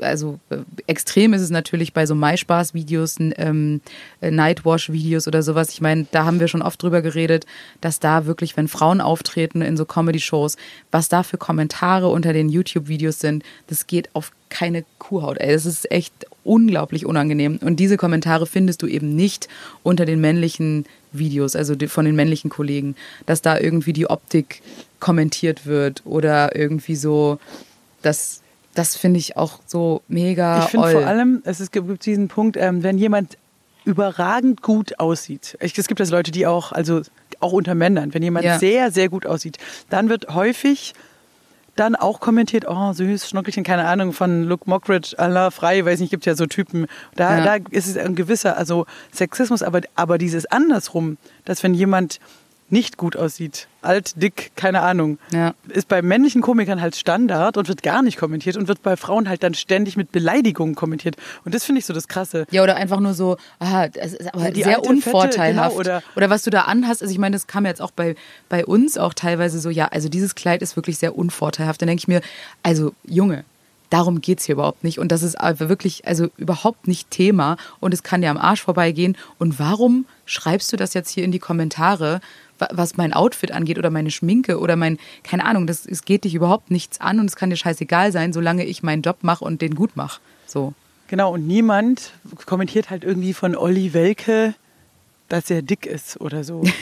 also 0.00 0.40
äh, 0.50 0.56
extrem 0.88 1.32
ist 1.32 1.42
es 1.42 1.50
natürlich 1.50 1.92
bei 1.92 2.06
so 2.06 2.16
MySpaß-Videos, 2.16 3.18
ähm, 3.20 3.80
äh, 4.20 4.32
Nightwash-Videos 4.32 5.28
oder 5.28 5.44
sowas. 5.44 5.70
Ich 5.70 5.80
meine, 5.80 6.08
da 6.10 6.24
haben 6.24 6.40
wir 6.40 6.48
schon 6.48 6.60
oft 6.60 6.82
drüber 6.82 7.02
geredet, 7.02 7.46
dass 7.80 8.00
da 8.00 8.26
wirklich, 8.26 8.56
wenn 8.56 8.66
Frauen 8.66 9.00
auftreten 9.00 9.62
in 9.62 9.76
so 9.76 9.84
Comedy-Shows, 9.84 10.56
was 10.90 11.08
da 11.08 11.22
für 11.22 11.38
Kommentare 11.38 12.08
unter 12.08 12.32
den 12.32 12.48
YouTube-Videos 12.48 13.20
sind, 13.20 13.44
das 13.68 13.86
geht 13.86 14.12
auf 14.16 14.32
keine 14.48 14.84
Kuhhaut. 14.98 15.38
Ey, 15.38 15.52
das 15.52 15.66
ist 15.66 15.88
echt 15.92 16.26
unglaublich 16.42 17.06
unangenehm. 17.06 17.58
Und 17.62 17.76
diese 17.76 17.96
Kommentare 17.96 18.46
findest 18.46 18.82
du 18.82 18.88
eben 18.88 19.14
nicht 19.14 19.46
unter 19.84 20.04
den 20.04 20.20
männlichen 20.20 20.84
Videos, 21.12 21.56
also 21.56 21.74
von 21.86 22.04
den 22.04 22.16
männlichen 22.16 22.50
Kollegen, 22.50 22.96
dass 23.26 23.42
da 23.42 23.58
irgendwie 23.58 23.92
die 23.92 24.10
Optik 24.10 24.62
kommentiert 25.00 25.66
wird 25.66 26.02
oder 26.04 26.56
irgendwie 26.56 26.96
so, 26.96 27.38
das, 28.02 28.42
das 28.74 28.96
finde 28.96 29.18
ich 29.18 29.36
auch 29.36 29.60
so 29.66 30.02
mega 30.08 30.58
Ich 30.64 30.70
finde 30.70 30.90
vor 30.90 31.06
allem, 31.06 31.42
es 31.44 31.60
ist, 31.60 31.72
gibt 31.72 32.04
diesen 32.06 32.28
Punkt, 32.28 32.56
ähm, 32.56 32.82
wenn 32.82 32.98
jemand 32.98 33.38
überragend 33.84 34.60
gut 34.62 34.98
aussieht. 35.00 35.56
Es 35.60 35.72
gibt 35.88 36.00
also 36.00 36.14
Leute, 36.14 36.30
die 36.30 36.46
auch, 36.46 36.72
also 36.72 37.00
auch 37.40 37.52
unter 37.52 37.74
Männern, 37.74 38.12
wenn 38.12 38.22
jemand 38.22 38.44
Ja. 38.44 38.58
sehr, 38.58 38.90
sehr 38.90 39.08
gut 39.08 39.24
aussieht, 39.24 39.58
dann 39.88 40.08
wird 40.08 40.34
häufig 40.34 40.94
dann 41.76 41.94
auch 41.94 42.18
kommentiert, 42.18 42.64
oh 42.68 42.92
süß, 42.92 43.28
Schnuckelchen, 43.28 43.62
keine 43.62 43.86
Ahnung, 43.86 44.12
von 44.12 44.42
Luke 44.42 44.64
Mockridge, 44.68 45.14
Allah 45.16 45.50
frei, 45.52 45.84
weiß 45.84 46.00
nicht, 46.00 46.10
gibt 46.10 46.26
ja 46.26 46.34
so 46.34 46.46
Typen. 46.46 46.86
Da, 47.14 47.38
Ja. 47.38 47.58
da 47.58 47.64
ist 47.70 47.86
es 47.86 47.96
ein 47.96 48.16
gewisser, 48.16 48.56
also 48.56 48.84
Sexismus, 49.12 49.62
aber, 49.62 49.82
aber 49.94 50.18
dieses 50.18 50.44
andersrum, 50.46 51.18
dass 51.44 51.62
wenn 51.62 51.74
jemand 51.74 52.18
nicht 52.70 52.96
gut 52.98 53.16
aussieht, 53.16 53.66
alt, 53.80 54.20
dick, 54.20 54.50
keine 54.56 54.82
Ahnung, 54.82 55.18
Ja. 55.32 55.54
ist 55.68 55.88
bei 55.88 56.02
männlichen 56.02 56.42
Komikern 56.42 56.80
halt 56.80 56.96
Standard 56.96 57.56
und 57.56 57.68
wird 57.68 57.82
gar 57.82 58.02
nicht 58.02 58.18
kommentiert 58.18 58.56
und 58.56 58.68
wird 58.68 58.82
bei 58.82 58.96
Frauen 58.96 59.28
halt 59.28 59.42
dann 59.42 59.54
ständig 59.54 59.96
mit 59.96 60.12
Beleidigungen 60.12 60.74
kommentiert. 60.74 61.16
Und 61.44 61.54
das 61.54 61.64
finde 61.64 61.78
ich 61.78 61.86
so 61.86 61.94
das 61.94 62.08
Krasse. 62.08 62.46
Ja, 62.50 62.62
oder 62.62 62.76
einfach 62.76 63.00
nur 63.00 63.14
so, 63.14 63.36
ah, 63.58 63.88
das 63.88 64.12
ist 64.12 64.34
aber 64.34 64.50
die 64.50 64.62
sehr 64.62 64.76
alte, 64.76 64.80
fette, 64.82 64.90
unvorteilhaft. 64.90 65.70
genau, 65.70 65.80
oder- 65.80 66.02
oder, 66.16 66.30
was 66.30 66.42
du 66.42 66.50
da 66.50 66.62
anhast, 66.62 67.00
also 67.02 67.10
ich 67.12 67.18
meine, 67.18 67.34
das 67.36 67.46
kam 67.46 67.64
jetzt 67.64 67.80
auch 67.80 67.90
bei, 67.90 68.14
bei 68.48 68.66
uns 68.66 68.98
auch 68.98 69.14
teilweise 69.14 69.58
so, 69.60 69.70
ja, 69.70 69.86
also 69.86 70.08
dieses 70.08 70.34
Kleid 70.34 70.60
ist 70.60 70.76
wirklich 70.76 70.98
sehr 70.98 71.16
unvorteilhaft. 71.16 71.80
Dann 71.80 71.86
denke 71.86 72.00
ich 72.00 72.08
mir, 72.08 72.20
also 72.62 72.92
Junge, 73.06 73.44
darum 73.90 74.20
geht's 74.20 74.44
hier 74.44 74.54
überhaupt 74.56 74.84
nicht. 74.84 74.98
Und 74.98 75.10
das 75.12 75.22
ist 75.22 75.36
wirklich, 75.40 76.06
also 76.06 76.28
überhaupt 76.36 76.86
nicht 76.86 77.10
Thema 77.10 77.56
und 77.80 77.94
es 77.94 78.02
kann 78.02 78.20
dir 78.20 78.30
am 78.30 78.36
Arsch 78.36 78.60
vorbeigehen. 78.62 79.16
Und 79.38 79.58
warum 79.58 80.04
schreibst 80.26 80.70
du 80.72 80.76
das 80.76 80.92
jetzt 80.92 81.08
hier 81.08 81.24
in 81.24 81.32
die 81.32 81.38
Kommentare, 81.38 82.20
was 82.58 82.96
mein 82.96 83.12
Outfit 83.12 83.52
angeht 83.52 83.78
oder 83.78 83.90
meine 83.90 84.10
Schminke 84.10 84.58
oder 84.58 84.76
mein, 84.76 84.98
keine 85.22 85.44
Ahnung, 85.44 85.66
das, 85.66 85.86
es 85.86 86.04
geht 86.04 86.24
dich 86.24 86.34
überhaupt 86.34 86.70
nichts 86.70 87.00
an 87.00 87.20
und 87.20 87.26
es 87.26 87.36
kann 87.36 87.50
dir 87.50 87.56
scheißegal 87.56 88.12
sein, 88.12 88.32
solange 88.32 88.64
ich 88.64 88.82
meinen 88.82 89.02
Job 89.02 89.18
mache 89.22 89.44
und 89.44 89.62
den 89.62 89.74
gut 89.74 89.96
mache. 89.96 90.20
So. 90.46 90.74
Genau, 91.08 91.32
und 91.32 91.46
niemand 91.46 92.12
kommentiert 92.46 92.90
halt 92.90 93.02
irgendwie 93.02 93.32
von 93.32 93.56
Olli 93.56 93.94
Welke, 93.94 94.54
dass 95.28 95.50
er 95.50 95.62
dick 95.62 95.86
ist 95.86 96.20
oder 96.20 96.44
so. 96.44 96.62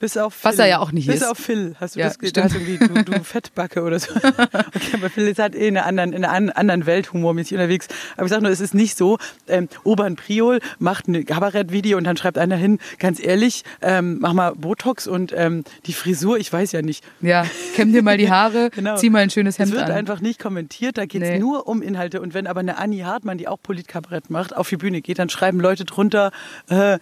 Bis 0.00 0.16
auf 0.16 0.34
Phil. 0.34 0.50
Was 0.50 0.58
er 0.58 0.66
ja 0.66 0.78
auch 0.78 0.92
nicht 0.92 1.06
Bis 1.06 1.16
ist. 1.16 1.26
auf 1.26 1.38
Phil. 1.38 1.74
Hast 1.80 1.96
du 1.96 2.00
Ja, 2.00 2.06
das 2.06 2.14
stimmt. 2.14 2.36
du 2.36 2.44
hast 2.44 2.54
irgendwie, 2.54 2.78
du, 2.78 3.04
du 3.04 3.20
Fettbacke 3.24 3.82
oder 3.82 3.98
so. 3.98 4.14
Okay, 4.14 4.92
aber 4.94 5.10
Phil 5.10 5.26
ist 5.26 5.38
halt 5.40 5.54
eh 5.56 5.66
in 5.68 5.76
einer 5.76 5.86
anderen, 5.86 6.12
in 6.12 6.24
einer 6.24 6.32
an- 6.32 6.50
anderen 6.50 6.86
Welt 6.86 7.12
humormäßig 7.12 7.54
unterwegs. 7.54 7.88
Aber 8.16 8.26
ich 8.26 8.30
sag 8.30 8.40
nur, 8.42 8.50
es 8.50 8.60
ist 8.60 8.74
nicht 8.74 8.96
so, 8.96 9.18
ähm, 9.48 9.68
Obern 9.84 10.14
Priol 10.16 10.60
macht 10.78 11.08
ein 11.08 11.24
Kabarettvideo 11.26 11.98
und 11.98 12.04
dann 12.04 12.16
schreibt 12.16 12.38
einer 12.38 12.56
hin, 12.56 12.78
ganz 12.98 13.18
ehrlich, 13.22 13.64
ähm, 13.82 14.18
mach 14.20 14.32
mal 14.34 14.52
Botox 14.54 15.06
und 15.08 15.32
ähm, 15.36 15.64
die 15.86 15.92
Frisur, 15.92 16.38
ich 16.38 16.52
weiß 16.52 16.72
ja 16.72 16.82
nicht. 16.82 17.02
Ja, 17.20 17.44
kämm 17.74 17.92
dir 17.92 18.02
mal 18.02 18.16
die 18.18 18.30
Haare, 18.30 18.70
Genau. 18.74 18.96
zieh 18.96 19.10
mal 19.10 19.18
ein 19.22 19.30
schönes 19.30 19.58
Hemd 19.58 19.70
Es 19.72 19.76
wird 19.78 19.90
an. 19.90 19.96
einfach 19.96 20.20
nicht 20.20 20.38
kommentiert, 20.38 20.96
da 20.98 21.06
geht 21.06 21.22
es 21.22 21.28
Nee. 21.30 21.38
nur 21.40 21.66
um 21.66 21.82
Inhalte. 21.82 22.20
Und 22.20 22.34
wenn 22.34 22.46
aber 22.46 22.60
eine 22.60 22.78
Annie 22.78 23.04
Hartmann, 23.04 23.38
die 23.38 23.48
auch 23.48 23.58
Politkabarett 23.60 24.30
macht, 24.30 24.56
auf 24.56 24.68
die 24.68 24.76
Bühne 24.76 25.00
geht, 25.00 25.18
dann 25.18 25.28
schreiben 25.28 25.58
Leute 25.60 25.84
drunter 25.84 26.30
äh, 26.70 26.94
äh, 26.94 26.98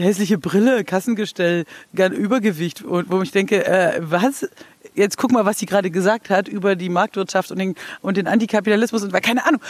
hässliche 0.00 0.36
Brille, 0.38 0.84
Kassengestell, 0.84 1.64
Übergewicht. 2.10 2.82
Und 2.82 3.10
wo 3.10 3.22
ich 3.22 3.30
denke, 3.30 3.64
äh, 3.66 4.00
was? 4.00 4.48
Jetzt 4.94 5.16
guck 5.16 5.32
mal, 5.32 5.44
was 5.46 5.58
sie 5.58 5.66
gerade 5.66 5.90
gesagt 5.90 6.28
hat 6.30 6.48
über 6.48 6.76
die 6.76 6.88
Marktwirtschaft 6.88 7.50
und 7.50 7.58
den, 7.58 7.74
und 8.02 8.16
den 8.16 8.26
Antikapitalismus 8.26 9.02
und 9.02 9.12
weil 9.12 9.20
keine 9.22 9.46
Ahnung, 9.46 9.60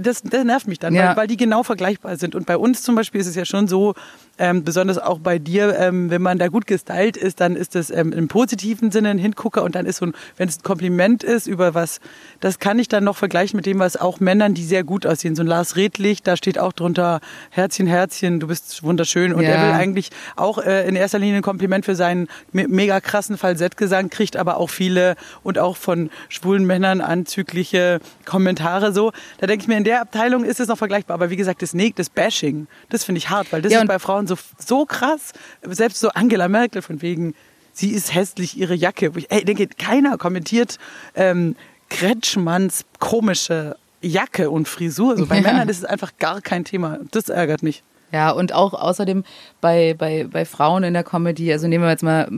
das, 0.00 0.22
das 0.22 0.44
nervt 0.44 0.66
mich 0.66 0.78
dann, 0.78 0.94
Ja. 0.94 1.08
weil, 1.10 1.16
weil 1.16 1.26
die 1.28 1.36
genau 1.36 1.62
vergleichbar 1.62 2.16
sind. 2.16 2.34
Und 2.34 2.46
bei 2.46 2.56
uns 2.56 2.82
zum 2.82 2.94
Beispiel 2.94 3.20
ist 3.20 3.26
es 3.28 3.34
ja 3.36 3.44
schon 3.44 3.68
so, 3.68 3.94
ähm, 4.36 4.64
besonders 4.64 4.98
auch 4.98 5.20
bei 5.20 5.38
dir, 5.38 5.78
ähm, 5.78 6.10
wenn 6.10 6.20
man 6.20 6.38
da 6.40 6.48
gut 6.48 6.66
gestylt 6.66 7.16
ist, 7.16 7.38
dann 7.40 7.54
ist 7.54 7.76
das 7.76 7.90
ähm, 7.90 8.12
im 8.12 8.26
positiven 8.26 8.90
Sinne 8.90 9.10
ein 9.10 9.18
Hingucker 9.18 9.62
und 9.62 9.76
dann 9.76 9.86
ist 9.86 9.98
so 9.98 10.06
ein, 10.06 10.12
wenn 10.36 10.48
es 10.48 10.58
ein 10.58 10.62
Kompliment 10.64 11.22
ist 11.22 11.46
über 11.46 11.74
was, 11.74 12.00
das 12.40 12.58
kann 12.58 12.80
ich 12.80 12.88
dann 12.88 13.04
noch 13.04 13.16
vergleichen 13.16 13.56
mit 13.56 13.64
dem, 13.66 13.78
was 13.78 13.96
auch 13.96 14.18
Männern, 14.18 14.52
die 14.54 14.64
sehr 14.64 14.82
gut 14.82 15.06
aussehen. 15.06 15.36
So 15.36 15.42
ein 15.44 15.46
Lars 15.46 15.76
Redlich, 15.76 16.24
da 16.24 16.36
steht 16.36 16.58
auch 16.58 16.72
drunter 16.72 17.20
Herzchen, 17.50 17.86
Herzchen, 17.86 18.40
du 18.40 18.48
bist 18.48 18.82
wunderschön. 18.82 19.32
Und 19.32 19.44
Ja. 19.44 19.50
er 19.50 19.62
will 19.62 19.70
eigentlich 19.72 20.10
auch 20.34 20.58
äh, 20.58 20.88
in 20.88 20.96
erster 20.96 21.20
Linie 21.20 21.36
ein 21.36 21.42
Kompliment 21.42 21.84
für 21.84 21.94
seinen 21.94 22.26
me 22.50 22.66
mega 22.66 23.00
krassen 23.00 23.38
Falsettgesang, 23.38 24.10
kriegt 24.10 24.36
aber 24.36 24.56
auch 24.56 24.63
viele 24.70 25.16
und 25.42 25.58
auch 25.58 25.76
von 25.76 26.10
schwulen 26.28 26.64
Männern 26.66 27.00
anzügliche 27.00 28.00
Kommentare 28.24 28.92
so. 28.92 29.12
Da 29.38 29.46
denke 29.46 29.62
ich 29.62 29.68
mir, 29.68 29.76
in 29.76 29.84
der 29.84 30.00
Abteilung 30.00 30.44
ist 30.44 30.60
es 30.60 30.68
noch 30.68 30.78
vergleichbar. 30.78 31.14
Aber 31.14 31.30
wie 31.30 31.36
gesagt, 31.36 31.62
das, 31.62 31.74
Neg 31.74 31.96
das 31.96 32.08
Bashing, 32.10 32.66
das 32.90 33.04
finde 33.04 33.18
ich 33.18 33.30
hart, 33.30 33.52
weil 33.52 33.62
das 33.62 33.72
Ja, 33.72 33.80
ist 33.80 33.88
bei 33.88 33.98
Frauen 33.98 34.26
so, 34.26 34.36
so 34.58 34.84
krass. 34.86 35.32
Selbst 35.62 36.00
so 36.00 36.08
Angela 36.10 36.48
Merkel 36.48 36.82
von 36.82 37.02
wegen, 37.02 37.34
sie 37.72 37.90
ist 37.90 38.14
hässlich, 38.14 38.56
ihre 38.56 38.74
Jacke. 38.74 39.12
Ich 39.16 39.30
ey, 39.30 39.44
denke, 39.44 39.66
keiner 39.66 40.16
kommentiert 40.18 40.78
ähm, 41.14 41.56
Kretschmanns 41.90 42.84
komische 42.98 43.76
Jacke 44.00 44.50
und 44.50 44.68
Frisur. 44.68 45.16
So 45.16 45.26
bei 45.26 45.36
Ja. 45.36 45.42
Männern 45.42 45.68
ist 45.68 45.78
es 45.78 45.84
einfach 45.84 46.12
gar 46.18 46.40
kein 46.40 46.64
Thema. 46.64 46.98
Das 47.10 47.28
ärgert 47.28 47.62
mich. 47.62 47.82
Ja, 48.14 48.30
und 48.30 48.52
auch 48.52 48.74
außerdem 48.74 49.24
bei, 49.60 49.96
bei, 49.98 50.28
bei 50.30 50.44
Frauen 50.44 50.84
in 50.84 50.94
der 50.94 51.02
Comedy, 51.02 51.52
also 51.52 51.66
nehmen 51.66 51.82
wir 51.82 51.90
jetzt 51.90 52.04
mal 52.04 52.28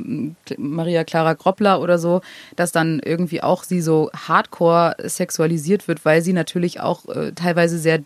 Maria 0.57 1.05
Clara 1.05 1.35
Groppler 1.35 1.83
oder 1.83 1.99
so, 1.99 2.23
dass 2.57 2.73
dann 2.73 2.99
irgendwie 3.05 3.43
auch 3.43 3.63
sie 3.63 3.83
so 3.83 4.11
hardcore 4.15 4.97
sexualisiert 5.05 5.87
wird, 5.87 6.07
weil 6.07 6.23
sie 6.23 6.33
natürlich 6.33 6.81
auch 6.81 7.07
äh, 7.11 7.33
teilweise 7.33 7.79
sehr 7.79 7.99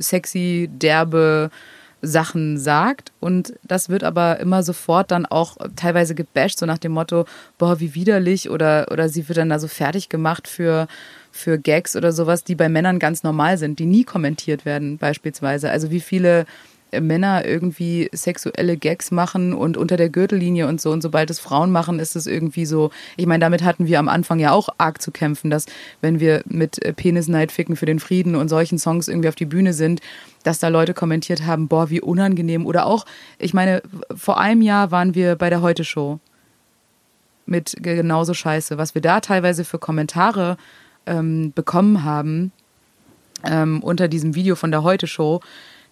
sexy, 0.00 0.68
derbe 0.68 1.52
Sachen 2.02 2.58
sagt 2.58 3.12
und 3.20 3.54
das 3.62 3.88
wird 3.88 4.02
aber 4.02 4.40
immer 4.40 4.64
sofort 4.64 5.12
dann 5.12 5.26
auch 5.26 5.58
teilweise 5.76 6.16
gebasht, 6.16 6.58
so 6.58 6.66
nach 6.66 6.78
dem 6.78 6.90
Motto, 6.90 7.24
boah, 7.56 7.78
wie 7.78 7.94
widerlich 7.94 8.50
oder, 8.50 8.88
oder 8.90 9.08
sie 9.08 9.28
wird 9.28 9.38
dann 9.38 9.50
da 9.50 9.60
so 9.60 9.68
fertig 9.68 10.08
gemacht 10.08 10.48
für, 10.48 10.88
für 11.30 11.56
Gags 11.56 11.94
oder 11.94 12.10
sowas, 12.10 12.42
die 12.42 12.56
bei 12.56 12.68
Männern 12.68 12.98
ganz 12.98 13.22
normal 13.22 13.58
sind, 13.58 13.78
die 13.78 13.86
nie 13.86 14.02
kommentiert 14.02 14.64
werden 14.64 14.98
beispielsweise. 14.98 15.70
Also 15.70 15.92
wie 15.92 16.00
viele 16.00 16.46
Männer 16.98 17.44
irgendwie 17.44 18.08
sexuelle 18.12 18.76
Gags 18.76 19.10
machen 19.10 19.52
und 19.52 19.76
unter 19.76 19.96
der 19.96 20.08
Gürtellinie 20.08 20.66
und 20.66 20.80
so. 20.80 20.90
Und 20.90 21.02
sobald 21.02 21.30
es 21.30 21.38
Frauen 21.38 21.70
machen, 21.70 21.98
ist 21.98 22.16
es 22.16 22.26
irgendwie 22.26 22.66
so, 22.66 22.90
ich 23.16 23.26
meine, 23.26 23.40
damit 23.40 23.62
hatten 23.62 23.86
wir 23.86 23.98
am 23.98 24.08
Anfang 24.08 24.38
ja 24.38 24.52
auch 24.52 24.68
arg 24.78 25.00
zu 25.00 25.10
kämpfen, 25.10 25.50
dass 25.50 25.66
wenn 26.00 26.20
wir 26.20 26.42
mit 26.46 26.82
äh, 26.84 26.92
Penisneid 26.92 27.52
ficken 27.52 27.76
für 27.76 27.86
den 27.86 28.00
Frieden 28.00 28.34
und 28.34 28.48
solchen 28.48 28.78
Songs 28.78 29.08
irgendwie 29.08 29.28
auf 29.28 29.34
die 29.34 29.46
Bühne 29.46 29.72
sind, 29.72 30.00
dass 30.42 30.58
da 30.58 30.68
Leute 30.68 30.94
kommentiert 30.94 31.46
haben, 31.46 31.68
boah, 31.68 31.90
wie 31.90 32.00
unangenehm. 32.00 32.66
Oder 32.66 32.86
auch, 32.86 33.06
ich 33.38 33.54
meine, 33.54 33.82
vor 34.14 34.40
einem 34.40 34.62
Jahr 34.62 34.90
waren 34.90 35.14
wir 35.14 35.36
bei 35.36 35.50
der 35.50 35.62
Heute 35.62 35.84
Show 35.84 36.18
mit 37.46 37.76
genauso 37.80 38.32
Scheiße, 38.32 38.78
was 38.78 38.94
wir 38.94 39.02
da 39.02 39.20
teilweise 39.20 39.64
für 39.64 39.78
Kommentare 39.78 40.56
ähm, 41.06 41.52
bekommen 41.52 42.04
haben 42.04 42.52
ähm, 43.44 43.82
unter 43.82 44.08
diesem 44.08 44.34
Video 44.34 44.54
von 44.54 44.70
der 44.70 44.82
Heute 44.82 45.06
Show, 45.06 45.40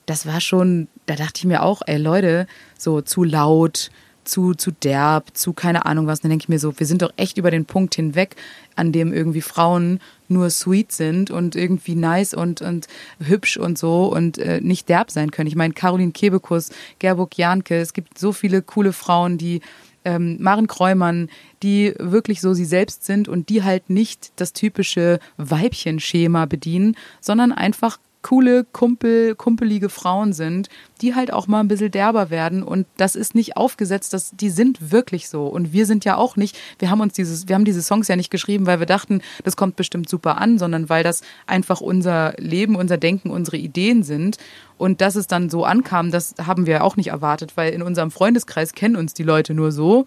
das 0.09 0.27
war 0.27 0.41
schon, 0.41 0.89
da 1.07 1.15
dachte 1.15 1.35
ich 1.37 1.45
mir 1.45 1.63
auch, 1.63 1.83
ey 1.87 1.99
Leute, 1.99 2.47
so 2.79 3.01
zu 3.01 3.25
laut, 3.25 3.91
zu, 4.25 4.55
zu 4.55 4.71
derb, 4.71 5.37
zu 5.37 5.53
keine 5.53 5.87
Ahnung 5.87 6.07
was. 6.07 6.21
Dann 6.21 6.31
denke 6.31 6.45
ich 6.45 6.49
mir 6.49 6.59
so, 6.59 6.79
wir 6.79 6.87
sind 6.87 7.03
doch 7.03 7.13
echt 7.17 7.39
über 7.39 7.51
den 7.51 7.65
Punkt 7.65 7.95
hinweg, 7.95 8.37
an 8.77 8.93
dem 8.93 9.13
irgendwie 9.13 9.41
Frauen 9.41 10.01
nur 10.29 10.51
sweet 10.51 10.93
sind 10.93 11.31
und 11.31 11.57
irgendwie 11.57 11.95
nice 11.95 12.35
und, 12.35 12.61
und 12.61 12.87
hübsch 13.19 13.57
und 13.57 13.79
so 13.79 14.07
und 14.07 14.39
äh, 14.39 14.61
nicht 14.61 14.89
derb 14.89 15.11
sein 15.11 15.31
können. 15.31 15.49
Ich 15.49 15.57
meine, 15.57 15.75
Caroline 15.75 16.13
Kebekus, 16.13 16.71
Gerburg 16.99 17.37
Janke, 17.37 17.81
es 17.81 17.93
gibt 17.93 18.19
so 18.19 18.33
viele 18.33 18.63
coole 18.63 18.93
Frauen, 18.93 19.39
die 19.39 19.61
ähm, 20.05 20.37
Maren 20.41 20.69
Kräumann, 20.69 21.29
die 21.63 21.95
wirklich 21.99 22.41
so 22.41 22.55
sie 22.55 22.65
selbst 22.65 23.05
sind 23.05 23.29
und 23.29 23.49
die 23.49 23.63
halt 23.63 23.91
nicht 23.91 24.33
das 24.37 24.53
typische 24.53 25.19
Weibchenschema 25.39 26.47
bedienen, 26.47 26.97
sondern 27.21 27.53
einfach 27.53 27.99
coole, 28.29 28.65
kumpel, 28.65 29.35
kumpelige 29.35 29.89
Frauen 29.89 30.35
sind, 30.35 30.69
die 31.01 31.15
halt 31.15 31.33
auch 31.33 31.47
mal 31.47 31.61
ein 31.61 31.69
bisschen 31.69 31.91
derber 31.91 32.29
werden. 32.29 32.63
Und 32.63 32.87
das 32.99 33.17
ist 33.17 33.35
nicht 33.35 33.57
aufgesetzt, 33.57 34.13
das, 34.13 34.33
die 34.33 34.51
sind 34.51 34.93
wirklich 34.93 35.31
so. 35.31 35.47
Und 35.47 35.73
wir 35.73 35.87
sind 35.87 36.05
ja 36.05 36.17
auch 36.17 36.37
nicht, 36.37 36.55
wir 36.79 36.91
haben 36.91 37.01
uns 37.01 37.15
dieses, 37.15 37.49
wir 37.49 37.55
haben 37.55 37.65
diese 37.65 37.81
Songs 37.81 38.07
ja 38.07 38.17
nicht 38.17 38.31
geschrieben, 38.31 38.67
weil 38.67 38.81
wir 38.81 38.87
dachten, 38.87 39.23
das 39.45 39.57
kommt 39.57 39.77
bestimmt 39.77 40.11
super 40.11 40.37
an, 40.37 40.59
sondern 40.59 40.91
weil 40.91 41.03
das 41.03 41.23
einfach 41.47 41.81
unser 41.81 42.35
Leben, 42.37 42.77
unser 42.77 42.99
Denken, 42.99 43.31
unsere 43.31 43.57
Ideen 43.57 44.03
sind. 44.03 44.37
Und 44.77 45.01
dass 45.01 45.17
es 45.17 45.27
dann 45.27 45.49
so 45.49 45.65
ankam, 45.65 46.11
das 46.11 46.35
haben 46.45 46.67
wir 46.67 46.85
auch 46.85 46.97
nicht 46.97 47.09
erwartet, 47.09 47.57
weil 47.57 47.73
in 47.73 47.81
unserem 47.81 48.11
Freundeskreis 48.11 48.75
kennen 48.75 48.97
uns 48.97 49.15
die 49.15 49.23
Leute 49.23 49.55
nur 49.55 49.73
so, 49.73 50.05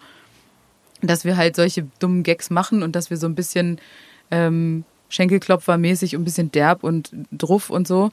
dass 1.00 1.24
wir 1.24 1.36
halt 1.36 1.56
solche 1.56 1.88
dummen 1.98 2.22
Gags 2.22 2.50
machen 2.50 2.84
und 2.84 2.94
dass 2.94 3.10
wir 3.10 3.16
so 3.16 3.26
ein 3.26 3.34
bisschen 3.34 3.80
ähm, 4.30 4.84
Schenkelklopfermäßig 5.12 6.16
und 6.16 6.22
ein 6.22 6.24
bisschen 6.24 6.50
derb 6.50 6.82
und 6.82 7.10
druff 7.30 7.68
und 7.70 7.86
so. 7.86 8.10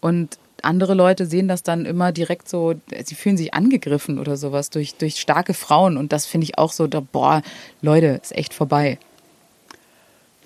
Und 0.00 0.38
andere 0.62 0.94
Leute 0.94 1.26
sehen 1.26 1.48
das 1.48 1.62
dann 1.62 1.86
immer 1.86 2.12
direkt 2.12 2.48
so, 2.48 2.74
sie 3.04 3.14
fühlen 3.14 3.36
sich 3.36 3.54
angegriffen 3.54 4.18
oder 4.18 4.36
sowas 4.36 4.70
durch, 4.70 4.94
durch 4.94 5.20
starke 5.20 5.54
Frauen. 5.54 5.96
Und 5.96 6.12
das 6.12 6.26
finde 6.26 6.44
ich 6.44 6.58
auch 6.58 6.72
so, 6.72 6.86
da, 6.86 7.00
boah, 7.00 7.42
Leute, 7.80 8.20
ist 8.22 8.36
echt 8.36 8.52
vorbei. 8.52 8.98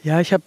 Ja, 0.05 0.21
ich 0.21 0.33
habe, 0.33 0.45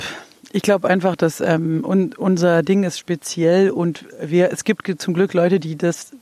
ich 0.53 0.61
glaube 0.61 0.87
einfach, 0.89 1.17
dass 1.17 1.41
ähm, 1.41 1.83
un, 1.85 2.13
unser 2.13 2.63
Ding 2.63 2.83
ist 2.83 2.97
speziell 2.97 3.71
und 3.71 4.05
wir, 4.21 4.51
es 4.53 4.63
gibt 4.63 5.01
zum 5.01 5.13
Glück 5.13 5.33
Leute, 5.33 5.59
die 5.59 5.77
das, 5.77 6.13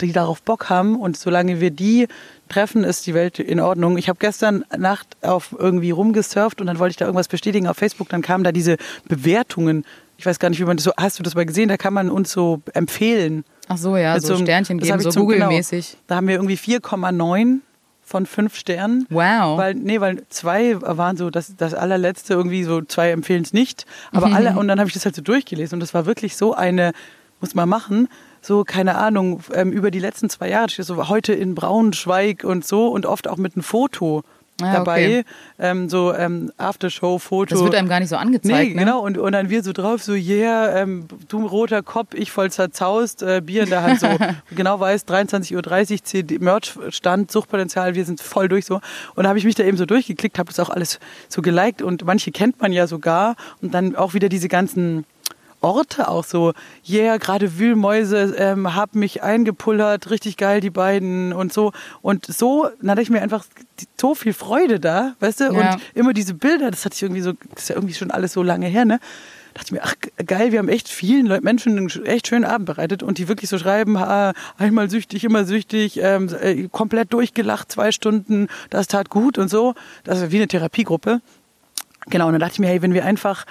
die 0.00 0.12
darauf 0.12 0.42
Bock 0.42 0.68
haben 0.68 0.98
und 0.98 1.16
solange 1.16 1.60
wir 1.60 1.70
die 1.70 2.08
treffen, 2.48 2.84
ist 2.84 3.06
die 3.06 3.14
Welt 3.14 3.38
in 3.38 3.60
Ordnung. 3.60 3.98
Ich 3.98 4.08
habe 4.08 4.18
gestern 4.18 4.64
Nacht 4.76 5.16
auf 5.22 5.54
irgendwie 5.58 5.90
rumgesurft 5.90 6.60
und 6.60 6.66
dann 6.66 6.78
wollte 6.78 6.92
ich 6.92 6.96
da 6.96 7.06
irgendwas 7.06 7.28
bestätigen 7.28 7.66
auf 7.66 7.76
Facebook, 7.76 8.08
dann 8.08 8.22
kamen 8.22 8.44
da 8.44 8.52
diese 8.52 8.76
Bewertungen. 9.08 9.84
Ich 10.16 10.26
weiß 10.26 10.38
gar 10.38 10.50
nicht, 10.50 10.60
wie 10.60 10.64
man 10.64 10.76
das 10.76 10.84
so, 10.84 10.92
hast 10.96 11.18
du 11.18 11.22
das 11.22 11.34
mal 11.34 11.46
gesehen? 11.46 11.68
Da 11.68 11.76
kann 11.76 11.92
man 11.92 12.10
uns 12.10 12.30
so 12.30 12.62
empfehlen. 12.72 13.44
Ach 13.68 13.76
so, 13.76 13.96
ja, 13.96 14.18
so, 14.20 14.34
einem- 14.34 14.44
Sternchen 14.44 14.78
geben, 14.78 15.00
so 15.00 15.10
genau. 15.10 15.20
Google-mäßig. 15.22 15.96
Da 16.06 16.16
haben 16.16 16.28
wir 16.28 16.34
irgendwie 16.36 16.56
4,9 16.56 17.60
von 18.02 18.26
5 18.26 18.54
Sternen. 18.54 19.06
Wow. 19.08 19.58
Weil, 19.58 19.74
nee, 19.74 20.00
weil 20.00 20.22
zwei 20.28 20.80
waren 20.80 21.16
so 21.16 21.30
das, 21.30 21.56
das 21.56 21.74
allerletzte, 21.74 22.34
irgendwie 22.34 22.62
so 22.64 22.82
zwei 22.82 23.10
empfehlen 23.10 23.42
es 23.42 23.52
nicht. 23.52 23.86
Aber 24.12 24.26
alle, 24.26 24.50
und 24.58 24.68
dann 24.68 24.78
habe 24.78 24.88
ich 24.88 24.94
das 24.94 25.04
halt 25.04 25.16
so 25.16 25.22
durchgelesen 25.22 25.76
und 25.76 25.80
das 25.80 25.94
war 25.94 26.06
wirklich 26.06 26.36
so 26.36 26.54
eine, 26.54 26.92
muss 27.40 27.54
man 27.54 27.68
machen, 27.68 28.08
so, 28.44 28.64
keine 28.64 28.96
Ahnung, 28.96 29.40
ähm, 29.52 29.72
über 29.72 29.90
die 29.90 29.98
letzten 29.98 30.28
zwei 30.28 30.48
Jahre, 30.50 30.70
so 30.70 31.08
heute 31.08 31.32
in 31.32 31.54
Braunschweig 31.54 32.44
und 32.44 32.64
so 32.66 32.88
und 32.88 33.06
oft 33.06 33.28
auch 33.28 33.38
mit 33.38 33.56
einem 33.56 33.62
Foto 33.62 34.22
Ah, 34.62 34.72
dabei, 34.72 35.06
okay. 35.06 35.24
ähm, 35.58 35.88
so 35.88 36.14
ähm, 36.14 36.52
Aftershow-Foto. 36.58 37.56
Das 37.56 37.64
wird 37.64 37.74
einem 37.74 37.88
gar 37.88 37.98
nicht 37.98 38.08
so 38.08 38.14
angezeigt, 38.14 38.68
Nee, 38.68 38.74
ne? 38.74 38.84
genau. 38.84 39.00
Und, 39.00 39.18
und 39.18 39.32
dann 39.32 39.50
wir 39.50 39.64
so 39.64 39.72
drauf, 39.72 40.00
so, 40.00 40.12
yeah, 40.12 40.80
ähm, 40.80 41.06
du 41.26 41.44
roter 41.44 41.82
Kopf, 41.82 42.14
ich 42.14 42.30
voll 42.30 42.52
zerzaust, 42.52 43.24
äh, 43.24 43.42
Bier 43.44 43.64
in 43.64 43.70
der 43.70 43.82
Hand, 43.82 43.98
so 43.98 44.06
genau 44.54 44.78
weiß, 44.78 45.08
23.30 45.08 45.56
Uhr, 45.56 46.04
CD, 46.04 46.38
Merch-Stand, 46.38 47.32
Suchtpotenzial, 47.32 47.96
wir 47.96 48.04
sind 48.04 48.20
voll 48.20 48.48
durch 48.48 48.64
so. 48.64 48.80
Und 49.16 49.24
da 49.24 49.28
habe 49.28 49.40
ich 49.40 49.44
mich 49.44 49.56
da 49.56 49.64
eben 49.64 49.76
so 49.76 49.86
durchgeklickt, 49.86 50.38
habe 50.38 50.50
das 50.50 50.60
auch 50.60 50.70
alles 50.70 51.00
so 51.28 51.42
geliked 51.42 51.82
und 51.82 52.04
manche 52.04 52.30
kennt 52.30 52.62
man 52.62 52.72
ja 52.72 52.86
sogar. 52.86 53.34
Und 53.60 53.74
dann 53.74 53.96
auch 53.96 54.14
wieder 54.14 54.28
diese 54.28 54.46
ganzen 54.46 55.04
Orte 55.64 56.08
auch 56.08 56.24
so, 56.24 56.52
yeah, 56.88 57.16
gerade 57.16 57.58
Wühlmäuse 57.58 58.34
ähm, 58.36 58.74
hab 58.74 58.94
mich 58.94 59.22
eingepullert, 59.22 60.10
richtig 60.10 60.36
geil, 60.36 60.60
die 60.60 60.70
beiden 60.70 61.32
und 61.32 61.52
so. 61.52 61.72
Und 62.02 62.26
so, 62.26 62.68
dann 62.80 62.90
hatte 62.90 63.02
ich 63.02 63.10
mir 63.10 63.22
einfach 63.22 63.44
so 64.00 64.14
viel 64.14 64.34
Freude 64.34 64.78
da, 64.78 65.14
weißt 65.20 65.40
du? 65.40 65.44
Ja. 65.44 65.50
Und 65.74 65.82
immer 65.94 66.12
diese 66.12 66.34
Bilder, 66.34 66.70
das 66.70 66.84
hatte 66.84 66.94
ich 66.94 67.02
irgendwie 67.02 67.22
so, 67.22 67.32
das 67.54 67.64
ist 67.64 67.68
ja 67.70 67.76
irgendwie 67.76 67.94
schon 67.94 68.10
alles 68.10 68.32
so 68.32 68.42
lange 68.42 68.66
her, 68.66 68.84
ne? 68.84 69.00
dachte 69.54 69.66
ich 69.68 69.72
mir, 69.72 69.82
ach 69.84 69.94
geil, 70.26 70.50
wir 70.50 70.58
haben 70.58 70.68
echt 70.68 70.88
vielen 70.88 71.26
Leuten, 71.26 71.44
Menschen 71.44 71.78
einen 71.78 72.04
echt 72.06 72.26
schönen 72.26 72.44
Abend 72.44 72.66
bereitet 72.66 73.04
und 73.04 73.18
die 73.18 73.28
wirklich 73.28 73.48
so 73.48 73.56
schreiben, 73.56 73.96
ah, 73.96 74.32
einmal 74.58 74.90
süchtig, 74.90 75.22
immer 75.22 75.44
süchtig, 75.44 76.00
ähm, 76.02 76.28
äh, 76.40 76.68
komplett 76.72 77.12
durchgelacht, 77.12 77.70
zwei 77.70 77.92
Stunden, 77.92 78.48
das 78.70 78.88
tat 78.88 79.10
gut 79.10 79.38
und 79.38 79.48
so. 79.48 79.74
Das 80.02 80.20
ist 80.20 80.32
wie 80.32 80.38
eine 80.38 80.48
Therapiegruppe. 80.48 81.20
Genau, 82.06 82.26
und 82.26 82.32
dann 82.32 82.40
dachte 82.40 82.54
ich 82.54 82.58
mir, 82.58 82.66
hey, 82.66 82.82
wenn 82.82 82.94
wir 82.94 83.04
einfach 83.04 83.46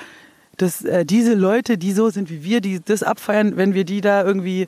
das, 0.58 0.84
äh, 0.84 1.06
diese 1.06 1.34
Leute, 1.34 1.78
die 1.78 1.94
so 1.94 2.10
sind 2.10 2.30
wie 2.30 2.44
wir, 2.44 2.62
die 2.62 2.80
das 2.84 3.04
abfeiern, 3.04 3.58
wenn 3.58 3.74
wir 3.74 3.86
die 3.86 4.02
da 4.02 4.24
irgendwie 4.24 4.68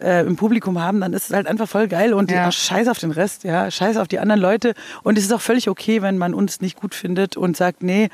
äh, 0.00 0.26
im 0.26 0.36
Publikum 0.36 0.80
haben, 0.80 1.00
dann 1.00 1.12
ist 1.12 1.30
es 1.30 1.34
halt 1.34 1.46
einfach 1.46 1.68
voll 1.68 1.88
geil 1.88 2.14
und 2.14 2.30
ja. 2.30 2.50
scheiß 2.50 2.88
auf 2.88 2.98
den 2.98 3.10
Rest, 3.10 3.44
ja, 3.44 3.70
scheiß 3.70 3.96
auf 3.96 4.08
die 4.08 4.18
anderen 4.18 4.40
Leute. 4.40 4.74
Und 5.02 5.18
es 5.18 5.24
ist 5.24 5.32
auch 5.32 5.40
völlig 5.40 5.68
okay, 5.68 6.02
wenn 6.02 6.18
man 6.18 6.34
uns 6.34 6.60
nicht 6.60 6.76
gut 6.76 6.94
findet 6.94 7.36
und 7.36 7.56
sagt, 7.56 7.82
nee, 7.82 8.08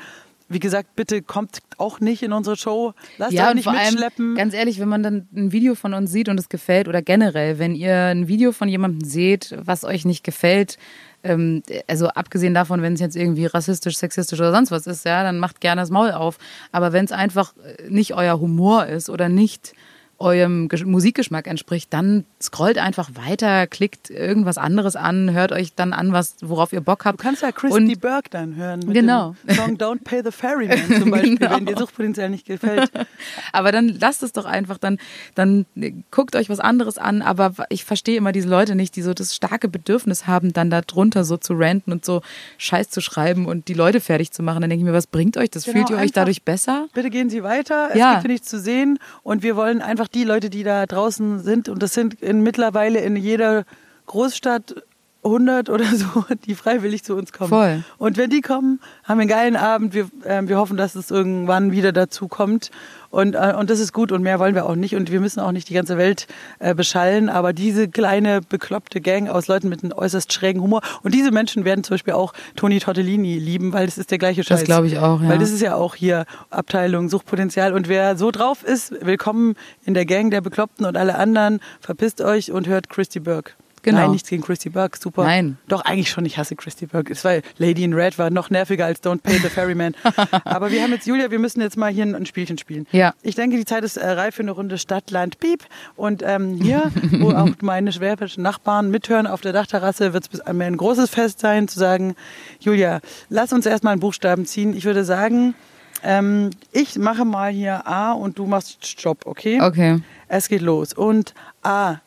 wie 0.53 0.59
gesagt, 0.59 0.95
bitte 0.95 1.21
kommt 1.21 1.59
auch 1.77 1.99
nicht 1.99 2.23
in 2.23 2.33
unsere 2.33 2.55
Show, 2.55 2.93
lasst 3.17 3.33
ja, 3.33 3.49
euch 3.49 3.55
nicht 3.55 3.63
vor 3.65 3.73
allem, 3.73 3.93
mitschleppen. 3.93 4.35
ganz 4.35 4.53
ehrlich, 4.53 4.79
wenn 4.79 4.89
man 4.89 5.03
dann 5.03 5.27
ein 5.35 5.51
Video 5.51 5.75
von 5.75 5.93
uns 5.93 6.11
sieht 6.11 6.29
und 6.29 6.39
es 6.39 6.49
gefällt 6.49 6.87
oder 6.87 7.01
generell, 7.01 7.59
wenn 7.59 7.75
ihr 7.75 7.95
ein 7.95 8.27
Video 8.27 8.51
von 8.51 8.69
jemandem 8.69 9.07
seht, 9.07 9.55
was 9.57 9.83
euch 9.83 10.05
nicht 10.05 10.23
gefällt, 10.23 10.77
ähm, 11.23 11.63
also 11.87 12.07
abgesehen 12.09 12.53
davon, 12.53 12.81
wenn 12.81 12.93
es 12.93 12.99
jetzt 12.99 13.15
irgendwie 13.15 13.45
rassistisch, 13.45 13.97
sexistisch 13.97 14.39
oder 14.39 14.51
sonst 14.51 14.71
was 14.71 14.87
ist, 14.87 15.05
ja, 15.05 15.23
dann 15.23 15.39
macht 15.39 15.61
gerne 15.61 15.81
das 15.81 15.89
Maul 15.89 16.11
auf. 16.11 16.37
Aber 16.71 16.93
wenn 16.93 17.05
es 17.05 17.11
einfach 17.11 17.53
äh, 17.57 17.89
nicht 17.89 18.13
euer 18.13 18.39
Humor 18.39 18.85
ist 18.85 19.09
oder 19.09 19.29
nicht 19.29 19.73
eurem 20.19 20.67
Gesch- 20.69 20.85
Musikgeschmack 20.85 21.47
entspricht, 21.47 21.91
dann 21.93 22.23
scrollt 22.41 22.77
einfach 22.77 23.09
weiter, 23.15 23.67
klickt 23.67 24.09
irgendwas 24.09 24.57
anderes 24.57 24.95
an, 24.95 25.31
hört 25.33 25.51
euch 25.51 25.73
dann 25.75 25.91
an, 25.93 26.13
was, 26.13 26.35
worauf 26.41 26.71
ihr 26.73 26.81
Bock 26.81 27.05
habt. 27.05 27.19
Du 27.19 27.23
kannst 27.23 27.41
ja 27.41 27.51
Christy 27.51 27.75
Und- 27.75 28.01
Burke 28.01 28.29
dann 28.29 28.55
hören 28.55 28.79
mit 28.85 28.93
Genau. 28.93 29.35
dem 29.47 29.55
Song 29.55 29.77
Don't 29.77 30.03
Pay 30.03 30.21
the 30.23 30.31
Ferryman 30.31 30.79
zum 30.99 31.11
Beispiel, 31.11 31.37
Genau. 31.37 31.55
wenn 31.57 31.65
dir 31.65 31.77
Suchtpotenzial 31.77 32.29
nicht 32.29 32.45
gefällt. 32.45 32.89
Aber 33.51 33.71
dann 33.71 33.89
lasst 33.99 34.23
es 34.23 34.31
doch 34.33 34.45
einfach, 34.45 34.77
dann, 34.77 34.97
dann 35.35 35.65
guckt 36.11 36.35
euch 36.35 36.49
was 36.49 36.59
anderes 36.59 36.97
an. 36.97 37.21
Aber 37.21 37.53
ich 37.69 37.83
verstehe 37.85 38.17
immer 38.17 38.31
diese 38.31 38.47
Leute 38.47 38.75
nicht, 38.75 38.95
die 38.95 39.01
so 39.01 39.13
das 39.13 39.35
starke 39.35 39.67
Bedürfnis 39.67 40.27
haben, 40.27 40.53
dann 40.53 40.69
da 40.69 40.81
drunter 40.81 41.23
so 41.23 41.37
zu 41.37 41.53
ranten 41.55 41.91
und 41.91 42.05
so 42.05 42.21
Scheiß 42.57 42.89
zu 42.89 43.01
schreiben 43.01 43.45
und 43.45 43.67
die 43.67 43.73
Leute 43.73 43.99
fertig 43.99 44.31
zu 44.31 44.43
machen. 44.43 44.61
Dann 44.61 44.69
denke 44.69 44.83
ich 44.83 44.89
mir, 44.89 44.95
was 44.95 45.07
bringt 45.07 45.37
euch 45.37 45.49
das? 45.49 45.65
Genau, 45.65 45.77
Fühlt 45.77 45.89
ihr 45.89 45.97
euch 46.03 46.11
dadurch 46.11 46.43
besser? 46.43 46.87
Bitte 46.93 47.09
gehen 47.09 47.29
Sie 47.29 47.43
weiter. 47.43 47.89
Es 47.91 47.97
Ja. 47.97 48.15
gibt 48.15 48.27
nichts 48.27 48.47
zu 48.49 48.59
sehen. 48.59 48.99
Und 49.23 49.43
wir 49.43 49.55
wollen 49.55 49.81
einfach 49.81 50.02
die 50.07 50.23
Leute, 50.23 50.49
die 50.49 50.63
da 50.63 50.85
draußen 50.85 51.39
sind, 51.39 51.69
und 51.69 51.81
das 51.81 51.93
sind 51.93 52.21
in, 52.21 52.41
mittlerweile 52.41 52.99
in 52.99 53.15
jeder 53.15 53.65
Großstadt 54.05 54.75
100 55.23 55.69
oder 55.69 55.85
so, 55.85 56.25
die 56.45 56.55
freiwillig 56.55 57.03
zu 57.03 57.15
uns 57.15 57.31
kommen. 57.31 57.49
Voll. 57.49 57.83
Und 57.97 58.17
wenn 58.17 58.29
die 58.29 58.41
kommen, 58.41 58.79
haben 59.03 59.17
wir 59.17 59.21
einen 59.21 59.29
geilen 59.29 59.55
Abend. 59.55 59.93
Wir, 59.93 60.09
ähm, 60.25 60.47
wir 60.47 60.57
hoffen, 60.57 60.77
dass 60.77 60.95
es 60.95 61.11
irgendwann 61.11 61.71
wieder 61.71 61.91
dazu 61.91 62.27
kommt. 62.27 62.71
Und, 63.13 63.35
äh, 63.35 63.53
und 63.55 63.69
das 63.69 63.79
ist 63.79 63.93
gut 63.93 64.11
und 64.11 64.23
mehr 64.23 64.39
wollen 64.39 64.55
wir 64.55 64.65
auch 64.65 64.73
nicht. 64.73 64.95
Und 64.95 65.11
wir 65.11 65.19
müssen 65.19 65.39
auch 65.39 65.51
nicht 65.51 65.69
die 65.69 65.75
ganze 65.75 65.99
Welt 65.99 66.25
äh, 66.57 66.73
beschallen. 66.73 67.29
Aber 67.29 67.53
diese 67.53 67.87
kleine, 67.87 68.41
bekloppte 68.41 69.01
Gang 69.01 69.29
aus 69.29 69.47
Leuten 69.47 69.69
mit 69.69 69.83
einem 69.83 69.93
äußerst 69.93 70.33
schrägen 70.33 70.63
Humor. 70.63 70.81
Und 71.03 71.13
diese 71.13 71.29
Menschen 71.29 71.63
werden 71.63 71.83
zum 71.83 71.93
Beispiel 71.93 72.15
auch 72.15 72.33
Toni 72.55 72.79
Tortellini 72.79 73.37
lieben, 73.37 73.71
weil 73.71 73.85
das 73.85 73.99
ist 73.99 74.09
der 74.09 74.17
gleiche 74.17 74.43
Scheiß. 74.43 74.63
glaube 74.63 74.87
ich 74.87 74.97
auch, 74.97 75.21
ja. 75.21 75.29
Weil 75.29 75.37
das 75.37 75.51
ist 75.51 75.61
ja 75.61 75.75
auch 75.75 75.93
hier 75.93 76.25
Abteilung 76.49 77.07
Suchtpotenzial. 77.07 77.73
Und 77.73 77.87
wer 77.87 78.17
so 78.17 78.31
drauf 78.31 78.63
ist, 78.63 78.91
willkommen 79.05 79.53
in 79.85 79.93
der 79.93 80.07
Gang 80.07 80.31
der 80.31 80.41
Bekloppten 80.41 80.83
und 80.87 80.97
alle 80.97 81.13
anderen. 81.15 81.59
Verpisst 81.81 82.19
euch 82.19 82.51
und 82.51 82.67
hört 82.67 82.89
Christy 82.89 83.19
Burke. 83.19 83.51
Genau. 83.83 83.99
Nein, 83.99 84.11
nichts 84.11 84.29
gegen 84.29 84.41
Christy 84.41 84.69
Burke, 84.69 84.97
super. 84.97 85.23
Nein. 85.23 85.57
Doch, 85.67 85.81
eigentlich 85.81 86.09
schon, 86.09 86.25
ich 86.25 86.37
hasse 86.37 86.55
Christy 86.55 86.85
Burke. 86.85 87.11
Es 87.11 87.23
war 87.23 87.33
Lady 87.57 87.83
in 87.83 87.93
Red 87.93 88.17
war 88.17 88.29
noch 88.29 88.49
nerviger 88.49 88.85
als 88.85 89.03
Don't 89.03 89.21
Pay 89.21 89.37
the 89.39 89.49
Ferryman. 89.49 89.93
Aber 90.45 90.71
wir 90.71 90.81
haben 90.81 90.91
jetzt, 90.91 91.05
Julia, 91.05 91.29
wir 91.31 91.39
müssen 91.39 91.61
jetzt 91.61 91.77
mal 91.77 91.91
hier 91.91 92.05
ein 92.05 92.25
Spielchen 92.25 92.57
spielen. 92.57 92.87
Ja. 92.91 93.13
Ich 93.21 93.35
denke, 93.35 93.57
die 93.57 93.65
Zeit 93.65 93.83
ist 93.83 93.97
äh, 93.97 94.09
reif 94.09 94.35
für 94.35 94.41
eine 94.41 94.51
Runde 94.51 94.77
Stadt, 94.77 95.11
Land, 95.11 95.39
Piep. 95.39 95.65
Und 95.95 96.23
ähm, 96.25 96.59
hier, 96.61 96.91
wo 97.19 97.31
auch 97.33 97.49
meine 97.61 97.91
schwäbischen 97.91 98.41
Nachbarn 98.41 98.89
mithören 98.89 99.27
auf 99.27 99.41
der 99.41 99.51
Dachterrasse, 99.53 100.13
wird 100.13 100.23
es 100.23 100.29
bis 100.29 100.39
einmal 100.39 100.67
ein 100.67 100.77
großes 100.77 101.09
Fest 101.09 101.39
sein, 101.39 101.67
zu 101.67 101.77
sagen, 101.77 102.15
Julia, 102.59 103.01
lass 103.29 103.51
uns 103.51 103.65
erstmal 103.65 103.91
einen 103.91 104.01
Buchstaben 104.01 104.45
ziehen. 104.45 104.75
Ich 104.75 104.85
würde 104.85 105.03
sagen, 105.03 105.55
ähm, 106.03 106.51
ich 106.71 106.97
mache 106.97 107.25
mal 107.25 107.51
hier 107.51 107.87
A 107.87 108.13
und 108.13 108.37
du 108.37 108.45
machst 108.45 108.85
Stopp, 108.85 109.25
okay? 109.25 109.61
Okay, 109.61 110.01
Es 110.27 110.47
geht 110.47 110.61
los. 110.61 110.93
Und 110.93 111.33
A, 111.63 111.97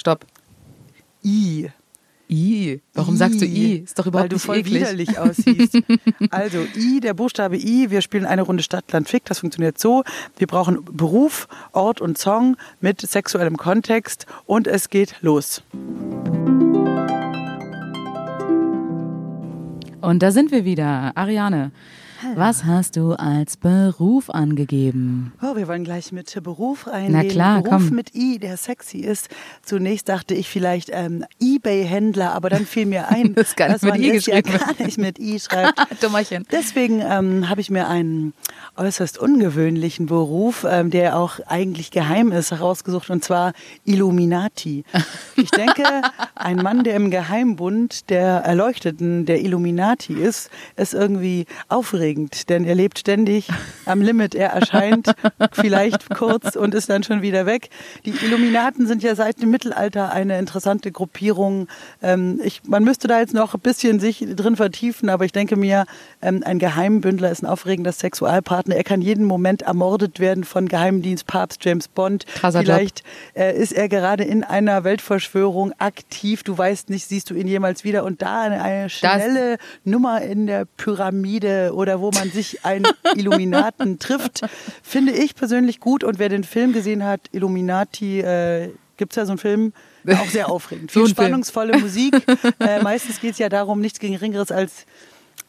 stopp. 0.00 0.26
I. 1.24 1.70
I. 2.28 2.80
Warum 2.94 3.16
sagst 3.16 3.40
du 3.40 3.44
I? 3.44 3.76
Ist 3.84 3.98
doch 3.98 4.06
überhaupt 4.06 4.24
Weil 4.24 4.28
du 4.28 4.36
nicht 4.36 4.44
voll 4.44 4.58
eklig. 4.58 4.74
widerlich 4.82 5.18
aussiehst. 5.18 5.78
also 6.30 6.58
I, 6.76 7.00
der 7.00 7.14
Buchstabe 7.14 7.56
I, 7.56 7.90
wir 7.90 8.00
spielen 8.02 8.24
eine 8.24 8.42
Runde 8.42 8.62
Stadt, 8.62 8.90
Land, 8.92 9.08
Fick. 9.08 9.24
Das 9.24 9.40
funktioniert 9.40 9.78
so. 9.78 10.04
Wir 10.38 10.46
brauchen 10.46 10.84
Beruf, 10.84 11.48
Ort 11.72 12.00
und 12.00 12.18
Song 12.18 12.56
mit 12.80 13.00
sexuellem 13.00 13.56
Kontext 13.56 14.26
und 14.46 14.66
es 14.66 14.90
geht 14.90 15.16
los. 15.22 15.62
Und 20.00 20.22
da 20.22 20.30
sind 20.30 20.50
wir 20.50 20.64
wieder. 20.64 21.12
Ariane, 21.16 21.72
was 22.34 22.64
hast 22.64 22.96
du 22.96 23.12
als 23.12 23.56
Beruf 23.56 24.30
angegeben? 24.30 25.32
Oh, 25.42 25.56
wir 25.56 25.68
wollen 25.68 25.84
gleich 25.84 26.12
mit 26.12 26.42
Beruf 26.42 26.86
reingehen. 26.86 27.12
Na 27.12 27.24
klar, 27.24 27.62
Beruf 27.62 27.88
komm. 27.88 27.96
mit 27.96 28.14
I, 28.14 28.38
der 28.38 28.56
sexy 28.56 28.98
ist. 28.98 29.28
Zunächst 29.62 30.08
dachte 30.08 30.34
ich 30.34 30.48
vielleicht 30.48 30.90
ähm, 30.92 31.24
Ebay-Händler, 31.40 32.32
aber 32.32 32.50
dann 32.50 32.66
fiel 32.66 32.86
mir 32.86 33.08
ein, 33.08 33.34
Das 33.40 33.56
nicht 33.56 33.60
dass 33.60 33.82
mit 33.82 33.90
man 33.92 34.02
I 34.02 34.10
es 34.16 34.26
ja 34.26 34.40
gar 34.40 34.74
nicht 34.78 34.98
mit 34.98 35.18
I 35.18 35.38
schreibt. 35.38 35.78
Dummerchen. 36.02 36.46
Deswegen 36.50 37.00
ähm, 37.00 37.48
habe 37.48 37.60
ich 37.60 37.70
mir 37.70 37.88
einen 37.88 38.32
äußerst 38.76 39.18
ungewöhnlichen 39.18 40.06
Beruf, 40.06 40.66
ähm, 40.68 40.90
der 40.90 41.16
auch 41.16 41.40
eigentlich 41.46 41.90
geheim 41.90 42.32
ist, 42.32 42.50
herausgesucht, 42.50 43.10
und 43.10 43.24
zwar 43.24 43.52
Illuminati. 43.84 44.84
Ich 45.36 45.50
denke, 45.50 45.84
ein 46.34 46.56
Mann, 46.56 46.84
der 46.84 46.96
im 46.96 47.10
Geheimbund 47.10 48.10
der 48.10 48.40
Erleuchteten, 48.40 49.24
der 49.24 49.40
Illuminati 49.40 50.12
ist, 50.12 50.50
ist 50.76 50.92
irgendwie 50.92 51.46
aufregend, 51.68 52.09
denn 52.48 52.64
er 52.64 52.74
lebt 52.74 52.98
ständig 52.98 53.48
am 53.86 54.00
Limit. 54.02 54.34
Er 54.34 54.50
erscheint 54.50 55.14
vielleicht 55.52 56.10
kurz 56.10 56.56
und 56.56 56.74
ist 56.74 56.90
dann 56.90 57.02
schon 57.02 57.22
wieder 57.22 57.46
weg. 57.46 57.70
Die 58.04 58.10
Illuminaten 58.10 58.86
sind 58.86 59.02
ja 59.02 59.14
seit 59.14 59.42
dem 59.42 59.50
Mittelalter 59.50 60.12
eine 60.12 60.38
interessante 60.38 60.92
Gruppierung. 60.92 61.68
Ähm, 62.02 62.40
ich, 62.42 62.62
man 62.66 62.84
müsste 62.84 63.08
da 63.08 63.20
jetzt 63.20 63.34
noch 63.34 63.54
ein 63.54 63.60
bisschen 63.60 64.00
sich 64.00 64.24
drin 64.36 64.56
vertiefen, 64.56 65.08
aber 65.08 65.24
ich 65.24 65.32
denke 65.32 65.56
mir, 65.56 65.86
ähm, 66.22 66.42
ein 66.44 66.58
Geheimbündler 66.58 67.30
ist 67.30 67.42
ein 67.42 67.46
aufregender 67.46 67.92
Sexualpartner. 67.92 68.76
Er 68.76 68.84
kann 68.84 69.00
jeden 69.00 69.24
Moment 69.24 69.62
ermordet 69.62 70.20
werden 70.20 70.44
von 70.44 70.68
Geheimdienst 70.68 71.26
Papst 71.26 71.64
James 71.64 71.88
Bond. 71.88 72.26
Krasser. 72.26 72.60
Vielleicht 72.60 73.02
äh, 73.34 73.56
ist 73.56 73.72
er 73.72 73.88
gerade 73.88 74.24
in 74.24 74.44
einer 74.44 74.84
Weltverschwörung 74.84 75.72
aktiv. 75.78 76.42
Du 76.42 76.56
weißt 76.56 76.90
nicht, 76.90 77.06
siehst 77.06 77.30
du 77.30 77.34
ihn 77.34 77.46
jemals 77.46 77.84
wieder 77.84 78.04
und 78.04 78.22
da 78.22 78.42
eine, 78.42 78.62
eine 78.62 78.90
schnelle 78.90 79.58
Nummer 79.84 80.22
in 80.22 80.46
der 80.46 80.64
Pyramide 80.64 81.72
oder 81.74 81.99
wo 82.00 82.10
man 82.12 82.30
sich 82.30 82.64
einen 82.64 82.86
Illuminaten 83.16 83.98
trifft, 83.98 84.42
finde 84.82 85.12
ich 85.12 85.34
persönlich 85.34 85.80
gut. 85.80 86.04
Und 86.04 86.18
wer 86.18 86.28
den 86.28 86.44
Film 86.44 86.72
gesehen 86.72 87.04
hat, 87.04 87.20
Illuminati, 87.32 88.20
äh, 88.20 88.70
gibt 88.96 89.12
es 89.12 89.16
ja 89.16 89.24
so 89.26 89.32
einen 89.32 89.38
Film, 89.38 89.72
auch 90.06 90.28
sehr 90.28 90.48
aufregend. 90.50 90.90
So 90.90 91.00
Viel 91.00 91.14
Film. 91.14 91.26
spannungsvolle 91.26 91.78
Musik. 91.78 92.14
äh, 92.60 92.82
meistens 92.82 93.20
geht 93.20 93.32
es 93.32 93.38
ja 93.38 93.48
darum, 93.48 93.80
nichts 93.80 93.98
Geringeres 93.98 94.50
als 94.52 94.86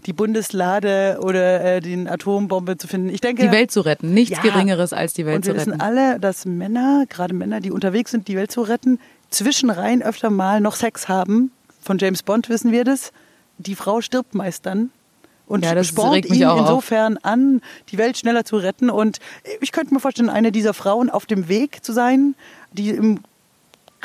die 0.08 0.14
Bundeslade 0.14 1.20
oder 1.22 1.64
äh, 1.76 1.80
die 1.80 2.08
Atombombe 2.08 2.76
zu 2.78 2.88
finden. 2.88 3.10
Ich 3.10 3.22
denke, 3.22 3.44
Die 3.44 3.52
Welt 3.52 3.70
zu 3.72 3.82
retten. 3.82 4.14
Nichts 4.14 4.38
Ja. 4.38 4.42
Geringeres 4.42 4.94
als 4.94 5.14
die 5.14 5.26
Welt 5.28 5.36
und 5.38 5.44
zu 5.46 5.50
wir 5.52 5.56
wissen 5.58 5.72
retten. 5.74 5.82
alle, 5.82 6.20
dass 6.20 6.46
Männer, 6.46 7.06
gerade 7.08 7.36
Männer, 7.36 7.60
die 7.60 7.70
unterwegs 7.72 8.10
sind, 8.12 8.28
die 8.28 8.36
Welt 8.36 8.52
zu 8.52 8.62
retten, 8.62 9.00
zwischenrein 9.30 10.02
öfter 10.02 10.30
mal 10.32 10.60
noch 10.60 10.76
Sex 10.76 11.08
haben. 11.08 11.52
Von 11.82 11.98
James 12.00 12.24
Bond 12.24 12.50
wissen 12.50 12.72
wir 12.72 12.84
das. 12.84 13.12
Die 13.60 13.76
Frau 13.76 14.02
stirbt 14.02 14.34
meist 14.34 14.66
dann. 14.66 14.90
Und 15.52 15.66
Ja, 15.66 15.84
spornt 15.84 16.26
ihn 16.28 16.46
auch 16.46 16.54
auf. 16.54 16.60
insofern 16.62 17.18
an, 17.18 17.62
die 17.92 17.98
Welt 17.98 18.18
schneller 18.18 18.46
zu 18.46 18.56
retten. 18.56 18.90
Und 18.90 19.20
ich 19.60 19.72
könnte 19.72 19.94
mir 19.94 20.00
vorstellen, 20.00 20.30
eine 20.30 20.52
dieser 20.52 20.74
Frauen 20.74 21.10
auf 21.10 21.26
dem 21.26 21.50
Weg 21.50 21.84
zu 21.84 21.92
sein, 21.92 22.36
die 22.72 22.90
im 22.90 23.20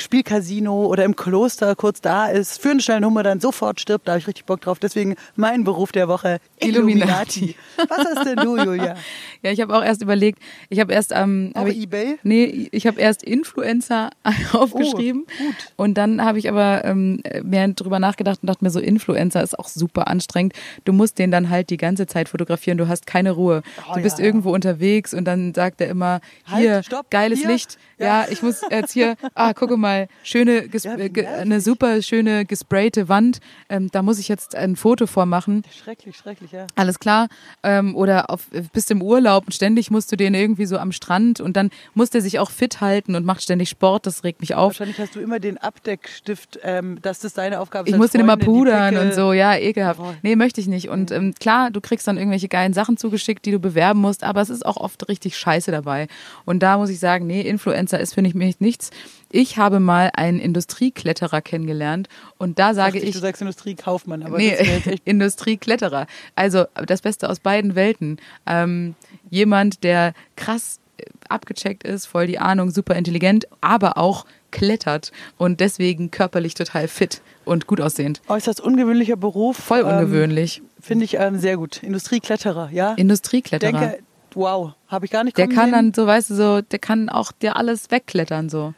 Spielcasino 0.01 0.85
oder 0.85 1.03
im 1.05 1.15
Kloster 1.15 1.75
kurz 1.75 2.01
da 2.01 2.27
ist, 2.27 2.61
für 2.61 2.71
eine 2.71 2.81
schnelle 2.81 3.01
Nummer 3.01 3.23
dann 3.23 3.39
sofort 3.39 3.79
stirbt, 3.79 4.07
da 4.07 4.13
habe 4.13 4.19
ich 4.19 4.27
richtig 4.27 4.45
Bock 4.45 4.61
drauf. 4.61 4.79
Deswegen 4.79 5.15
mein 5.35 5.63
Beruf 5.63 5.91
der 5.91 6.07
Woche, 6.07 6.39
Illuminati. 6.59 7.55
Was 7.77 7.97
hast 7.97 8.25
denn 8.27 8.37
du, 8.37 8.57
Julia? 8.57 8.95
Ja, 9.43 9.51
ich 9.51 9.61
habe 9.61 9.75
auch 9.77 9.83
erst 9.83 10.01
überlegt, 10.01 10.39
ich 10.69 10.79
habe 10.79 10.91
erst 10.93 11.11
ähm, 11.13 11.51
Auch 11.53 11.61
hab 11.61 11.67
ich, 11.67 11.77
Ebay? 11.77 12.17
Nee, 12.23 12.69
ich 12.71 12.87
habe 12.87 12.99
erst 12.99 13.23
Influencer 13.23 14.09
aufgeschrieben 14.51 15.25
Oh, 15.27 15.43
gut. 15.45 15.55
und 15.75 15.93
dann 15.95 16.23
habe 16.23 16.39
ich 16.39 16.49
aber 16.49 16.83
ähm, 16.83 17.21
mehr 17.43 17.67
drüber 17.67 17.99
nachgedacht 17.99 18.39
und 18.41 18.47
dachte 18.47 18.63
mir 18.63 18.71
so, 18.71 18.79
Influencer 18.79 19.43
ist 19.43 19.57
auch 19.57 19.67
super 19.67 20.07
anstrengend. 20.07 20.53
Du 20.85 20.91
musst 20.93 21.19
den 21.19 21.29
dann 21.29 21.49
halt 21.51 21.69
die 21.69 21.77
ganze 21.77 22.07
Zeit 22.07 22.29
fotografieren, 22.29 22.77
du 22.79 22.87
hast 22.87 23.05
keine 23.05 23.31
Ruhe. 23.31 23.61
Oh, 23.89 23.93
du 23.95 24.01
bist 24.01 24.17
ja. 24.17 24.25
irgendwo 24.25 24.53
unterwegs 24.53 25.13
und 25.13 25.25
dann 25.25 25.53
sagt 25.53 25.81
er 25.81 25.87
immer, 25.89 26.19
Halt, 26.47 26.61
hier, 26.61 26.83
stopp, 26.83 27.09
geiles 27.11 27.39
hier. 27.39 27.49
Licht. 27.49 27.73
Ja. 27.73 27.81
Ja. 28.07 28.27
ich 28.29 28.41
muss 28.43 28.61
jetzt 28.69 28.93
hier, 28.93 29.15
ah, 29.33 29.53
gucke 29.53 29.75
mal, 29.75 29.86
schöne, 30.23 30.67
ges 30.67 30.83
Ja, 30.83 30.95
äh, 30.97 31.25
eine 31.25 31.61
super 31.61 32.01
schöne 32.01 32.45
gesprayte 32.45 33.09
Wand. 33.09 33.39
Ähm, 33.69 33.89
da 33.91 34.01
muss 34.01 34.19
ich 34.19 34.27
jetzt 34.27 34.55
ein 34.55 34.75
Foto 34.75 35.07
vormachen. 35.07 35.63
Schrecklich, 35.83 36.15
schrecklich, 36.15 36.51
ja. 36.51 36.67
Alles 36.75 36.99
klar. 36.99 37.27
Ähm, 37.63 37.95
oder 37.95 38.29
auf, 38.29 38.47
bist 38.73 38.91
im 38.91 39.01
Urlaub 39.01 39.45
und 39.45 39.53
ständig 39.53 39.91
musst 39.91 40.11
du 40.11 40.15
den 40.15 40.33
irgendwie 40.33 40.65
so 40.65 40.77
am 40.77 40.91
Strand 40.91 41.41
und 41.41 41.57
dann 41.57 41.69
muss 41.93 42.09
der 42.09 42.21
sich 42.21 42.39
auch 42.39 42.51
fit 42.51 42.81
halten 42.81 43.15
und 43.15 43.25
macht 43.25 43.41
ständig 43.43 43.69
Sport. 43.69 44.05
Das 44.05 44.23
regt 44.23 44.41
mich 44.41 44.55
auf. 44.55 44.73
Wahrscheinlich 44.73 44.99
hast 44.99 45.15
du 45.15 45.19
immer 45.19 45.39
den 45.39 45.57
Abdeckstift, 45.57 46.59
ähm, 46.63 46.99
dass 47.01 47.19
das 47.19 47.33
deine 47.33 47.59
Aufgabe 47.59 47.89
ist. 47.89 47.93
Ich 47.93 47.99
muss 47.99 48.11
den 48.11 48.21
immer 48.21 48.37
pudern 48.37 48.97
und 48.97 49.13
so, 49.13 49.33
ja, 49.33 49.55
ekelhaft. 49.55 49.99
Oh. 49.99 50.13
Nee, 50.21 50.35
möchte 50.35 50.61
ich 50.61 50.67
nicht. 50.67 50.89
Und 50.89 51.11
ähm, 51.11 51.33
klar, 51.39 51.71
du 51.71 51.81
kriegst 51.81 52.07
dann 52.07 52.17
irgendwelche 52.17 52.47
geilen 52.47 52.73
Sachen 52.73 52.97
zugeschickt, 52.97 53.45
die 53.45 53.51
du 53.51 53.59
bewerben 53.59 53.99
musst, 53.99 54.23
aber 54.23 54.41
es 54.41 54.49
ist 54.49 54.65
auch 54.65 54.77
oft 54.77 55.07
richtig 55.09 55.37
scheiße 55.37 55.71
dabei. 55.71 56.07
Und 56.45 56.63
da 56.63 56.77
muss 56.77 56.89
ich 56.89 56.99
sagen, 56.99 57.27
nee, 57.27 57.41
Influencer 57.41 57.99
ist 57.99 58.13
für 58.13 58.21
mich 58.21 58.59
nichts. 58.59 58.91
Ich 59.29 59.57
habe 59.57 59.79
mal 59.79 60.11
einen 60.13 60.39
Industriekletterer 60.39 61.41
kennengelernt 61.41 62.07
und 62.37 62.59
da 62.59 62.73
sage 62.73 62.93
Dachte 62.93 63.03
ich, 63.03 63.09
ich, 63.09 63.15
du 63.15 63.19
sagst 63.19 63.41
Industriekaufmann, 63.41 64.23
aber 64.23 64.37
nee, 64.37 64.55
Industriekletterer. 65.05 66.07
Also 66.35 66.65
das 66.85 67.01
Beste 67.01 67.29
aus 67.29 67.39
beiden 67.39 67.75
Welten. 67.75 68.19
Ähm, 68.45 68.95
jemand, 69.29 69.83
der 69.83 70.13
krass 70.35 70.79
äh, 70.97 71.03
abgecheckt 71.29 71.83
ist, 71.83 72.05
voll 72.05 72.27
die 72.27 72.39
Ahnung, 72.39 72.71
super 72.71 72.95
intelligent, 72.95 73.47
aber 73.61 73.97
auch 73.97 74.25
klettert 74.51 75.11
und 75.37 75.59
deswegen 75.59 76.09
körperlich 76.09 76.53
total 76.53 76.87
fit 76.87 77.21
und 77.43 77.67
gut 77.67 77.81
aussehend. 77.81 78.21
äußerst 78.27 78.61
ungewöhnlicher 78.61 79.17
Beruf. 79.17 79.57
Voll 79.57 79.81
ungewöhnlich. 79.81 80.59
Ähm, 80.59 80.65
Finde 80.79 81.05
ich 81.05 81.15
ähm, 81.15 81.37
sehr 81.37 81.57
gut. 81.57 81.83
Industriekletterer, 81.83 82.69
ja. 82.71 82.93
Industriekletterer. 82.93 83.71
denke, 83.71 83.99
wow, 84.35 84.73
habe 84.87 85.05
ich 85.05 85.11
gar 85.11 85.23
nicht 85.23 85.37
der 85.37 85.47
kann 85.47 85.65
sehen. 85.65 85.71
dann 85.71 85.93
so, 85.93 86.07
weißt 86.07 86.29
du, 86.29 86.35
so, 86.35 86.61
der 86.61 86.79
kann 86.79 87.09
auch 87.09 87.31
dir 87.31 87.57
alles 87.57 87.91
wegklettern 87.91 88.49
so. 88.49 88.73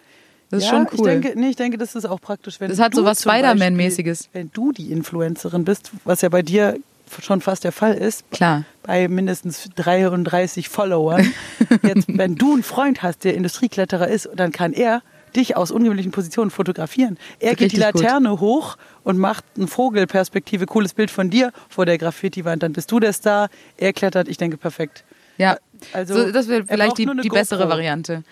Das 0.50 0.64
ist 0.64 0.66
ja, 0.66 0.72
schon 0.72 0.88
cool. 0.98 1.10
Ich 1.10 1.22
denke, 1.22 1.40
nee, 1.40 1.50
ich 1.50 1.56
denke, 1.56 1.78
das 1.78 1.96
ist 1.96 2.06
auch 2.06 2.20
praktisch, 2.20 2.60
wenn 2.60 2.70
Das 2.70 2.80
hat 2.80 2.94
du 2.94 2.98
so 2.98 3.06
was 3.06 3.22
Spider-Man-mäßiges. 3.22 4.30
Wenn 4.34 4.50
du 4.54 4.72
die 4.72 4.92
Influencerin 4.92 5.64
bist, 5.64 5.92
was 6.06 6.22
ja 6.22 6.30
bei 6.30 6.42
dir 6.42 6.78
schon 7.22 7.42
fast 7.42 7.64
der 7.64 7.72
Fall 7.72 7.96
ist, 7.96 8.30
Klar. 8.32 8.66
bei 8.84 9.08
mindestens 9.08 9.70
33 9.76 10.70
Followern. 10.70 11.32
Jetzt, 11.84 12.06
wenn 12.08 12.36
du 12.36 12.54
einen 12.54 12.64
Freund 12.64 13.02
hast, 13.04 13.24
der 13.24 13.36
Industriekletterer 13.36 14.08
ist, 14.08 14.30
dann 14.36 14.52
kann 14.52 14.74
er 14.74 15.02
dich 15.36 15.56
aus 15.56 15.72
ungewöhnlichen 15.72 16.12
Positionen 16.12 16.50
fotografieren. 16.50 17.18
Er 17.40 17.52
geht 17.56 17.72
die 17.72 17.78
Richtig 17.78 17.94
gut. 17.94 18.02
Laterne 18.04 18.40
hoch 18.40 18.78
und 19.04 19.18
macht 19.18 19.46
ein 19.58 19.68
Vogelperspektive, 19.68 20.66
cooles 20.66 20.94
Bild 20.94 21.12
von 21.12 21.30
dir 21.30 21.52
vor 21.70 21.86
der 21.86 21.98
Graffiti-Wand. 21.98 22.64
Dann 22.64 22.74
bist 22.74 22.92
du 22.92 23.00
der 23.00 23.14
Star, 23.14 23.50
er 23.78 23.94
klettert, 23.94 24.28
ich 24.28 24.38
denke, 24.38 24.58
perfekt. 24.58 25.04
Ja, 25.38 25.58
Also, 25.94 26.16
so, 26.16 26.32
das 26.32 26.48
wäre 26.48 26.66
vielleicht 26.66 26.98
die, 26.98 27.08
die 27.24 27.30
bessere. 27.30 27.70
Variante. 27.70 28.24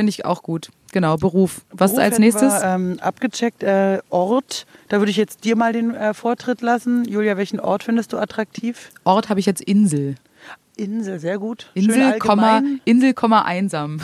Finde 0.00 0.08
ich 0.08 0.24
auch 0.24 0.42
gut. 0.42 0.70
Genau, 0.92 1.18
Beruf. 1.18 1.60
Was 1.72 1.90
Beruf 1.90 2.04
als 2.04 2.18
nächstes? 2.18 2.62
Wir, 2.62 2.68
ähm, 2.70 2.96
abgecheckt, 3.02 3.62
äh, 3.62 3.98
Ort. 4.08 4.64
Da 4.88 4.98
würde 4.98 5.10
ich 5.10 5.18
jetzt 5.18 5.44
dir 5.44 5.56
mal 5.56 5.74
den 5.74 5.94
äh, 5.94 6.14
Vortritt 6.14 6.62
lassen. 6.62 7.04
Julia, 7.04 7.36
welchen 7.36 7.60
Ort 7.60 7.82
findest 7.82 8.14
du 8.14 8.16
attraktiv? 8.16 8.92
Ort 9.04 9.28
habe 9.28 9.40
ich 9.40 9.44
jetzt 9.44 9.60
Insel. 9.60 10.14
Insel, 10.78 11.18
sehr 11.18 11.36
gut. 11.36 11.70
Insel, 11.74 12.18
Komma. 12.18 12.62
Insel, 12.86 13.12
Komma, 13.12 13.42
einsam. 13.42 14.00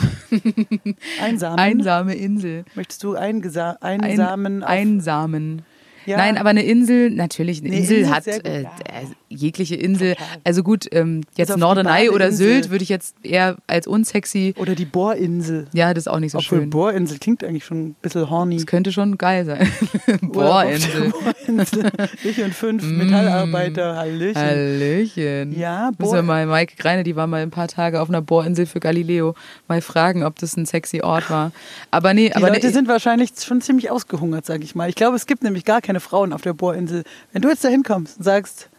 Einsam. 1.19 1.55
Einsame 1.55 2.13
Insel. 2.13 2.63
Möchtest 2.75 3.03
du 3.03 3.15
eingesa 3.15 3.77
Ein, 3.81 4.03
einsamen? 4.03 5.63
Ja. 6.07 6.17
Nein, 6.17 6.37
aber 6.37 6.49
eine 6.49 6.63
Insel, 6.63 7.09
natürlich, 7.11 7.59
eine 7.59 7.69
Nee, 7.69 7.79
Insel, 7.79 7.97
Insel 7.97 8.15
hat 8.15 8.25
gut, 8.25 8.45
äh, 8.45 8.61
ja. 8.63 8.69
äh, 8.69 9.05
jegliche 9.29 9.75
Insel. 9.75 10.13
Total. 10.15 10.27
Also 10.43 10.63
gut, 10.63 10.87
ähm, 10.91 11.21
jetzt 11.35 11.53
die 11.53 11.59
Norderney 11.59 12.09
oder. 12.09 12.31
Sylt 12.31 12.69
würde 12.69 12.83
ich 12.83 12.89
jetzt 12.89 13.15
eher 13.23 13.57
als 13.67 13.87
unsexy. 13.87 14.53
Oder 14.57 14.75
die 14.75 14.85
Bohrinsel. 14.85 15.67
Ja, 15.73 15.93
das 15.93 16.03
ist 16.03 16.07
auch 16.07 16.19
nicht 16.19 16.31
so 16.31 16.37
Obwohl 16.37 16.59
schön. 16.59 16.69
Bohrinsel 16.69 17.17
klingt 17.19 17.43
eigentlich 17.43 17.65
schon 17.65 17.87
ein 17.89 17.95
bisschen 18.01 18.29
horny. 18.29 18.55
Das 18.55 18.65
könnte 18.65 18.91
schon 18.91 19.17
geil 19.17 19.45
sein. 19.45 19.69
Bohrinsel. 20.21 21.11
Bohrinsel. 21.11 21.91
Ich 22.23 22.41
und 22.41 22.53
fünf 22.53 22.83
Metallarbeiter. 22.83 23.95
Hallöchen. 23.97 24.35
Hallöchen. 24.41 25.59
Ja, 25.59 25.91
Müssen 25.97 26.13
wir 26.13 26.21
mal 26.21 26.45
Maike 26.45 26.75
Greine, 26.77 27.03
die 27.03 27.15
war 27.15 27.27
mal 27.27 27.41
ein 27.41 27.51
paar 27.51 27.67
Tage 27.67 28.01
auf 28.01 28.09
einer 28.09 28.21
Bohrinsel 28.21 28.65
für 28.65 28.79
Galileo, 28.79 29.35
mal 29.67 29.81
fragen, 29.81 30.23
ob 30.23 30.37
das 30.39 30.55
ein 30.57 30.65
sexy 30.65 31.01
Ort 31.01 31.29
war. 31.29 31.51
Aber 31.91 32.13
nee, 32.13 32.27
Die 32.27 32.35
aber 32.35 32.49
Leute 32.49 32.67
nee, 32.67 32.73
sind 32.73 32.87
wahrscheinlich 32.87 33.31
schon 33.43 33.61
ziemlich 33.61 33.89
ausgehungert, 33.91 34.45
sage 34.45 34.63
ich 34.63 34.75
mal. 34.75 34.89
Ich 34.89 34.95
glaube, 34.95 35.15
es 35.15 35.25
gibt 35.25 35.43
nämlich 35.43 35.65
gar 35.65 35.81
keine 35.81 35.96
Frauen 35.99 36.33
auf 36.33 36.41
der 36.41 36.53
Bohrinsel. 36.53 37.03
Wenn 37.31 37.41
du 37.41 37.49
jetzt 37.49 37.63
da 37.63 37.69
hinkommst 37.69 38.17
und 38.17 38.23
sagst, 38.23 38.69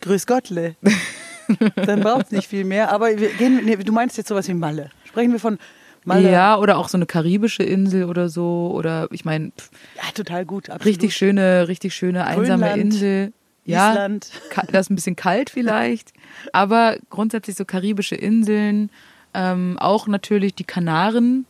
grüß 0.00 0.26
Gottle, 0.26 0.76
dann 1.76 2.00
braucht 2.00 2.26
es 2.26 2.30
nicht 2.32 2.48
viel 2.48 2.64
mehr. 2.64 2.92
Aber 2.92 3.08
wir 3.18 3.28
gehen, 3.34 3.60
nee, 3.64 3.76
du 3.76 3.92
meinst 3.92 4.16
jetzt 4.16 4.28
sowas 4.28 4.48
wie 4.48 4.54
Malle. 4.54 4.90
Sprechen 5.04 5.32
wir 5.32 5.40
von 5.40 5.58
Malle. 6.04 6.30
ja, 6.30 6.56
oder 6.58 6.78
auch 6.78 6.88
so 6.88 6.96
eine 6.96 7.06
karibische 7.06 7.62
Insel 7.62 8.04
oder 8.04 8.28
so. 8.28 8.72
Oder 8.74 9.08
ich 9.10 9.24
meine, 9.24 9.52
Ja, 9.96 10.10
total 10.14 10.44
gut. 10.46 10.70
Absolut. 10.70 10.86
richtig 10.86 11.14
schöne, 11.16 11.68
richtig 11.68 11.94
schöne 11.94 12.24
einsame 12.26 12.66
Grönland, 12.66 12.76
Insel. 12.94 13.32
Ja, 13.66 13.90
Island. 13.92 14.30
das 14.72 14.86
ist 14.86 14.90
ein 14.90 14.94
bisschen 14.94 15.16
kalt 15.16 15.50
vielleicht, 15.50 16.12
aber 16.52 16.96
grundsätzlich 17.10 17.56
so 17.56 17.64
karibische 17.66 18.14
Inseln, 18.16 18.90
ähm, 19.34 19.76
auch 19.78 20.06
natürlich 20.08 20.54
die 20.54 20.64
Kanaren, 20.64 21.44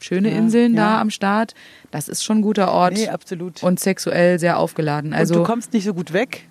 schöne 0.00 0.30
Ja, 0.30 0.36
Inseln 0.38 0.74
ja. 0.74 0.80
da 0.94 1.00
am 1.00 1.10
Start. 1.10 1.54
Das 1.90 2.08
ist 2.08 2.24
schon 2.24 2.38
ein 2.38 2.42
guter 2.42 2.72
Ort 2.72 2.94
Nee, 2.94 3.08
absolut. 3.08 3.62
und 3.62 3.78
sexuell 3.80 4.38
sehr 4.38 4.58
aufgeladen. 4.58 5.12
und 5.12 5.18
Also 5.18 5.34
du 5.34 5.42
kommst 5.42 5.72
nicht 5.72 5.84
so 5.84 5.94
gut 5.94 6.12
weg, 6.12 6.48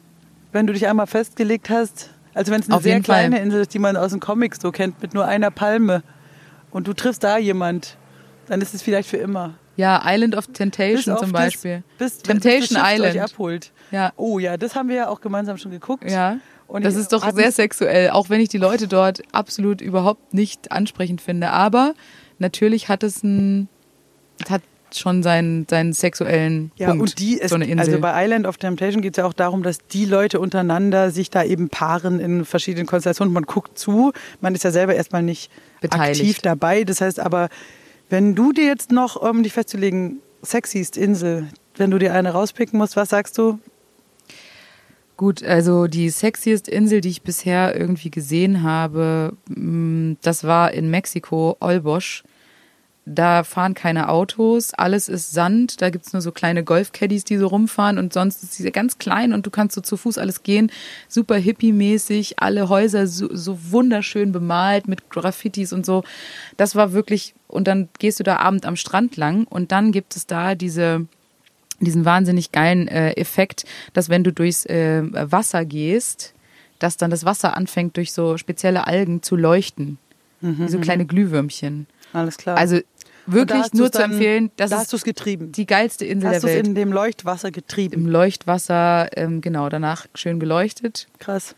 wenn 0.51 0.67
du 0.67 0.73
dich 0.73 0.87
einmal 0.87 1.07
festgelegt 1.07 1.69
hast. 1.69 2.11
Also 2.33 2.51
wenn 2.51 2.61
es 2.61 2.69
eine 2.69 2.79
sehr 2.81 2.93
jeden 2.93 3.03
Fall. 3.05 3.27
kleine 3.27 3.39
Insel 3.39 3.61
ist, 3.61 3.73
die 3.73 3.79
man 3.79 3.97
aus 3.97 4.11
den 4.11 4.19
Comics 4.19 4.59
so 4.61 4.71
kennt, 4.71 5.01
mit 5.01 5.13
nur 5.13 5.25
einer 5.25 5.51
Palme 5.51 6.03
und 6.71 6.87
du 6.87 6.93
triffst 6.93 7.23
da 7.23 7.37
jemand, 7.37 7.97
dann 8.47 8.61
ist 8.61 8.73
es 8.73 8.81
vielleicht 8.81 9.09
für 9.09 9.17
immer. 9.17 9.55
ja, 9.75 10.01
Island 10.05 10.35
of 10.35 10.47
Temptation 10.47 11.17
zum 11.17 11.31
das- 11.31 11.41
Beispiel. 11.43 11.83
Bis, 11.97 12.17
Temptation 12.19 12.59
bis 12.61 12.69
das 12.69 12.93
Island. 12.93 13.15
Euch 13.15 13.21
abholt. 13.21 13.71
Ja. 13.91 14.11
Oh 14.17 14.37
ja, 14.39 14.57
das 14.57 14.75
haben 14.75 14.89
wir 14.89 14.95
ja 14.95 15.07
auch 15.09 15.21
gemeinsam 15.21 15.57
schon 15.57 15.71
geguckt. 15.71 16.09
Ja. 16.09 16.37
Und 16.67 16.85
das 16.85 16.95
ist 16.95 17.11
doch 17.13 17.27
sehr 17.33 17.51
sexuell, 17.51 18.11
auch 18.11 18.29
wenn 18.29 18.39
ich 18.41 18.49
die 18.49 18.59
Leute 18.59 18.87
dort 18.87 19.21
absolut 19.31 19.81
überhaupt 19.81 20.35
nicht 20.35 20.71
ansprechend 20.71 21.19
finde. 21.21 21.49
Aber 21.49 21.93
natürlich 22.39 22.89
hat 22.89 23.03
es 23.03 23.23
ein, 23.23 23.67
hat 24.49 24.61
schon 24.91 25.21
seinen, 25.21 25.67
seinen 25.69 25.93
sexuellen 25.93 26.71
Ja, 26.75 26.87
Punkt, 26.87 27.01
und 27.01 27.19
die 27.19 27.35
ist, 27.35 27.49
so 27.49 27.55
eine 27.55 27.65
Insel. 27.65 27.79
also 27.79 27.99
bei 28.01 28.25
Island 28.25 28.47
of 28.47 28.57
Temptation 28.57 29.01
geht 29.01 29.13
es 29.13 29.17
ja 29.21 29.25
auch 29.25 29.33
darum, 29.33 29.61
dass 29.61 29.79
die 29.87 30.05
Leute 30.05 30.39
untereinander 30.39 31.11
sich 31.11 31.29
da 31.29 31.43
eben 31.43 31.69
paaren 31.69 32.19
in 32.19 32.43
verschiedenen 32.45 32.87
Konstellationen. 32.87 33.33
Man 33.33 33.43
guckt 33.43 33.77
zu, 33.77 34.13
man 34.41 34.55
ist 34.55 34.63
ja 34.63 34.71
selber 34.71 34.95
erstmal 34.95 35.21
nicht 35.21 35.51
Beteiligt. 35.81 36.21
aktiv 36.21 36.39
dabei. 36.41 36.83
Das 36.85 37.01
heißt 37.01 37.19
aber, 37.19 37.49
wenn 38.09 38.33
du 38.33 38.51
dir 38.51 38.65
jetzt 38.65 38.91
noch, 38.91 39.15
um 39.15 39.43
dich 39.43 39.53
festzulegen, 39.53 40.21
sexiest 40.41 40.97
Insel, 40.97 41.47
wenn 41.75 41.91
du 41.91 41.99
dir 41.99 42.13
eine 42.13 42.31
rauspicken 42.31 42.79
musst, 42.79 42.95
was 42.95 43.09
sagst 43.09 43.37
du? 43.37 43.59
Gut, 45.19 45.43
also 45.43 45.87
die 45.87 46.09
sexiest 46.11 46.69
Insel, 46.69 47.01
die 47.01 47.09
ich 47.09 47.23
bisher 47.23 47.77
irgendwie 47.77 48.09
gesehen 48.09 48.63
habe, 48.63 49.33
mh, 49.49 50.15
das 50.21 50.45
war 50.45 50.71
in 50.71 50.89
Mexiko, 50.89 51.57
Olbosch. 51.59 52.23
Da 53.05 53.43
fahren 53.43 53.73
keine 53.73 54.07
Autos, 54.07 54.73
alles 54.73 55.09
ist 55.09 55.33
Sand, 55.33 55.81
da 55.81 55.89
gibt's 55.89 56.13
nur 56.13 56.21
so 56.21 56.31
kleine 56.31 56.63
Golfcaddies, 56.63 57.25
die 57.25 57.35
so 57.35 57.47
rumfahren 57.47 57.97
und 57.97 58.13
sonst 58.13 58.43
ist 58.43 58.53
sie 58.53 58.71
ganz 58.71 58.97
klein 58.97 59.33
und 59.33 59.45
du 59.45 59.49
kannst 59.49 59.75
so 59.75 59.81
zu 59.81 59.97
Fuß 59.97 60.17
alles 60.17 60.43
gehen. 60.43 60.71
Super 61.09 61.35
hippie-mäßig, 61.35 62.35
alle 62.37 62.69
Häuser 62.69 63.05
so, 63.05 63.27
so 63.29 63.57
wunderschön 63.71 64.31
bemalt 64.31 64.87
mit 64.87 65.09
Graffitis 65.09 65.73
und 65.73 65.85
so. 65.85 66.05
Das 66.55 66.77
war 66.77 66.93
wirklich, 66.93 67.35
und 67.49 67.67
dann 67.67 67.89
gehst 67.99 68.21
du 68.21 68.23
da 68.23 68.37
abend 68.37 68.65
am 68.65 68.77
Strand 68.77 69.17
lang 69.17 69.45
und 69.49 69.73
dann 69.73 69.91
gibt 69.91 70.15
es 70.15 70.27
da 70.27 70.55
diese, 70.55 71.07
diesen 71.85 72.05
wahnsinnig 72.05 72.51
geilen 72.51 72.87
äh, 72.87 73.11
Effekt, 73.13 73.65
dass 73.93 74.09
wenn 74.09 74.23
du 74.23 74.31
durchs 74.33 74.65
äh, 74.65 75.01
Wasser 75.11 75.65
gehst, 75.65 76.33
dass 76.79 76.97
dann 76.97 77.11
das 77.11 77.25
Wasser 77.25 77.55
anfängt 77.57 77.97
durch 77.97 78.13
so 78.13 78.37
spezielle 78.37 78.87
Algen 78.87 79.21
zu 79.21 79.35
leuchten. 79.35 79.97
Wie 80.41 80.69
so 80.69 80.79
kleine 80.79 81.05
Glühwürmchen. 81.05 81.85
Alles 82.13 82.37
klar. 82.37 82.57
Also 82.57 82.79
wirklich 83.25 83.59
hast 83.61 83.73
nur 83.75 83.91
zu 83.91 83.99
dann- 83.99 84.11
empfehlen, 84.13 84.51
das 84.55 84.69
da 84.69 84.77
ist 84.77 84.81
hast 84.83 84.93
du 84.93 84.95
es 84.97 85.03
getrieben. 85.03 85.51
die 85.51 85.65
geilste 85.65 86.05
Insel 86.05 86.29
Hast 86.29 86.43
du 86.43 86.47
der 86.47 86.55
es 86.55 86.57
Welt. 86.59 86.67
in 86.67 86.75
dem 86.75 86.93
Leuchtwasser 86.93 87.51
getrieben. 87.51 87.93
Im 87.95 88.07
Leuchtwasser, 88.07 89.09
ähm, 89.17 89.41
genau, 89.41 89.67
danach 89.67 90.05
schön 90.15 90.39
geleuchtet. 90.39 91.07
Krass. 91.19 91.55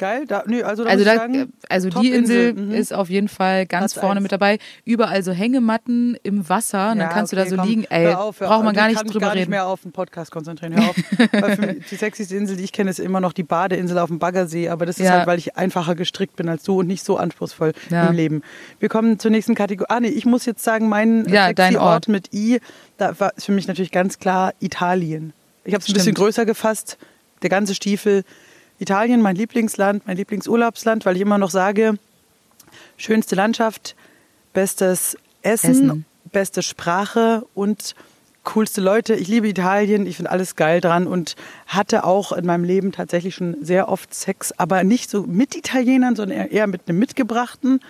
Geil. 0.00 0.24
Da, 0.26 0.44
nö, 0.46 0.62
also 0.62 0.82
da 0.84 0.90
Also, 0.90 1.02
ich 1.04 1.08
da, 1.10 1.16
sagen, 1.16 1.52
also 1.68 1.90
die 1.90 2.10
Insel 2.10 2.54
Mhm. 2.54 2.70
ist 2.72 2.94
auf 2.94 3.10
jeden 3.10 3.28
Fall 3.28 3.66
ganz 3.66 3.92
Platz 3.92 4.00
vorne 4.02 4.16
eins. 4.18 4.22
mit 4.22 4.32
dabei. 4.32 4.58
Überall 4.86 5.22
so 5.22 5.30
Hängematten 5.32 6.16
im 6.22 6.48
Wasser. 6.48 6.92
Und 6.92 6.98
dann 7.00 7.08
Ja, 7.08 7.12
kannst 7.12 7.34
okay, 7.34 7.44
du 7.44 7.50
da 7.50 7.50
so 7.50 7.60
komm, 7.60 7.68
liegen. 7.68 7.84
Ey, 7.90 8.04
hör 8.06 8.20
auf, 8.22 8.40
hör 8.40 8.48
braucht 8.48 8.64
man 8.64 8.74
gar 8.74 8.86
Ich 8.86 8.92
nicht 8.92 8.96
kann 8.96 9.04
mich 9.06 9.12
drüber 9.12 9.26
gar 9.26 9.34
nicht 9.34 9.42
reden. 9.42 9.50
mehr 9.50 9.66
auf 9.66 9.82
den 9.82 9.92
Podcast 9.92 10.30
konzentrieren. 10.32 10.74
Hör 10.74 10.88
auf. 10.88 11.58
Mich 11.58 11.86
die 11.90 11.96
sexyste 11.96 12.34
Insel, 12.34 12.56
die 12.56 12.64
ich 12.64 12.72
kenne, 12.72 12.88
ist 12.88 12.98
immer 12.98 13.20
noch 13.20 13.34
die 13.34 13.42
Badeinsel 13.42 13.98
auf 13.98 14.08
dem 14.08 14.18
Baggersee. 14.18 14.70
Aber 14.70 14.86
das 14.86 14.98
ist 14.98 15.04
Ja. 15.04 15.12
halt, 15.18 15.26
weil 15.26 15.38
ich 15.38 15.56
einfacher 15.58 15.94
gestrickt 15.94 16.34
bin 16.36 16.48
als 16.48 16.62
du 16.62 16.80
und 16.80 16.86
nicht 16.86 17.04
so 17.04 17.18
anspruchsvoll 17.18 17.72
Ja. 17.90 18.06
im 18.06 18.16
Leben. 18.16 18.42
Wir 18.78 18.88
kommen 18.88 19.18
zur 19.18 19.30
nächsten 19.30 19.54
Kategorie. 19.54 19.86
Ah, 19.90 20.00
nee, 20.00 20.08
ich 20.08 20.24
muss 20.24 20.46
jetzt 20.46 20.64
sagen, 20.64 20.88
mein 20.88 21.26
Ja, 21.28 21.48
Ort. 21.48 21.76
Ort 21.76 22.08
mit 22.08 22.32
I, 22.32 22.58
da 22.96 23.20
war 23.20 23.32
für 23.36 23.52
mich 23.52 23.68
natürlich 23.68 23.90
ganz 23.92 24.18
klar 24.18 24.54
Italien. 24.60 25.34
Ich 25.64 25.74
habe 25.74 25.82
es 25.82 25.88
ein 25.90 25.92
bisschen 25.92 26.14
größer 26.14 26.46
gefasst. 26.46 26.96
Der 27.42 27.50
ganze 27.50 27.74
Stiefel. 27.74 28.24
Italien, 28.80 29.20
mein 29.22 29.36
Lieblingsland, 29.36 30.06
mein 30.06 30.16
Lieblingsurlaubsland, 30.16 31.04
weil 31.06 31.14
ich 31.16 31.22
immer 31.22 31.38
noch 31.38 31.50
sage, 31.50 31.94
schönste 32.96 33.34
Landschaft, 33.36 33.94
bestes 34.52 35.16
Essen, 35.42 35.70
Essen. 35.70 36.04
beste 36.32 36.62
Sprache 36.62 37.44
und 37.54 37.94
coolste 38.42 38.80
Leute. 38.80 39.14
Ich 39.14 39.28
liebe 39.28 39.46
Italien, 39.48 40.06
ich 40.06 40.16
finde 40.16 40.30
alles 40.30 40.56
geil 40.56 40.80
dran 40.80 41.06
und 41.06 41.36
hatte 41.66 42.04
auch 42.04 42.32
in 42.32 42.46
meinem 42.46 42.64
Leben 42.64 42.90
tatsächlich 42.90 43.34
schon 43.34 43.54
sehr 43.60 43.88
oft 43.90 44.14
Sex, 44.14 44.52
aber 44.56 44.82
nicht 44.82 45.10
so 45.10 45.24
mit 45.24 45.54
Italienern, 45.54 46.16
sondern 46.16 46.48
eher- 46.48 46.66
mit 46.66 46.88
einem 46.88 46.98
Mitgebrachten 46.98 47.80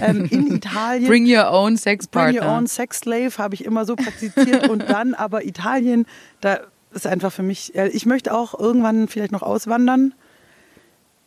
ähm, 0.00 0.26
in 0.28 0.48
Italien. 0.56 1.06
Bring 1.08 1.26
your 1.32 1.50
own 1.52 1.76
sex 1.76 2.08
Bring 2.08 2.24
partner. 2.34 2.42
your 2.42 2.56
own 2.56 2.66
sex 2.66 2.98
slave 2.98 3.38
habe 3.38 3.54
ich 3.54 3.64
immer 3.64 3.84
so 3.84 3.94
praktiziert 3.94 4.68
und 4.68 4.90
dann 4.90 5.14
aber 5.14 5.44
Italien, 5.44 6.06
da 6.40 6.58
ist 6.92 7.06
einfach 7.06 7.32
für 7.32 7.44
mich, 7.44 7.76
äh, 7.76 7.86
ich 7.88 8.04
möchte 8.04 8.34
auch 8.34 8.58
irgendwann 8.58 9.06
vielleicht 9.06 9.30
noch 9.30 9.42
auswandern. 9.42 10.12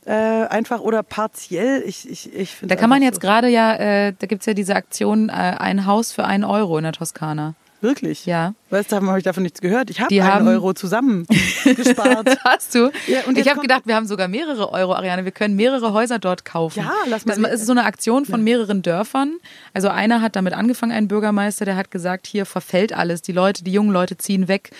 Äh, 0.05 0.11
einfach 0.11 0.81
oder 0.81 1.01
partiell. 1.03 1.83
Ich, 1.85 2.09
ich, 2.09 2.33
ich 2.33 2.57
Da 2.61 2.75
kann 2.75 2.89
man 2.89 3.01
jetzt 3.01 3.21
gerade 3.21 3.47
ja, 3.47 3.73
äh, 3.75 4.13
da 4.17 4.27
gibt's 4.27 4.45
ja 4.45 4.53
diese 4.53 4.75
Aktion, 4.75 5.29
äh, 5.29 5.31
ein 5.31 5.85
Haus 5.85 6.11
für 6.11 6.25
einen 6.25 6.43
Euro 6.43 6.77
in 6.77 6.83
der 6.83 6.91
Toskana. 6.93 7.53
so, 7.81 7.87
wirklich. 7.87 8.25
Ja. 8.25 8.53
Weißt 8.69 8.91
du, 8.91 8.95
habe 8.97 9.17
ich 9.17 9.23
davon 9.23 9.43
nichts 9.43 9.61
gehört. 9.61 9.89
Ich 9.89 9.99
habe 9.99 10.07
Die 10.09 10.21
einen 10.21 10.47
Euro 10.47 10.73
zusammen 10.73 11.25
gespart. 11.63 12.37
Hast 12.43 12.73
du? 12.75 12.91
Ja, 13.07 13.19
und 13.27 13.37
ich 13.37 13.49
habe 13.49 13.59
gedacht, 13.61 13.83
wir 13.85 13.95
haben 13.95 14.07
sogar 14.07 14.27
mehrere 14.27 14.71
Euro, 14.73 14.93
Ariane. 14.93 15.23
Wir 15.25 15.31
können 15.31 15.55
mehrere 15.55 15.93
Häuser 15.93 16.17
dort 16.19 16.43
kaufen. 16.45 16.79
Ja, 16.79 16.91
lass 17.07 17.25
mal- 17.25 17.39
Das 17.41 17.61
ist 17.61 17.65
so 17.67 17.71
eine 17.71 17.83
Aktion 17.85 18.25
von 18.25 18.43
mehreren 18.43 18.81
Dörfern. 18.81 19.35
Also 19.73 19.89
einer 19.89 20.21
hat 20.21 20.35
damit 20.35 20.53
angefangen, 20.53 20.91
ein 20.91 21.07
Bürgermeister, 21.07 21.65
der 21.65 21.75
hat 21.75 21.91
gesagt, 21.91 22.25
hier 22.27 22.45
verfällt 22.45 22.93
alles. 22.93 23.21
Die 23.21 23.31
Leute, 23.33 23.63
die 23.63 23.71
jungen 23.71 23.91
Leute 23.91 24.17
ziehen 24.17 24.47
weg. 24.47 24.71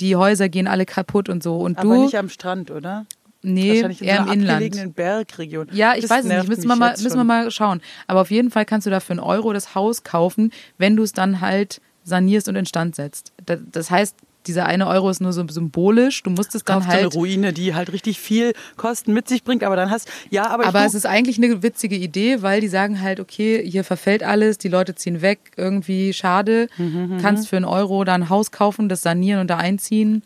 Die 0.00 0.14
Häuser 0.16 0.48
gehen 0.48 0.66
alle 0.68 0.84
kaputt 0.84 1.28
und 1.28 1.42
so. 1.42 1.56
Und 1.58 1.78
Aber 1.78 1.94
du, 1.94 2.02
nicht 2.04 2.16
am 2.16 2.28
Strand, 2.28 2.70
oder? 2.70 3.06
Nee, 3.42 3.80
in 3.80 3.90
eher 4.00 4.24
so 4.24 4.32
im 4.32 4.40
Inland. 4.40 4.94
Bergregion. 4.94 5.68
Ja, 5.72 5.94
ich 5.94 6.02
Das 6.02 6.10
weiß 6.10 6.24
es 6.24 6.32
nicht. 6.32 6.48
Müssen 6.48 6.68
wir, 6.68 6.76
mal, 6.76 6.94
müssen 7.00 7.16
wir 7.16 7.24
mal 7.24 7.50
schauen. 7.50 7.80
Aber 8.06 8.20
auf 8.20 8.30
jeden 8.30 8.50
Fall 8.50 8.64
kannst 8.64 8.86
du 8.86 8.90
da 8.90 9.00
für 9.00 9.12
einen 9.12 9.20
Euro 9.20 9.52
das 9.52 9.74
Haus 9.74 10.02
kaufen, 10.02 10.52
wenn 10.76 10.96
du 10.96 11.02
es 11.02 11.12
dann 11.12 11.40
halt 11.40 11.80
sanierst 12.04 12.48
und 12.48 12.56
instand 12.56 12.96
setzt. 12.96 13.32
Das, 13.70 13.90
heißt, 13.90 14.16
dieser 14.46 14.66
eine 14.66 14.86
Euro 14.86 15.10
ist 15.10 15.20
nur 15.20 15.32
so 15.32 15.46
symbolisch. 15.46 16.22
Du 16.22 16.30
musst 16.30 16.54
es 16.54 16.64
dann 16.64 16.76
Kaufst 16.76 16.88
du 16.88 16.92
eine 16.92 17.02
halt. 17.04 17.14
Ruine, 17.14 17.52
die 17.52 17.74
halt 17.74 17.92
richtig 17.92 18.18
viel 18.18 18.54
Kosten 18.76 19.12
mit 19.12 19.28
sich 19.28 19.44
bringt, 19.44 19.62
aber 19.62 19.76
dann 19.76 19.90
hast 19.90 20.10
ja, 20.30 20.48
aber, 20.48 20.66
Aber 20.66 20.84
es 20.84 20.94
ist 20.94 21.06
eigentlich 21.06 21.36
eine 21.36 21.62
witzige 21.62 21.96
Idee, 21.96 22.42
weil 22.42 22.60
die 22.60 22.68
sagen 22.68 23.00
halt, 23.00 23.20
okay, 23.20 23.62
hier 23.64 23.84
verfällt 23.84 24.22
alles, 24.22 24.58
die 24.58 24.68
Leute 24.68 24.94
ziehen 24.94 25.20
weg, 25.20 25.52
irgendwie 25.56 26.12
schade. 26.12 26.68
Mhm, 26.78 27.18
Kannst 27.20 27.48
für 27.48 27.56
einen 27.56 27.66
Euro 27.66 28.04
da 28.04 28.14
ein 28.14 28.28
Haus 28.30 28.50
kaufen, 28.50 28.88
das 28.88 29.02
sanieren 29.02 29.40
und 29.40 29.48
da 29.48 29.58
einziehen 29.58 30.22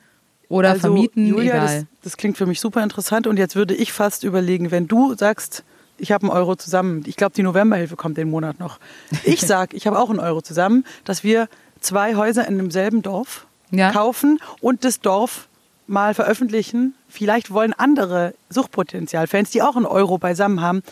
oder 0.53 0.71
also, 0.71 0.81
vermieten, 0.83 1.27
Julia, 1.27 1.55
egal. 1.55 1.79
Das, 1.79 1.87
das 2.03 2.17
klingt 2.19 2.37
für 2.37 2.45
mich 2.45 2.61
super 2.61 2.83
interessant 2.83 3.27
und 3.27 3.39
jetzt 3.39 3.57
würde 3.57 3.75
ich 3.75 3.93
fast 3.93 4.23
überlegen, 4.23 4.71
wenn 4.71 4.87
du 4.87 5.15
sagst, 5.15 5.65
ich 5.97 6.13
habe 6.13 6.25
einen 6.25 6.31
Euro 6.31 6.57
zusammen, 6.57 7.05
ich 7.07 7.17
glaube, 7.17 7.33
die 7.35 7.43
Novemberhilfe 7.43 7.97
kommt 7.97 8.19
den 8.19 8.29
Monat 8.29 8.61
noch. 8.61 8.79
Ich 9.25 9.41
sag, 9.47 9.73
ich 9.73 9.87
habe 9.87 9.99
auch 9.99 10.11
einen 10.11 10.21
Euro 10.21 10.43
zusammen, 10.43 10.85
dass 11.05 11.25
wir 11.25 11.49
zwei 11.81 12.17
Häuser 12.17 12.47
in 12.47 12.59
demselben 12.59 13.01
Dorf 13.01 13.47
Ja. 13.71 13.93
kaufen 13.93 14.41
und 14.61 14.85
das 14.85 15.01
Dorf 15.01 15.49
mal 15.87 16.13
veröffentlichen. 16.13 16.95
Vielleicht 17.09 17.51
wollen 17.51 17.73
andere 17.73 18.35
Suchtpotenzial-Fans, 18.51 19.51
die 19.53 19.63
auch 19.63 19.77
einen 19.77 19.87
Euro 19.87 20.19
beisammen 20.19 20.61
haben, 20.61 20.83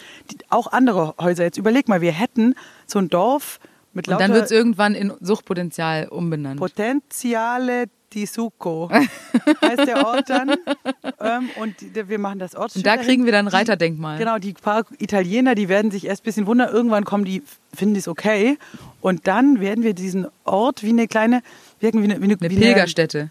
auch 0.49 0.73
andere 0.73 1.15
Häuser. 1.21 1.45
Jetzt 1.45 1.59
überleg 1.59 1.87
mal, 1.87 2.01
wir 2.01 2.13
hätten 2.13 2.55
so 2.87 2.99
ein 2.99 3.11
Dorf 3.11 3.61
mit 3.93 4.09
und 4.09 4.13
lauter 4.13 4.25
dann 4.25 4.35
wird 4.35 4.47
es 4.47 4.51
irgendwann 4.51 4.95
in 4.95 5.13
Suchtpotenzial 5.21 6.09
umbenannt. 6.09 6.59
Potenziale 6.59 7.89
di 8.13 8.27
Succo 8.27 8.91
heißt 9.63 9.87
der 9.87 10.07
Ort 10.07 10.31
dann. 10.31 10.51
ähm, 11.21 11.51
und 11.61 11.81
die, 11.81 12.09
wir 12.09 12.19
machen 12.19 12.39
das 12.39 12.55
Ort. 12.55 12.75
Und 12.77 12.87
da 12.87 12.97
kriegen 12.97 13.25
wir 13.25 13.33
dann 13.33 13.47
ein 13.47 13.53
Reiterdenkmal. 13.53 14.19
Genau, 14.19 14.39
die 14.39 14.53
paar 14.53 14.85
Italiener, 14.99 15.55
die 15.55 15.69
werden 15.69 15.91
sich 15.91 16.07
erst 16.07 16.23
ein 16.23 16.25
bisschen 16.25 16.47
wundern. 16.47 16.73
Irgendwann 16.73 17.05
kommen 17.05 17.25
die, 17.25 17.43
finden 17.75 17.95
die 17.95 18.01
es 18.01 18.09
okay. 18.09 18.59
Und 19.01 19.27
dann 19.27 19.61
werden 19.61 19.85
wir 19.85 19.95
diesen 19.95 20.27
Ort 20.45 20.83
wie 20.83 20.91
eine 20.91 21.09
kleine, 21.09 21.43
wirken 21.81 22.03
wie 22.03 22.05
eine, 22.05 22.21
wie 22.21 22.25
eine, 22.25 22.37
Eine 22.41 22.51
wie 22.51 22.57
Pilgerstätte. 22.57 23.31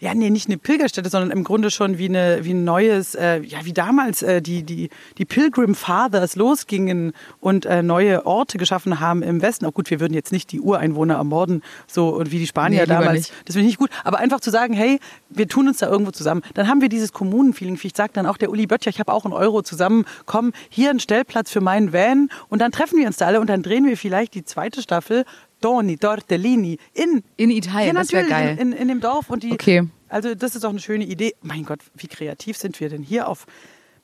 Ja, 0.00 0.14
nee, 0.14 0.30
nicht 0.30 0.48
eine 0.48 0.58
Pilgerstätte, 0.58 1.08
sondern 1.08 1.30
im 1.30 1.44
Grunde 1.44 1.70
schon 1.70 1.98
wie, 1.98 2.08
eine, 2.08 2.44
wie 2.44 2.54
ein 2.54 2.64
neues, 2.64 3.14
äh, 3.14 3.40
ja, 3.40 3.64
wie 3.64 3.72
damals 3.72 4.22
äh, 4.22 4.40
die, 4.42 4.62
die, 4.62 4.90
die 5.18 5.24
Pilgrim 5.24 5.74
Fathers 5.74 6.36
losgingen 6.36 7.12
und 7.40 7.66
äh, 7.66 7.82
neue 7.82 8.26
Orte 8.26 8.58
geschaffen 8.58 9.00
haben 9.00 9.22
im 9.22 9.42
Westen. 9.42 9.66
Auch 9.66 9.74
gut, 9.74 9.90
wir 9.90 10.00
würden 10.00 10.14
jetzt 10.14 10.32
nicht 10.32 10.52
die 10.52 10.60
Ureinwohner 10.60 11.14
ermorden, 11.14 11.62
so 11.86 12.10
und 12.10 12.30
wie 12.30 12.38
die 12.38 12.46
Spanier 12.46 12.80
Nee, 12.82 12.86
damals. 12.86 13.12
nicht. 13.14 13.32
Das 13.44 13.54
finde 13.54 13.68
ich 13.68 13.72
nicht 13.72 13.78
gut. 13.78 13.90
Aber 14.04 14.18
einfach 14.18 14.40
zu 14.40 14.50
sagen, 14.50 14.74
hey, 14.74 14.98
wir 15.30 15.48
tun 15.48 15.68
uns 15.68 15.78
da 15.78 15.88
irgendwo 15.88 16.10
zusammen. 16.10 16.42
Dann 16.54 16.68
haben 16.68 16.80
wir 16.80 16.88
dieses 16.88 17.12
Kommunenfeeling. 17.12 17.76
Vielleicht 17.76 17.96
sagt 17.96 18.16
dann 18.16 18.26
auch 18.26 18.36
der 18.36 18.50
Uli 18.50 18.66
Böttcher, 18.66 18.90
ich 18.90 19.00
habe 19.00 19.12
auch 19.12 19.24
einen 19.24 19.34
Euro 19.34 19.62
zusammen. 19.62 20.04
Komm, 20.26 20.52
hier 20.68 20.90
ein 20.90 21.00
Stellplatz 21.00 21.50
für 21.50 21.60
meinen 21.60 21.92
Van. 21.92 22.28
Und 22.48 22.60
dann 22.60 22.72
treffen 22.72 22.98
wir 22.98 23.06
uns 23.06 23.16
da 23.16 23.26
alle 23.26 23.40
und 23.40 23.48
dann 23.48 23.62
drehen 23.62 23.86
wir 23.86 23.96
vielleicht 23.96 24.34
die 24.34 24.44
zweite 24.44 24.82
Staffel 24.82 25.24
Doni, 25.60 25.96
Tortellini 25.96 26.78
in 26.92 27.22
In 27.36 27.50
Italien, 27.50 27.94
ja, 27.94 28.00
das 28.02 28.12
wäre 28.12 28.26
geil. 28.28 28.56
In, 28.60 28.72
in, 28.72 28.78
in 28.78 28.88
dem 28.88 29.00
Dorf. 29.00 29.30
Und 29.30 29.42
die, 29.42 29.52
Okay. 29.52 29.84
Also 30.08 30.34
das 30.34 30.54
ist 30.54 30.62
doch 30.64 30.70
eine 30.70 30.78
schöne 30.78 31.04
Idee. 31.04 31.34
Mein 31.42 31.64
Gott, 31.64 31.80
wie 31.94 32.06
kreativ 32.06 32.56
sind 32.56 32.78
wir 32.78 32.88
denn 32.88 33.02
hier 33.02 33.26
auf 33.28 33.46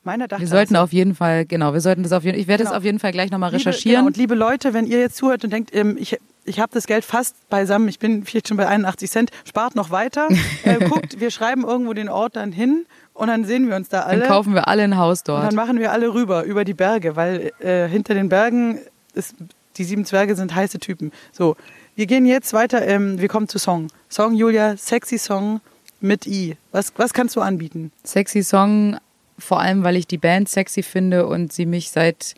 meiner 0.03 0.23
Wir 0.23 0.27
Dachterrasse? 0.29 0.51
sollten 0.55 0.75
auf 0.75 0.91
jeden 0.91 1.15
Fall, 1.15 1.45
genau, 1.45 1.73
wir 1.73 1.79
sollten 1.81 2.03
das 2.03 2.11
auf 2.11 2.23
jeden 2.23 2.37
Ich 2.39 2.47
werde 2.47 2.63
das 2.63 2.71
Genau. 2.71 2.79
auf 2.79 2.83
jeden 2.83 2.99
Fall 2.99 3.11
gleich 3.11 3.31
nochmal 3.31 3.51
recherchieren. 3.51 3.97
Genau, 3.99 4.07
und 4.07 4.17
liebe 4.17 4.35
Leute, 4.35 4.73
wenn 4.73 4.85
ihr 4.87 4.99
jetzt 4.99 5.15
zuhört 5.17 5.43
und 5.45 5.53
denkt, 5.53 5.73
ähm, 5.75 5.95
ich, 5.99 6.17
ich 6.43 6.59
habe 6.59 6.71
das 6.73 6.87
Geld 6.87 7.05
fast 7.05 7.47
beisammen, 7.49 7.87
ich 7.87 7.99
bin 7.99 8.25
vielleicht 8.25 8.47
schon 8.49 8.57
bei 8.57 8.67
81 8.67 9.09
Cent, 9.11 9.29
spart 9.47 9.75
noch 9.75 9.91
weiter, 9.91 10.27
äh, 10.63 10.83
guckt, 10.89 11.19
wir 11.21 11.29
schreiben 11.31 11.63
irgendwo 11.63 11.93
den 11.93 12.09
Ort 12.09 12.35
dann 12.35 12.51
hin 12.51 12.85
und 13.13 13.27
dann 13.27 13.45
sehen 13.45 13.69
wir 13.69 13.75
uns 13.75 13.87
da 13.89 14.01
alle. 14.01 14.19
dann 14.21 14.27
kaufen 14.27 14.53
wir 14.55 14.67
alle 14.67 14.81
ein 14.83 14.97
Haus 14.97 15.19
und 15.19 15.27
dort. 15.29 15.43
dann 15.47 15.55
machen 15.55 15.79
wir 15.79 15.91
alle 15.91 16.13
rüber, 16.13 16.43
über 16.43 16.65
die 16.65 16.73
Berge, 16.73 17.15
weil 17.15 17.51
äh, 17.59 17.87
hinter 17.87 18.15
den 18.15 18.27
Bergen 18.27 18.79
ist, 19.13 19.35
die 19.77 19.83
sieben 19.83 20.05
Zwerge 20.05 20.35
sind 20.35 20.53
heiße 20.53 20.79
Typen. 20.79 21.11
So, 21.31 21.55
wir 21.95 22.05
gehen 22.05 22.25
jetzt 22.25 22.53
weiter, 22.53 22.85
ähm, 22.87 23.19
wir 23.19 23.27
kommen 23.27 23.47
zu 23.47 23.59
Song. 23.59 23.87
Song, 24.09 24.33
Julia, 24.33 24.77
sexy 24.77 25.17
Song 25.17 25.61
mit 25.99 26.25
I. 26.27 26.57
Was, 26.71 26.93
was 26.97 27.13
kannst 27.13 27.35
du 27.35 27.41
anbieten? 27.41 27.91
Sexy 28.03 28.43
Song, 28.43 28.97
vor 29.37 29.59
allem, 29.59 29.83
weil 29.83 29.95
ich 29.95 30.07
die 30.07 30.17
Band 30.17 30.49
sexy 30.49 30.83
finde 30.83 31.27
und 31.27 31.53
sie 31.53 31.65
mich 31.65 31.91
seit 31.91 32.35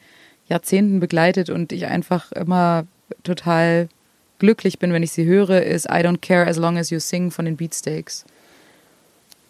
Jahrzehnten 0.47 0.99
begleitet 0.99 1.49
und 1.49 1.71
ich 1.71 1.85
einfach 1.85 2.31
immer 2.31 2.85
total 3.23 3.89
glücklich 4.39 4.79
bin, 4.79 4.91
wenn 4.91 5.03
ich 5.03 5.11
sie 5.11 5.25
höre, 5.25 5.63
ist 5.63 5.85
I 5.85 6.03
Don't 6.03 6.19
Care 6.19 6.47
As 6.47 6.57
Long 6.57 6.77
As 6.77 6.89
You 6.89 6.99
Sing 6.99 7.31
von 7.31 7.45
den 7.45 7.55
Beatsteaks. 7.55 8.25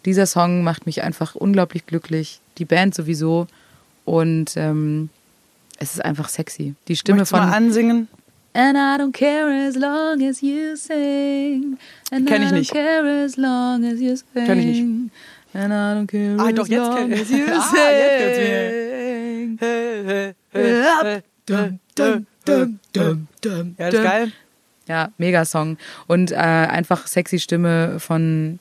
Dieser 0.04 0.26
Song 0.26 0.62
macht 0.62 0.86
mich 0.86 1.02
einfach 1.02 1.34
unglaublich 1.34 1.86
glücklich, 1.86 2.40
die 2.58 2.64
Band 2.64 2.94
sowieso 2.94 3.46
und 4.04 4.56
ähm, 4.56 5.08
es 5.78 5.94
ist 5.94 6.04
einfach 6.04 6.28
sexy. 6.28 6.74
Die 6.88 6.96
Stimme 6.96 7.18
Möchtest 7.18 7.30
von 7.38 7.48
mal 7.48 7.56
ansingen? 7.56 8.08
And 8.56 8.76
I 8.76 9.02
don't 9.02 9.12
care 9.12 9.66
as 9.68 9.74
long 9.74 10.22
as 10.28 10.40
you 10.40 10.76
sing. 10.76 11.76
And 12.12 12.26
Kenn 12.28 12.42
ich 12.42 12.48
I 12.48 12.52
don't 12.52 12.58
nicht. 12.58 12.72
care 12.72 13.24
as 13.24 13.36
long 13.36 13.84
as 13.84 13.98
you 14.00 14.14
sing. 14.16 14.44
Kenn 14.46 14.58
ich 14.60 14.66
nicht. 14.66 15.10
And 15.54 15.72
I 15.72 15.98
don't 15.98 16.06
care 16.06 16.36
Ah, 16.38 16.48
as 16.48 16.54
doch, 16.54 16.66
jetzt 16.68 16.78
long 16.86 17.12
as 17.12 17.30
you 17.30 17.44
Ah, 17.48 17.60
sing. 17.72 19.58
Ja, 23.78 23.90
das 23.90 23.94
ist 23.94 24.02
geil. 24.02 24.32
Ja, 24.86 25.08
mega 25.18 25.44
Song. 25.44 25.78
Und 26.06 26.30
äh, 26.32 26.36
einfach 26.36 27.06
sexy 27.06 27.38
Stimme 27.38 27.98
von, 27.98 28.58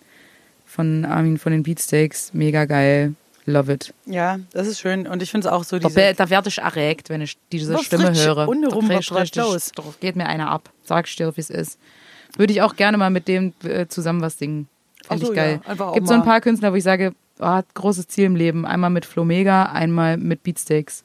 von 0.66 1.06
Armin 1.06 1.38
von 1.38 1.52
den 1.52 1.64
Beatsteaks. 1.64 2.34
Mega 2.34 2.66
geil. 2.66 3.14
Love 3.46 3.74
it. 3.74 3.94
Ja, 4.06 4.40
das 4.54 4.68
ist 4.68 4.80
schön. 4.80 5.06
Und 5.06 5.22
ich 5.22 5.32
finde 5.32 5.48
es 5.48 5.54
auch 5.54 5.64
so 5.64 5.78
diese... 5.78 6.14
da 6.14 6.30
werde 6.30 6.50
ich 6.50 6.60
erregt, 6.60 7.10
wenn 7.10 7.22
ich 7.22 7.38
diese 7.52 7.74
Was 7.74 7.86
Stimme 7.86 8.10
richtig 8.10 8.26
höre. 8.26 8.48
untenrum, 8.48 8.88
Da 8.88 8.96
was 8.96 9.08
bricht 9.08 9.36
los? 9.36 9.72
Da 9.76 9.84
geht 10.00 10.16
mir 10.16 10.28
einer 10.28 10.50
ab. 10.50 10.70
Sag 10.84 11.08
ich 11.08 11.16
dir, 11.16 11.36
wie 11.36 11.42
es 11.42 11.50
ist. 11.50 11.78
Würde 12.38 12.54
ich 12.54 12.62
auch 12.62 12.76
gerne 12.76 12.98
mal 12.98 13.10
mit 13.10 13.28
dem 13.28 13.54
äh, 13.64 13.88
zusammen 13.88 14.22
was 14.22 14.38
singen. 14.38 14.68
Finde 15.08 15.26
so, 15.26 15.32
ich 15.32 15.36
geil. 15.36 15.62
ja, 15.68 15.92
Gibt 15.94 16.08
so 16.08 16.14
ein 16.14 16.24
paar 16.24 16.40
Künstler, 16.40 16.72
wo 16.72 16.78
ich 16.78 16.84
sage, 16.84 17.14
oh, 17.40 17.46
hat 17.46 17.74
großes 17.74 18.08
Ziel 18.08 18.26
im 18.26 18.36
Leben. 18.36 18.66
Einmal 18.66 18.90
mit 18.90 19.06
Flomega, 19.06 19.66
einmal 19.66 20.18
mit 20.18 20.44
Beatsteaks. 20.44 21.04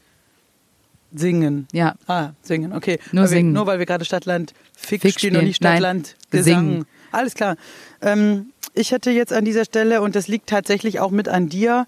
Singen. 1.12 1.66
Ja. 1.72 1.94
Ah, 2.06 2.30
singen, 2.42 2.72
okay. 2.72 2.98
Nur 3.12 3.24
weil 3.24 3.30
wir, 3.30 3.36
singen. 3.36 3.52
nur 3.52 3.66
weil 3.66 3.78
wir 3.78 3.86
gerade 3.86 4.04
Stadtland 4.04 4.52
Fick, 4.76 5.02
Fick 5.02 5.14
spielen 5.18 5.36
und 5.36 5.44
nicht 5.44 5.62
Nein, 5.62 5.78
Stadtland 5.78 6.16
Gesang. 6.30 6.44
singen. 6.44 6.86
Alles 7.10 7.34
klar. 7.34 7.56
Ähm, 8.02 8.52
ich 8.74 8.92
hätte 8.92 9.10
jetzt 9.10 9.32
an 9.32 9.44
dieser 9.44 9.64
Stelle, 9.64 10.02
und 10.02 10.14
das 10.14 10.28
liegt 10.28 10.48
tatsächlich 10.48 11.00
auch 11.00 11.10
mit 11.10 11.28
an 11.28 11.48
dir 11.48 11.86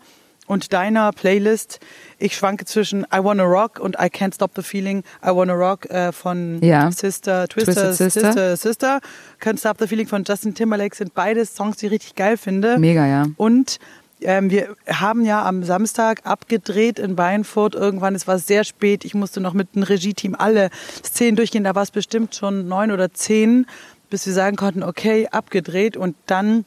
und 0.51 0.72
deiner 0.72 1.12
Playlist, 1.12 1.78
ich 2.18 2.34
schwanke 2.34 2.64
zwischen 2.64 3.03
I 3.14 3.22
Wanna 3.22 3.44
Rock 3.44 3.78
und 3.78 3.94
I 3.94 4.07
Can't 4.07 4.34
Stop 4.34 4.51
the 4.57 4.62
Feeling. 4.62 5.05
I 5.24 5.28
Wanna 5.28 5.53
Rock 5.53 5.88
äh, 5.90 6.11
von 6.11 6.61
Ja. 6.61 6.90
Sister, 6.90 7.46
Twister, 7.46 7.72
Twisted 7.72 7.94
Sister. 7.94 8.32
Sister, 8.32 8.57
Sister. 8.57 9.01
Can't 9.40 9.61
Stop 9.61 9.78
the 9.78 9.86
Feeling 9.86 10.09
von 10.09 10.24
Justin 10.26 10.53
Timberlake 10.53 10.96
sind 10.96 11.14
beide 11.14 11.46
Songs, 11.46 11.76
die 11.76 11.86
ich 11.86 11.92
richtig 11.92 12.16
geil 12.16 12.36
finde. 12.36 12.78
Mega, 12.78 13.07
ja. 13.07 13.26
Und 13.36 13.78
ähm, 14.22 14.51
wir 14.51 14.74
haben 14.88 15.24
ja 15.24 15.46
am 15.46 15.62
Samstag 15.62 16.22
abgedreht 16.24 16.98
in 16.98 17.16
Weinfurt. 17.16 17.76
Irgendwann, 17.76 18.16
es 18.16 18.26
war 18.26 18.40
sehr 18.40 18.64
spät. 18.64 19.05
Ich 19.05 19.14
musste 19.14 19.40
noch 19.40 19.55
mit 19.55 19.76
dem 19.76 19.84
Regie-Team 19.84 20.34
alle 20.34 20.70
Szenen 21.05 21.36
durchgehen. 21.36 21.62
Da 21.62 21.76
war 21.76 21.84
es 21.84 21.92
bestimmt 21.92 22.34
schon 22.34 22.66
neun 22.66 22.90
oder 22.90 23.12
zehn, 23.12 23.66
bis 24.11 24.26
wir 24.26 24.32
sagen 24.32 24.57
konnten, 24.57 24.82
okay, 24.82 25.28
abgedreht. 25.30 25.96
Und 25.96 26.16
dann 26.26 26.64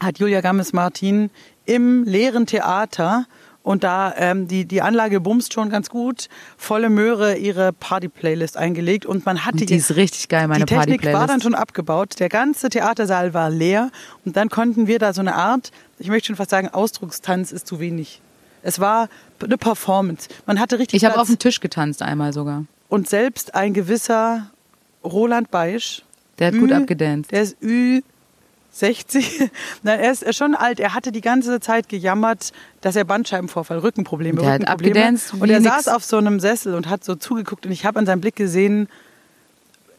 hat 0.00 0.18
Julia 0.18 0.40
Gammes-Martin 0.40 1.28
im 1.68 2.04
leeren 2.04 2.46
Theater 2.46 3.26
und 3.62 3.84
da 3.84 4.14
ähm, 4.16 4.48
die, 4.48 4.64
die 4.64 4.80
Anlage 4.80 5.20
bumst 5.20 5.52
schon 5.52 5.68
ganz 5.68 5.90
gut, 5.90 6.28
volle 6.56 6.88
Möhre 6.88 7.36
ihre 7.36 7.72
Party-Playlist 7.74 8.56
eingelegt 8.56 9.04
und 9.04 9.26
man 9.26 9.44
hatte 9.44 9.58
Und 9.58 9.68
die 9.70 9.74
ist 9.74 9.94
richtig 9.96 10.28
geil, 10.28 10.48
meine 10.48 10.64
die 10.64 10.74
Technik 10.74 11.04
war 11.04 11.12
Party-Playlist. 11.12 11.30
dann 11.34 11.40
schon 11.42 11.54
abgebaut. 11.54 12.14
Der 12.18 12.30
ganze 12.30 12.70
Theatersaal 12.70 13.34
war 13.34 13.50
leer. 13.50 13.90
Und 14.24 14.36
dann 14.38 14.48
konnten 14.48 14.86
wir 14.86 14.98
da 14.98 15.12
so 15.12 15.20
eine 15.20 15.34
Art, 15.34 15.70
ich 15.98 16.08
möchte 16.08 16.28
schon 16.28 16.36
fast 16.36 16.48
sagen, 16.50 16.68
Ausdruckstanz 16.68 17.52
ist 17.52 17.66
zu 17.66 17.78
wenig. 17.78 18.22
Es 18.62 18.80
war 18.80 19.08
eine 19.42 19.58
Performance. 19.58 20.28
Man 20.46 20.58
hatte 20.60 20.78
richtig 20.78 21.02
Ich 21.02 21.04
habe 21.04 21.20
auf 21.20 21.26
dem 21.28 21.38
Tisch 21.38 21.60
getanzt 21.60 22.00
einmal 22.00 22.32
sogar. 22.32 22.64
Und 22.88 23.06
selbst 23.08 23.54
ein 23.54 23.74
gewisser 23.74 24.50
Roland 25.04 25.50
Beisch, 25.50 26.02
Der 26.38 26.46
hat 26.48 26.54
Ü- 26.54 26.60
gut 26.60 26.72
abgedanced. 26.72 27.30
der 27.32 27.42
ist 27.42 27.56
Ü60. 28.80 29.50
Nein, 29.82 30.00
er 30.00 30.12
ist 30.12 30.34
schon 30.36 30.54
alt. 30.54 30.80
Er 30.80 30.94
hatte 30.94 31.12
die 31.12 31.20
ganze 31.20 31.60
Zeit 31.60 31.88
gejammert, 31.88 32.52
dass 32.80 32.96
er 32.96 33.04
Bandscheibenvorfall, 33.04 33.78
Rückenprobleme, 33.78 34.40
Der 34.40 34.50
hat 34.52 34.60
Rückenprobleme. 34.60 34.94
abgedanced 34.94 35.34
Und 35.40 35.50
er 35.50 35.60
nix. 35.60 35.72
saß 35.74 35.88
auf 35.88 36.04
so 36.04 36.16
einem 36.18 36.40
Sessel 36.40 36.74
und 36.74 36.88
hat 36.88 37.04
so 37.04 37.14
zugeguckt 37.14 37.66
und 37.66 37.72
ich 37.72 37.84
habe 37.84 37.98
an 37.98 38.06
seinem 38.06 38.20
Blick 38.20 38.36
gesehen, 38.36 38.88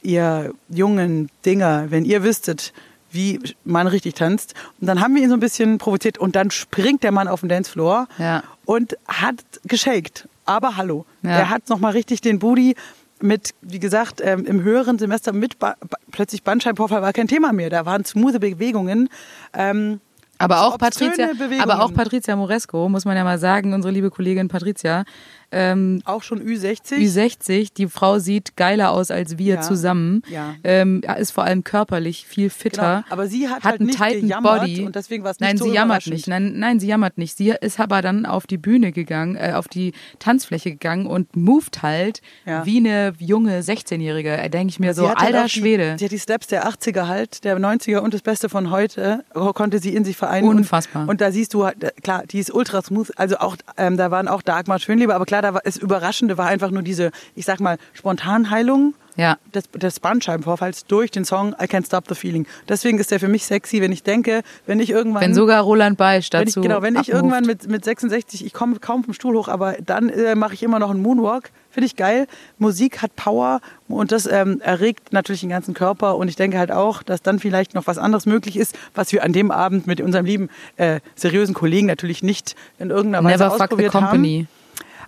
ihr 0.02 0.54
jungen 0.70 1.30
Dinger, 1.46 1.88
wenn 1.90 2.06
ihr 2.06 2.24
wüsstet, 2.24 2.74
wie 3.12 3.40
man 3.64 3.88
richtig 3.88 4.14
tanzt. 4.16 4.54
Und 4.80 4.88
dann 4.88 5.02
haben 5.02 5.16
wir 5.16 5.22
ihn 5.24 5.30
so 5.30 5.36
ein 5.36 5.40
bisschen 5.40 5.78
provoziert 5.78 6.18
und 6.18 6.36
dann 6.36 6.52
springt 6.52 7.04
der 7.04 7.12
Mann 7.12 7.28
auf 7.28 7.40
den 7.42 7.50
Dancefloor 7.50 8.08
Ja. 8.18 8.44
und 8.66 8.98
hat 9.08 9.36
geshaked. 9.66 10.28
Aber 10.46 10.78
hallo, 10.78 11.06
Ja. 11.22 11.32
er 11.32 11.50
hat 11.50 11.70
nochmal 11.70 11.92
richtig 11.94 12.22
den 12.22 12.40
Booty 12.40 12.76
mit, 13.22 13.54
wie 13.62 13.80
gesagt, 13.80 14.22
ähm, 14.24 14.46
im 14.46 14.64
höheren 14.64 14.98
Semester 15.00 15.34
mit 15.34 15.60
ba 15.60 15.76
plötzlich 16.12 16.44
Bandscheibenvorfall 16.44 17.02
war 17.02 17.14
kein 17.14 17.28
Thema 17.28 17.54
mehr. 17.54 17.70
Da 17.70 17.86
waren 17.86 18.06
smooth 18.06 18.40
Bewegungen. 18.40 19.10
Ähm, 19.54 20.00
Aber 20.38 20.62
auch, 20.62 20.78
Patricia, 20.78 21.28
Bewegungen. 21.34 21.62
aber 21.62 21.84
auch 21.84 21.94
Patricia 21.94 22.36
Moresco, 22.36 22.88
muss 22.90 23.06
man 23.06 23.18
ja 23.18 23.24
mal 23.24 23.38
sagen, 23.38 23.74
unsere 23.74 23.94
liebe 23.94 24.10
Kollegin 24.10 24.48
Patricia, 24.48 25.04
ähm, 25.52 26.02
Auch 26.06 26.24
schon 26.24 26.42
Ü60. 26.42 26.98
Ü60, 26.98 27.74
die 27.76 27.88
Frau 27.88 28.20
sieht 28.20 28.56
geiler 28.56 28.92
aus 28.92 29.12
als 29.12 29.38
wir 29.38 29.56
Ja. 29.56 29.62
zusammen, 29.62 30.22
Ja. 30.30 30.56
ähm, 30.64 31.02
ist 31.20 31.32
vor 31.32 31.44
allem 31.44 31.64
körperlich 31.64 32.26
viel 32.28 32.50
fitter, 32.50 33.04
Genau, 33.04 33.14
aber 33.14 33.28
sie 33.28 33.48
hat 33.50 33.58
hat 33.58 33.64
halt 33.66 33.80
einen 33.82 33.88
nicht 33.88 33.98
tighten 34.00 34.22
gejammert 34.22 34.60
Body. 34.62 34.86
und 34.86 34.96
deswegen 34.96 35.24
war 35.24 35.32
es 35.32 35.40
nicht 35.40 35.48
Nein, 35.50 35.58
so 35.58 35.66
sie 35.66 35.72
jammert 35.74 36.08
nicht. 36.08 36.28
Nein, 36.28 36.54
nein, 36.58 36.80
sie 36.80 36.88
jammert 36.88 37.18
nicht. 37.18 37.36
Sie 37.38 37.50
ist 37.50 37.80
aber 37.80 38.02
dann 38.02 38.26
auf 38.26 38.48
die 38.48 38.58
Bühne 38.58 38.92
gegangen, 38.92 39.36
äh, 39.36 39.54
auf 39.56 39.68
die 39.68 39.94
Tanzfläche 40.20 40.72
gegangen 40.72 41.06
und 41.08 41.36
moved 41.36 41.82
halt 41.82 42.22
Ja. 42.46 42.66
wie 42.66 42.78
eine 42.78 43.14
junge 43.20 43.62
16-Jährige. 43.64 44.38
Da 44.38 44.48
denke 44.50 44.70
ich 44.72 44.80
mir 44.80 44.94
so, 44.94 45.08
halt 45.08 45.18
alter 45.20 45.44
die, 45.46 45.50
Schwede. 45.50 45.96
Sie 45.98 46.06
hat 46.06 46.12
die 46.12 46.20
Steps 46.20 46.48
der 46.48 46.68
80er 46.68 47.08
halt, 47.08 47.44
der 47.44 47.58
90er 47.60 48.00
und 48.00 48.14
das 48.14 48.22
Beste 48.22 48.50
von 48.50 48.70
heute, 48.72 49.24
äh, 49.34 49.40
konnte 49.54 49.80
sie 49.80 49.96
in 49.96 50.06
sich 50.06 50.18
vereinen. 50.18 50.48
Unfassbar. 50.48 51.04
Und, 51.04 51.10
und 51.10 51.22
da 51.22 51.32
siehst 51.32 51.54
du, 51.54 51.66
halt, 51.66 51.84
äh, 51.84 51.92
klar, 52.04 52.24
die 52.30 52.40
ist 52.40 52.54
ultra 52.54 52.82
smooth. 52.82 53.12
Also 53.18 53.38
auch, 53.38 53.56
ähm, 53.78 53.98
da 53.98 54.12
waren 54.12 54.28
auch 54.28 54.42
Dagmar 54.42 54.80
Schönleber, 54.80 55.16
aber 55.16 55.26
klar, 55.26 55.39
da 55.42 55.54
war, 55.54 55.62
das 55.64 55.78
Überraschende 55.78 56.38
war 56.38 56.48
einfach 56.48 56.72
nur 56.72 56.82
diese, 56.82 57.12
ich 57.36 57.46
sag 57.46 57.60
mal, 57.60 57.78
Spontanheilung 57.94 58.94
Ja. 59.16 59.38
des, 59.54 59.70
des 59.72 60.00
Bandscheibenvorfalls 60.00 60.86
durch 60.86 61.12
den 61.12 61.26
Song 61.26 61.54
I 61.62 61.66
Can't 61.66 61.86
Stop 61.86 62.06
the 62.10 62.16
Feeling. 62.16 62.46
Deswegen 62.68 63.00
ist 63.00 63.12
der 63.12 63.20
für 63.20 63.28
mich 63.28 63.46
sexy, 63.46 63.82
wenn 63.82 63.92
ich 63.92 64.04
denke, 64.04 64.42
wenn 64.66 64.80
ich 64.80 64.90
irgendwann... 64.90 65.22
Wenn 65.22 65.34
sogar 65.34 65.62
Roland 65.64 65.98
Beisch 65.98 66.30
wenn 66.32 66.48
ich, 66.48 66.54
dazu 66.54 66.62
genau, 66.62 66.82
wenn 66.82 66.94
ich 66.96 67.00
abmoved. 67.02 67.16
irgendwann 67.16 67.46
mit, 67.46 67.68
mit 67.68 67.84
66, 67.86 68.46
ich 68.46 68.54
komme 68.54 68.78
kaum 68.80 69.04
vom 69.04 69.14
Stuhl 69.14 69.36
hoch, 69.38 69.48
aber 69.48 69.74
dann 69.86 70.10
äh, 70.10 70.36
mache 70.36 70.54
ich 70.54 70.64
immer 70.64 70.80
noch 70.80 70.90
einen 70.90 71.02
Moonwalk. 71.02 71.52
Finde 71.72 71.86
ich 71.86 71.96
geil. 71.96 72.26
Musik 72.58 73.02
hat 73.04 73.16
Power 73.16 73.62
und 73.88 74.12
das 74.12 74.26
ähm, 74.26 74.60
erregt 74.62 75.14
natürlich 75.14 75.42
den 75.42 75.50
ganzen 75.52 75.76
Körper. 75.76 76.18
Und 76.18 76.28
ich 76.28 76.36
denke 76.36 76.58
halt 76.58 76.72
auch, 76.72 77.04
dass 77.04 77.22
dann 77.22 77.38
vielleicht 77.40 77.76
noch 77.76 77.86
was 77.86 78.00
anderes 78.00 78.26
möglich 78.26 78.58
ist, 78.58 78.76
was 78.96 79.12
wir 79.12 79.24
an 79.24 79.34
dem 79.34 79.52
Abend 79.52 79.86
mit 79.86 80.02
unserem 80.02 80.26
lieben, 80.26 80.50
äh, 80.78 81.00
seriösen 81.16 81.54
Kollegen 81.54 81.86
natürlich 81.86 82.24
nicht 82.24 82.56
in 82.80 82.90
irgendeiner 82.90 83.24
Weise 83.24 83.44
Never 83.44 83.50
fuck 83.52 83.58
the 83.60 83.64
ausprobiert 83.66 83.92
company. 83.92 84.48
haben. 84.50 84.59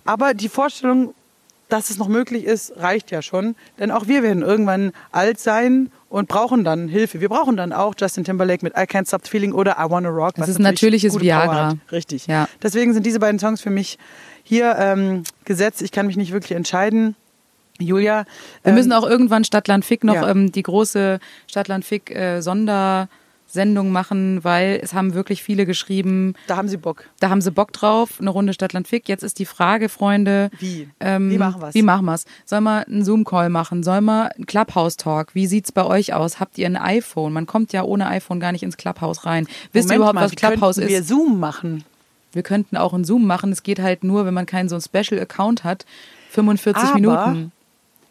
Aber 0.04 0.34
die 0.34 0.48
Vorstellung, 0.48 1.14
dass 1.68 1.90
es 1.90 1.98
noch 1.98 2.08
möglich 2.08 2.44
ist, 2.44 2.74
reicht 2.76 3.10
ja 3.10 3.22
schon. 3.22 3.54
Denn 3.78 3.90
auch 3.90 4.06
wir 4.06 4.22
werden 4.22 4.42
irgendwann 4.42 4.92
alt 5.10 5.40
sein 5.40 5.90
und 6.08 6.28
brauchen 6.28 6.64
dann 6.64 6.88
Hilfe. 6.88 7.20
Wir 7.20 7.30
brauchen 7.30 7.56
dann 7.56 7.72
auch 7.72 7.94
Justin 7.98 8.24
Timberlake 8.24 8.64
mit 8.64 8.74
I 8.74 8.82
Can't 8.82 9.08
Stop 9.08 9.26
Feeling 9.26 9.52
oder 9.52 9.76
I 9.78 9.90
Wanna 9.90 10.10
Rock. 10.10 10.34
Das 10.34 10.48
ist 10.48 10.58
natürlich 10.58 11.02
natürliches 11.04 11.20
Viagra. 11.20 11.74
Richtig. 11.90 12.26
Ja. 12.26 12.48
Deswegen 12.62 12.92
sind 12.92 13.06
diese 13.06 13.18
beiden 13.18 13.38
Songs 13.38 13.62
für 13.62 13.70
mich 13.70 13.98
hier 14.42 14.76
ähm, 14.78 15.24
gesetzt. 15.44 15.80
Ich 15.80 15.92
kann 15.92 16.06
mich 16.06 16.16
nicht 16.16 16.32
wirklich 16.32 16.52
entscheiden. 16.52 17.16
Julia. 17.78 18.26
Wir 18.62 18.70
ähm, 18.70 18.74
müssen 18.74 18.92
auch 18.92 19.08
irgendwann 19.08 19.44
Stadtland 19.44 19.84
Fick 19.84 20.04
noch 20.04 20.14
ja. 20.14 20.28
ähm, 20.28 20.52
die 20.52 20.62
große 20.62 21.18
Stadtland 21.46 21.84
Fick 21.84 22.10
äh, 22.10 22.42
Sondersendung 23.52 23.92
machen, 23.92 24.42
weil 24.44 24.80
es 24.82 24.94
haben 24.94 25.12
wirklich 25.14 25.42
viele 25.42 25.66
geschrieben, 25.66 26.34
Da 26.46 26.56
haben 26.56 26.68
Sie 26.68 26.78
Bock. 26.78 27.04
da 27.20 27.28
haben 27.28 27.42
sie 27.42 27.50
Bock 27.50 27.72
drauf, 27.72 28.18
eine 28.18 28.30
Runde 28.30 28.54
Stadtland 28.54 28.88
Fick. 28.88 29.08
Jetzt 29.08 29.22
ist 29.22 29.38
die 29.38 29.44
Frage, 29.44 29.88
Freunde, 29.90 30.50
Wie? 30.58 30.88
ähm, 31.00 31.30
Wie 31.30 31.36
machen 31.38 31.60
wir's? 31.60 31.74
Wie 31.74 31.82
machen 31.82 32.06
wir's? 32.06 32.24
Soll 32.46 32.62
man 32.62 32.84
einen 32.84 33.04
Zoom-Call 33.04 33.50
machen? 33.50 33.82
Soll 33.82 34.00
man 34.00 34.28
einen 34.28 34.46
Clubhouse-Talk? 34.46 35.34
Wie 35.34 35.46
sieht's 35.46 35.70
bei 35.70 35.84
euch 35.84 36.14
aus? 36.14 36.40
Habt 36.40 36.56
ihr 36.56 36.66
ein 36.66 36.76
iPhone? 36.76 37.32
Man 37.32 37.46
kommt 37.46 37.72
ja 37.74 37.82
ohne 37.82 38.06
iPhone 38.08 38.40
gar 38.40 38.52
nicht 38.52 38.62
ins 38.62 38.76
Clubhouse 38.78 39.26
rein. 39.26 39.46
Wisst 39.72 39.90
ihr 39.90 39.98
Moment 39.98 39.98
überhaupt, 39.98 40.14
mal, 40.14 40.24
was 40.24 40.32
Clubhouse 40.32 40.76
könnten 40.76 40.90
wir 40.90 41.00
ist? 41.00 41.08
Zoom 41.08 41.38
machen. 41.38 41.84
Wir 42.32 42.42
könnten 42.42 42.78
auch 42.78 42.94
einen 42.94 43.04
Zoom 43.04 43.26
machen. 43.26 43.52
Es 43.52 43.62
geht 43.62 43.80
halt 43.80 44.02
nur, 44.02 44.24
wenn 44.24 44.32
man 44.34 44.46
keinen 44.46 44.70
so 44.70 44.76
einen 44.76 44.82
Special-Account 44.82 45.64
hat. 45.64 45.84
45 46.30 46.82
Aber 46.82 46.94
Minuten. 46.94 47.52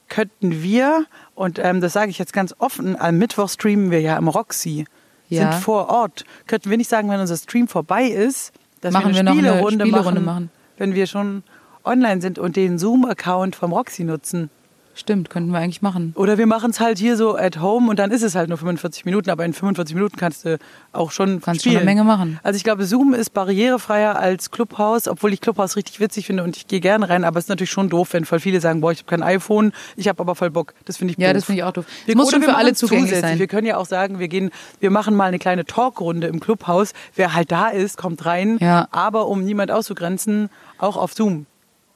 Könnten 0.08 0.62
wir, 0.62 1.06
und 1.36 1.58
ähm, 1.58 1.80
das 1.82 1.94
sage 1.94 2.12
ich 2.12 2.20
jetzt 2.20 2.34
ganz 2.34 2.54
offen, 2.60 3.00
am 3.00 3.18
Mittwoch 3.18 3.50
streamen 3.50 3.92
wir 3.92 4.02
ja 4.02 4.18
im 4.18 4.28
Roxy, 4.28 4.86
Ja. 5.32 5.52
sind 5.52 5.62
vor 5.62 5.90
Ort. 5.90 6.26
Könnten 6.48 6.70
wir 6.70 6.78
nicht 6.78 6.90
sagen, 6.90 7.10
wenn 7.10 7.20
unser 7.20 7.38
Stream 7.38 7.68
vorbei 7.68 8.06
ist, 8.06 8.52
dass 8.82 8.94
Machen 8.94 9.08
wir 9.08 9.14
wir 9.16 9.20
eine 9.22 9.30
noch 9.30 9.38
eine 9.38 9.48
Spielerunde, 9.50 9.86
Spielerunde 9.86 10.20
machen, 10.20 10.26
machen. 10.26 10.50
wenn 10.78 10.96
wir 10.96 11.08
schon 11.08 11.44
online 11.84 12.22
sind 12.22 12.40
und 12.40 12.56
den 12.56 12.78
Zoom-Account 12.78 13.56
vom 13.56 13.74
Roxy 13.74 14.04
nutzen. 14.04 14.50
Stimmt, 14.94 15.30
könnten 15.30 15.52
wir 15.52 15.60
eigentlich 15.60 15.82
machen. 15.82 16.14
Oder 16.18 16.38
wir 16.38 16.48
machen 16.48 16.72
es 16.72 16.80
halt 16.80 16.98
hier 16.98 17.16
so 17.16 17.36
at 17.38 17.60
home 17.62 17.89
und 17.89 17.98
dann 17.98 18.12
ist 18.12 18.24
es 18.24 18.36
halt 18.36 18.50
nur 18.50 18.58
45 18.58 19.06
Minuten, 19.06 19.30
aber 19.30 19.46
in 19.46 19.54
45 19.54 19.96
Minuten 19.96 20.18
kannst 20.18 20.46
du 20.46 20.58
auch 20.92 21.12
schon 21.12 21.39
Kannst 21.42 21.64
schon 21.64 21.72
spielen. 21.72 21.78
eine 21.78 21.86
Menge 21.86 22.04
machen. 22.04 22.39
Also 22.44 22.58
ich 22.58 22.64
glaube, 22.64 22.86
Zoom 22.86 23.14
ist 23.14 23.34
barrierefreier 23.34 24.18
als 24.20 24.52
Clubhouse, 24.52 25.08
obwohl 25.08 25.32
ich 25.34 25.39
Clubhouse 25.42 25.76
richtig 25.78 26.00
witzig 26.00 26.26
finde 26.28 26.44
und 26.44 26.58
ich 26.58 26.68
gehe 26.68 26.82
gerne 26.82 27.10
rein, 27.10 27.24
aber 27.24 27.39
es 27.39 27.46
ist 27.46 27.50
natürlich 27.50 27.72
schon 27.72 27.89
doof, 27.89 28.10
wenn 28.14 28.26
voll 28.26 28.39
viele 28.39 28.60
sagen, 28.60 28.82
boah, 28.82 28.92
ich 28.92 29.00
habe 29.00 29.10
kein 29.10 29.24
iPhone, 29.24 29.72
ich 29.96 30.08
habe 30.08 30.20
aber 30.20 30.36
voll 30.36 30.50
Bock. 30.52 30.74
Das 30.86 30.98
finde 30.98 31.14
ich 31.14 31.18
Ja, 31.20 31.30
doof. 31.30 31.36
das 31.36 31.46
finde 31.46 31.60
ich 31.60 31.64
auch 31.64 31.72
doof. 31.74 31.86
Wir, 32.06 32.16
muss 32.18 32.30
schon 32.32 32.42
für 32.44 32.56
alle 32.56 32.74
zugänglich 32.74 33.18
sein. 33.20 33.39
Wir 33.39 33.48
können 33.48 33.68
ja 33.68 33.78
auch 33.78 33.86
sagen, 33.86 34.20
wir 34.20 34.28
gehen, 34.28 34.52
wir 34.80 34.92
machen 34.92 35.16
mal 35.16 35.26
eine 35.26 35.39
kleine 35.39 35.66
Talkrunde 35.66 36.28
im 36.28 36.39
Clubhaus. 36.39 36.94
Wer 37.16 37.34
halt 37.34 37.52
da 37.52 37.70
ist, 37.70 37.98
kommt 37.98 38.26
rein. 38.26 38.58
Ja. 38.60 38.88
Aber 38.92 39.28
um 39.28 39.44
niemand 39.44 39.72
auszugrenzen, 39.72 40.50
auch 40.78 40.98
auf 40.98 41.14
Zoom. 41.14 41.46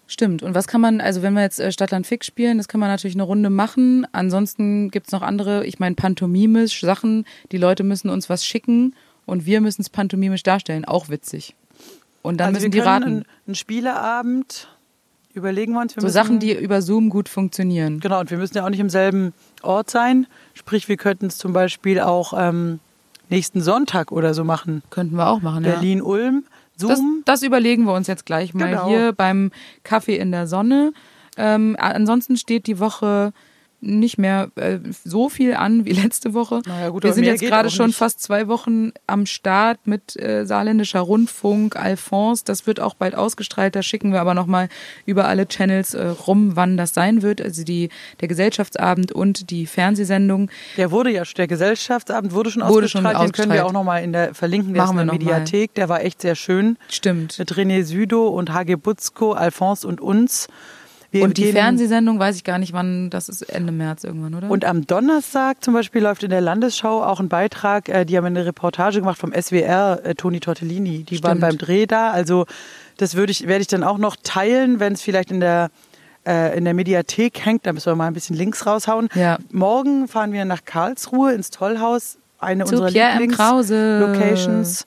Stimmt. 0.08 0.44
Und 0.44 0.54
was 0.54 0.68
kann 0.68 0.82
man, 0.82 1.02
also 1.02 1.22
wenn 1.22 1.34
wir 1.34 1.42
jetzt 1.42 1.60
äh, 1.60 1.72
Stadtland 1.72 2.06
Fix 2.06 2.28
spielen, 2.28 2.58
das 2.58 2.68
kann 2.68 2.80
man 2.80 2.90
natürlich 2.90 3.16
eine 3.16 3.24
Runde 3.24 3.50
machen. 3.50 4.06
Ansonsten 4.12 4.92
gibt's 4.92 5.12
noch 5.12 5.24
andere, 5.24 5.66
ich 5.66 5.80
meine, 5.80 5.96
pantomimisch 5.96 6.82
Sachen. 6.82 7.26
Die 7.52 7.58
Leute 7.58 7.84
müssen 7.84 8.10
uns 8.10 8.30
was 8.30 8.46
schicken 8.46 8.96
und 9.26 9.46
wir 9.46 9.62
müssen 9.62 9.82
es 9.82 9.90
pantomimisch 9.90 10.44
darstellen. 10.44 10.86
Auch 10.86 11.10
witzig. 11.10 11.56
Und 12.22 12.38
dann 12.38 12.48
also 12.48 12.58
müssen 12.58 12.74
wir 12.74 12.82
die 12.82 12.88
raten. 12.88 13.04
Einen, 13.04 13.26
einen 13.48 13.56
Spieleabend 13.56 14.68
überlegen 15.34 15.74
wir 15.74 15.82
uns. 15.82 15.96
Wir 15.96 16.02
So 16.02 16.06
müssen, 16.08 16.14
Sachen, 16.14 16.40
die 16.40 16.54
über 16.54 16.82
Zoom 16.82 17.10
gut 17.10 17.28
funktionieren. 17.28 18.00
Genau, 18.00 18.20
und 18.20 18.32
wir 18.32 18.38
müssen 18.38 18.58
ja 18.58 18.66
auch 18.66 18.70
nicht 18.70 18.80
im 18.80 18.90
selben 18.90 19.34
Ort 19.62 19.90
sein. 19.90 20.28
Sprich, 20.54 20.88
wir 20.88 20.98
könnten 20.98 21.28
es 21.28 21.38
zum 21.38 21.54
Beispiel 21.54 22.00
auch 22.00 22.34
ähm, 22.38 22.80
nächsten 23.30 23.62
Sonntag 23.62 24.12
oder 24.12 24.34
so 24.34 24.44
machen. 24.44 24.84
Könnten 24.90 25.16
wir 25.16 25.28
auch 25.28 25.42
machen, 25.42 25.64
ja. 25.64 25.72
Berlin-Ulm, 25.72 26.46
Zoom. 26.78 27.22
das 27.26 27.42
überlegen 27.44 27.86
wir 27.86 27.94
uns 27.94 28.08
jetzt 28.08 28.26
gleich 28.26 28.54
mal 28.54 28.70
Genau. 28.70 28.88
hier 28.88 29.14
beim 29.14 29.52
Kaffee 29.84 30.18
in 30.18 30.32
der 30.32 30.48
Sonne. 30.48 30.94
Ähm, 31.38 31.76
ansonsten 31.80 32.38
steht 32.38 32.68
die 32.68 32.80
Woche 32.80 33.34
nicht 33.82 34.18
mehr 34.18 34.50
äh, 34.56 34.80
so 35.04 35.30
viel 35.30 35.56
an 35.56 35.86
wie 35.86 35.92
letzte 36.04 36.34
Woche. 36.34 36.62
Naja, 36.66 36.90
gut, 36.90 37.04
wir 37.04 37.14
sind 37.14 37.24
jetzt 37.24 37.42
gerade 37.42 37.70
schon 37.70 37.88
nicht. 37.88 37.98
fast 37.98 38.22
zwei 38.22 38.48
Wochen 38.48 38.92
am 39.08 39.26
Start 39.26 39.86
mit 39.86 40.20
äh, 40.22 40.46
saarländischer 40.46 41.00
Rundfunk, 41.02 41.76
Alphonse. 41.76 42.44
Das 42.46 42.68
wird 42.68 42.80
auch 42.80 42.96
bald 42.96 43.16
ausgestrahlt. 43.16 43.76
Da 43.76 43.84
schicken 43.84 44.12
wir 44.12 44.22
aber 44.22 44.34
nochmal 44.34 44.70
über 45.06 45.28
alle 45.28 45.48
Channels 45.48 45.94
äh, 45.94 46.08
rum, 46.08 46.56
wann 46.56 46.78
das 46.78 46.94
sein 46.94 47.22
wird. 47.22 47.42
Also 47.42 47.64
die, 47.64 47.90
der 48.22 48.28
Gesellschaftsabend 48.28 49.12
und 49.12 49.50
die 49.50 49.66
Fernsehsendung. 49.66 50.50
Der 50.78 50.92
wurde 50.92 51.12
ja, 51.12 51.24
der 51.24 51.48
Gesellschaftsabend 51.48 52.34
wurde 52.34 52.52
schon 52.52 52.64
Wurde 52.64 52.88
schon 52.88 53.06
ausgestrahlt. 53.06 53.30
Den 53.30 53.34
können 53.34 53.52
wir 53.52 53.64
ausgestrahlt. 53.64 53.70
auch 53.70 53.74
nochmal 53.74 54.04
in 54.04 54.14
der 54.14 54.34
verlinken. 54.34 54.74
Der 54.74 54.84
Machen 54.84 55.00
in 55.00 55.08
der 55.08 55.14
noch 55.14 55.14
mal. 55.14 55.40
Mediathek. 55.40 55.74
Der 55.76 55.90
war 55.90 56.02
echt 56.04 56.22
sehr 56.22 56.36
schön. 56.36 56.78
Stimmt. 56.90 57.38
Mit 57.40 57.54
René 57.54 57.84
Südo 57.84 58.28
und 58.28 58.54
Hage 58.54 58.78
Butzko, 58.78 59.34
Alphonse 59.34 59.88
und 59.88 60.02
uns. 60.02 60.48
Wir 61.16 61.24
Und 61.24 61.38
die 61.38 61.54
Fernsehsendung 61.54 62.20
weiß 62.20 62.36
ich 62.36 62.44
gar 62.44 62.58
nicht, 62.58 62.74
wann. 62.74 63.10
Das 63.10 63.30
ist 63.30 63.42
Ende 63.44 63.72
März 63.72 64.04
irgendwann, 64.04 64.34
oder? 64.34 64.50
Und 64.52 64.66
am 64.66 64.86
Donnerstag 64.86 65.64
zum 65.64 65.74
Beispiel 65.74 66.02
läuft 66.04 66.24
in 66.24 66.30
der 66.30 66.42
Landesschau 66.42 67.02
auch 67.02 67.22
ein 67.22 67.30
Beitrag, 67.30 67.88
äh, 67.88 68.04
die 68.04 68.18
haben 68.18 68.26
eine 68.26 68.46
Reportage 68.46 69.00
gemacht 69.00 69.18
vom 69.18 69.32
SWR, 69.32 70.02
äh, 70.04 70.16
Toni 70.16 70.42
Tortellini. 70.42 71.04
Die 71.04 71.24
waren 71.24 71.38
Stimmt. 71.38 71.42
beim 71.42 71.58
Dreh 71.58 71.86
da. 71.86 72.12
Also 72.12 72.46
das 72.98 73.16
würde 73.16 73.32
ich, 73.32 73.48
werde 73.48 73.62
ich 73.62 73.68
dann 73.68 73.86
auch 73.86 73.98
noch 73.98 74.18
teilen, 74.22 74.82
wenn 74.82 74.92
es 74.92 75.02
vielleicht 75.02 75.32
in 75.32 75.40
der 75.40 75.70
äh, 76.28 76.58
in 76.58 76.66
der 76.66 76.74
Mediathek 76.74 77.46
hängt, 77.46 77.66
da 77.66 77.72
müssen 77.72 77.86
wir 77.86 77.96
mal 77.96 78.08
ein 78.08 78.14
bisschen 78.14 78.36
Links 78.36 78.66
raushauen. 78.66 79.08
Ja. 79.16 79.38
Morgen 79.52 80.10
fahren 80.10 80.34
wir 80.34 80.44
nach 80.44 80.66
Karlsruhe 80.66 81.32
ins 81.34 81.50
Tollhaus, 81.50 82.18
eine 82.40 82.66
Zu 82.66 82.84
unserer. 82.84 82.90
Lieblings-Locations. 82.90 84.86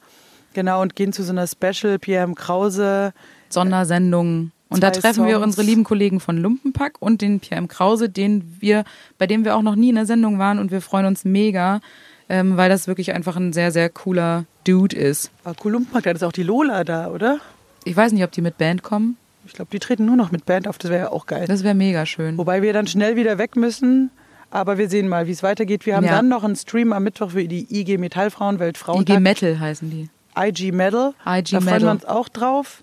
Genau, 0.53 0.83
und 0.83 0.95
gehen 0.95 1.15
zu 1.15 1.23
so 1.23 1.33
einer 1.33 1.47
Special 1.47 1.99
Pierre 1.99 2.25
M. 2.25 2.35
Krause. 2.35 3.15
Sondersendung. 3.49 4.51
Und 4.71 4.83
da 4.83 4.91
treffen 4.91 5.25
wir 5.27 5.35
Songs. 5.35 5.45
unsere 5.47 5.67
lieben 5.67 5.85
Kollegen 5.85 6.21
von 6.21 6.37
Lumpenpack 6.37 6.95
und 7.01 7.23
den 7.23 7.41
Pierre 7.41 7.59
M. 7.59 7.69
Krause, 7.69 8.09
den 8.09 8.57
wir, 8.61 8.85
bei 9.17 9.27
dem 9.27 9.45
wir 9.45 9.57
auch 9.57 9.63
noch 9.63 9.77
nie 9.77 9.89
in 9.89 9.95
der 9.95 10.07
Sendung 10.07 10.39
waren 10.39 10.59
und 10.59 10.71
wir 10.71 10.81
freuen 10.83 11.07
uns 11.07 11.25
mega, 11.25 11.81
ähm, 12.29 12.57
weil 12.59 12.69
das 12.69 12.87
wirklich 12.87 13.13
einfach 13.15 13.37
ein 13.37 13.53
sehr, 13.55 13.73
sehr 13.73 13.89
cooler 13.89 14.45
Dude 14.65 14.95
ist. 14.97 15.31
Ah, 15.45 15.55
Kolumpenpark, 15.55 16.05
da 16.05 16.11
ist 16.11 16.23
auch 16.23 16.33
die 16.33 16.43
Lola 16.43 16.85
da, 16.85 17.09
oder? 17.09 17.39
Ich 17.85 17.97
weiß 17.97 18.13
nicht, 18.13 18.23
ob 18.25 18.33
die 18.33 18.43
mit 18.43 18.59
Band 18.59 18.83
kommen. 18.83 19.17
Ich 19.47 19.55
glaube, 19.55 19.71
die 19.73 19.79
treten 19.79 20.05
nur 20.05 20.17
noch 20.17 20.31
mit 20.31 20.45
Band 20.45 20.69
auf, 20.69 20.77
das 20.77 20.91
wäre 20.91 21.05
ja 21.05 21.11
auch 21.13 21.25
geil. 21.25 21.47
Das 21.49 21.65
wäre 21.65 21.75
mega 21.75 22.05
schön. 22.05 22.37
Wobei 22.37 22.61
wir 22.61 22.75
dann 22.75 22.87
schnell 22.87 23.17
wieder 23.17 23.39
weg 23.39 23.57
müssen. 23.57 24.11
Aber 24.51 24.77
wir 24.79 24.89
sehen 24.91 25.09
mal, 25.09 25.27
wie 25.27 25.33
es 25.33 25.43
weitergeht. 25.43 25.85
Wir 25.87 25.97
haben 25.97 26.05
Ja. 26.07 26.13
dann 26.13 26.29
noch 26.29 26.43
einen 26.45 26.57
Stream 26.57 26.93
am 26.93 27.05
Mittwoch 27.05 27.31
für 27.33 27.45
die 27.47 27.67
IG 27.71 27.97
Metallfrauen 27.99 28.57
IG 28.57 28.61
Weltfrauentag. 28.61 29.21
Metal 29.21 29.59
heißen 29.61 29.91
die. 29.91 30.09
IG 30.39 30.73
Metal. 30.73 31.15
IG 31.27 31.53
da 31.53 31.61
freuen 31.61 31.65
Metal. 31.65 31.81
wir 31.83 31.91
uns 31.91 32.05
auch 32.05 32.29
drauf. 32.29 32.83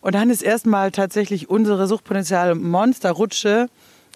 Und 0.00 0.14
dann 0.14 0.30
ist 0.30 0.42
erstmal 0.42 0.90
tatsächlich 0.90 1.50
unsere 1.50 1.86
Suchtpotenzial 1.86 2.54
Monsterrutsche 2.54 3.68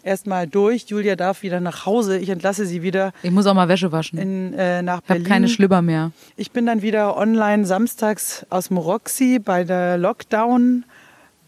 erstmal 0.03 0.47
durch. 0.47 0.85
Julia 0.89 1.17
darf 1.17 1.43
wieder 1.43 1.61
nach 1.61 1.87
Hause. 1.87 2.19
Ich 2.19 2.29
entlasse 2.29 2.67
sie 2.67 2.83
wieder 2.83 3.13
Ich 3.23 3.31
muss 3.31 3.47
auch 3.47 3.55
mal 3.55 3.69
Wäsche 3.69 3.91
waschen. 3.93 4.19
in, 4.19 4.55
äh, 4.55 4.83
nach 4.83 5.01
ich 5.03 5.11
habe 5.11 5.23
keine 5.23 5.49
Schlüpper 5.49 5.83
mehr. 5.83 6.13
Ich 6.37 6.51
bin 6.51 6.67
dann 6.67 6.83
wieder 6.83 7.17
online 7.17 7.67
samstags 7.67 8.47
aus 8.51 8.71
Roxy 8.71 9.39
bei 9.39 9.65
der 9.65 9.99
Lockdown. 9.99 10.85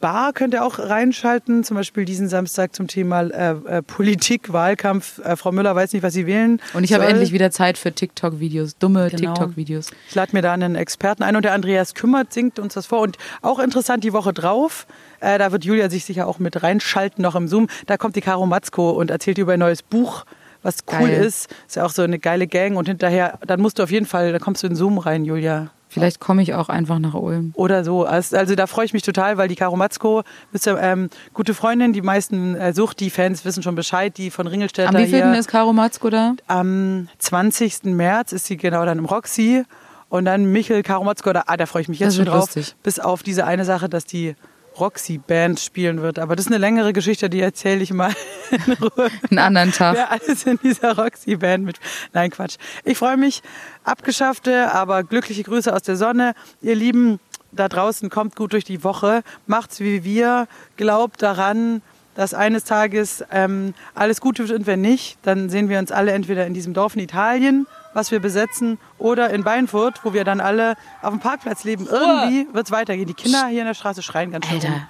Bar 0.01 0.32
könnt 0.32 0.53
ihr 0.55 0.64
auch 0.64 0.78
reinschalten, 0.78 1.64
zum 1.64 1.76
Beispiel 1.76 2.05
diesen 2.05 2.28
Samstag 2.28 2.74
zum 2.74 2.86
Thema 2.86 3.22
äh, 3.22 3.51
äh, 3.66 3.82
Politik, 3.82 4.53
Wahlkampf. 4.53 5.18
Äh, 5.20 5.36
Frau 5.36 5.53
Müller 5.53 5.74
weiß 5.74 5.92
nicht, 5.94 6.03
was 6.03 6.12
sie 6.12 6.26
wählen. 6.26 6.61
Und 6.74 6.84
ich 6.84 6.92
habe 6.92 7.07
endlich 7.07 7.32
wieder 7.32 7.51
Zeit 7.51 7.78
für 7.78 7.92
TikTok-Videos, 7.92 8.76
dumme 8.78 9.09
Genau. 9.11 9.32
TikTok-Videos. 9.34 9.90
Ich 10.09 10.14
lade 10.14 10.32
mir 10.34 10.42
da 10.42 10.53
einen 10.53 10.74
Experten 10.74 11.22
ein 11.22 11.34
und 11.36 11.44
der 11.44 11.55
Andreas 11.55 11.94
Kümmert 11.94 12.32
singt 12.32 12.59
uns 12.59 12.74
das 12.74 12.86
vor. 12.86 13.01
Und 13.01 13.16
auch 13.42 13.59
interessant, 13.59 14.05
die 14.05 14.12
Woche 14.12 14.32
drauf, 14.32 14.86
äh, 15.20 15.38
da 15.38 15.51
wird 15.53 15.64
Julia 15.64 15.88
sich 15.88 16.05
sicher 16.05 16.26
auch 16.26 16.38
mit 16.38 16.62
reinschalten, 16.62 17.22
noch 17.22 17.34
im 17.34 17.49
Zoom. 17.49 17.68
Da 17.86 17.97
kommt 17.97 18.16
die 18.16 18.20
Caro 18.20 18.47
Matzko 18.47 18.90
und 18.90 19.11
erzählt 19.11 19.38
über 19.38 19.55
ein 19.55 19.61
neues 19.61 19.82
Buch, 19.82 20.24
was 20.62 20.78
cool 20.92 21.09
Geil. 21.09 21.24
ist. 21.24 21.49
Ist 21.66 21.76
ja 21.76 21.84
auch 21.86 21.90
so 21.90 22.03
eine 22.03 22.18
geile 22.18 22.47
Gang. 22.47 22.76
Und 22.76 22.86
hinterher, 22.88 23.38
dann 23.47 23.61
musst 23.61 23.78
du 23.78 23.82
auf 23.82 23.90
jeden 23.90 24.07
Fall, 24.07 24.32
da 24.32 24.38
kommst 24.38 24.62
du 24.62 24.66
in 24.66 24.74
Zoom 24.76 24.99
rein, 24.99 25.24
Julia. 25.24 25.70
Vielleicht 25.89 26.20
komme 26.20 26.43
ich 26.43 26.53
auch 26.55 26.68
einfach 26.68 26.99
nach 26.99 27.14
Ulm. 27.14 27.53
Oder 27.55 27.84
so. 27.84 28.05
Also, 28.05 28.55
da 28.55 28.66
freue 28.66 28.84
ich 28.84 28.93
mich 28.93 29.03
total, 29.03 29.39
weil 29.39 29.49
die 29.49 29.55
Caro 29.55 29.76
Matzko 29.76 30.22
ist 30.53 30.66
ja 30.66 30.76
ähm, 30.78 31.09
gute 31.32 31.55
Freundin. 31.55 31.93
Die 31.93 32.03
meisten 32.03 32.55
äh, 32.57 32.72
Sucht-Die-Fans 32.72 33.45
wissen 33.45 33.62
schon 33.62 33.74
Bescheid. 33.76 34.16
Die 34.18 34.30
von 34.30 34.47
Ringelstädter 34.47 34.89
Am 34.91 34.97
wievielten 34.97 35.34
ist 35.34 35.49
Caro 35.49 35.72
Matzko 35.72 36.11
da? 36.11 36.34
Am 36.49 37.09
20. 37.18 37.84
März 37.84 38.32
ist 38.32 38.47
sie 38.47 38.57
genau 38.57 38.84
dann 38.84 38.99
im 38.99 39.05
Roxy. 39.05 39.64
Und 40.09 40.24
dann 40.24 40.53
Michel 40.53 40.82
Caro 40.82 41.05
Matzko, 41.05 41.32
da, 41.32 41.45
ah, 41.47 41.57
da 41.57 41.66
freue 41.66 41.82
ich 41.82 41.89
mich 41.89 41.99
jetzt 41.99 42.11
Das 42.11 42.16
schon 42.16 42.24
drauf. 42.26 42.55
lustig. 42.55 42.74
Bis 42.82 42.99
auf 42.99 43.22
diese 43.22 43.45
eine 43.45 43.64
Sache, 43.64 43.89
dass 43.89 44.05
die 44.05 44.34
Roxy-Band 44.78 45.60
spielen 45.60 46.02
wird. 46.02 46.18
Aber 46.18 46.36
das 46.36 46.46
ist 46.46 46.52
eine 46.52 46.58
längere 46.58 46.92
Geschichte, 46.92 47.30
die 47.30 47.40
erzähle 47.40 47.82
ich 47.82 47.92
mal 47.92 48.12
in 48.50 48.72
Ruhe. 48.74 49.10
Einen 49.30 49.38
anderen 49.38 49.72
Tag. 49.72 49.96
Wer 49.96 50.10
alles 50.10 50.44
in 50.44 50.58
dieser 50.62 50.96
Roxy-Band 50.96 51.64
mit. 51.64 51.78
Nein, 52.12 52.30
Quatsch. 52.30 52.56
Ich 52.84 52.98
freue 52.98 53.16
mich. 53.16 53.42
Abgeschaffte, 53.84 54.72
aber 54.72 55.04
glückliche 55.04 55.42
Grüße 55.42 55.72
aus 55.74 55.82
der 55.82 55.96
Sonne. 55.96 56.34
Ihr 56.60 56.74
Lieben 56.74 57.20
da 57.52 57.68
draußen, 57.68 58.10
kommt 58.10 58.36
gut 58.36 58.52
durch 58.52 58.64
die 58.64 58.84
Woche. 58.84 59.22
Macht's 59.46 59.80
wie 59.80 60.04
wir. 60.04 60.48
Glaubt 60.76 61.22
daran, 61.22 61.82
dass 62.14 62.34
eines 62.34 62.64
Tages 62.64 63.24
ähm, 63.30 63.74
alles 63.94 64.20
gut 64.20 64.38
wird 64.38 64.50
und 64.50 64.66
wenn 64.66 64.80
nicht, 64.80 65.18
dann 65.22 65.50
sehen 65.50 65.68
wir 65.68 65.78
uns 65.78 65.92
alle 65.92 66.12
entweder 66.12 66.46
in 66.46 66.54
diesem 66.54 66.72
Dorf 66.72 66.96
in 66.96 67.02
Italien, 67.02 67.66
was 67.97 68.11
wir 68.11 68.20
besetzen, 68.20 68.78
oder 68.99 69.30
in 69.30 69.42
Beinfurt, 69.42 70.05
wo 70.05 70.12
wir 70.12 70.24
dann 70.24 70.40
alle 70.40 70.76
auf 71.03 71.11
dem 71.11 71.20
Parkplatz 71.20 71.64
leben. 71.64 71.86
Irgendwie 71.90 72.47
wird's 72.53 72.70
weitergehen. 72.70 73.07
Die 73.07 73.14
Kinder 73.14 73.47
hier 73.47 73.61
in 73.61 73.66
der 73.66 73.74
Straße 73.74 74.03
schreien 74.03 74.30
ganz 74.30 74.47
schön 74.47 74.57
Alter, 74.57 74.68
rum. 74.68 74.82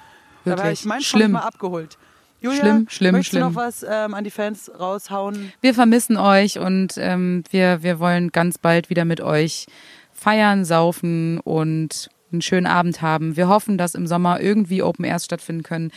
Da 0.45 0.51
war 0.51 0.57
wirklich 0.65 0.81
ich 0.81 0.85
mein 0.85 1.01
schlimm. 1.01 1.31
mal 1.31 1.39
abgeholt. 1.39 1.97
Julia, 2.39 2.59
Schlimm, 2.59 2.85
schlimm, 2.89 3.11
möchtest 3.13 3.33
du 3.33 3.37
schlimm. 3.37 3.53
noch 3.53 3.55
was 3.55 3.83
ähm, 3.83 4.13
an 4.13 4.23
die 4.23 4.29
Fans 4.29 4.69
raushauen? 4.79 5.53
Wir 5.61 5.73
vermissen 5.73 6.17
euch 6.17 6.59
und 6.59 6.93
ähm, 6.97 7.43
wir, 7.49 7.81
wir 7.81 7.99
wollen 7.99 8.31
ganz 8.31 8.59
bald 8.59 8.91
wieder 8.91 9.05
mit 9.05 9.21
euch 9.21 9.65
feiern, 10.11 10.63
saufen 10.63 11.39
und 11.39 12.09
einen 12.31 12.41
schönen 12.41 12.67
Abend 12.67 13.01
haben. 13.01 13.37
Wir 13.37 13.47
hoffen, 13.47 13.77
dass 13.77 13.95
im 13.95 14.05
Sommer 14.05 14.39
irgendwie 14.39 14.83
Open 14.83 15.05
Airs 15.05 15.25
stattfinden 15.25 15.63
können. 15.63 15.91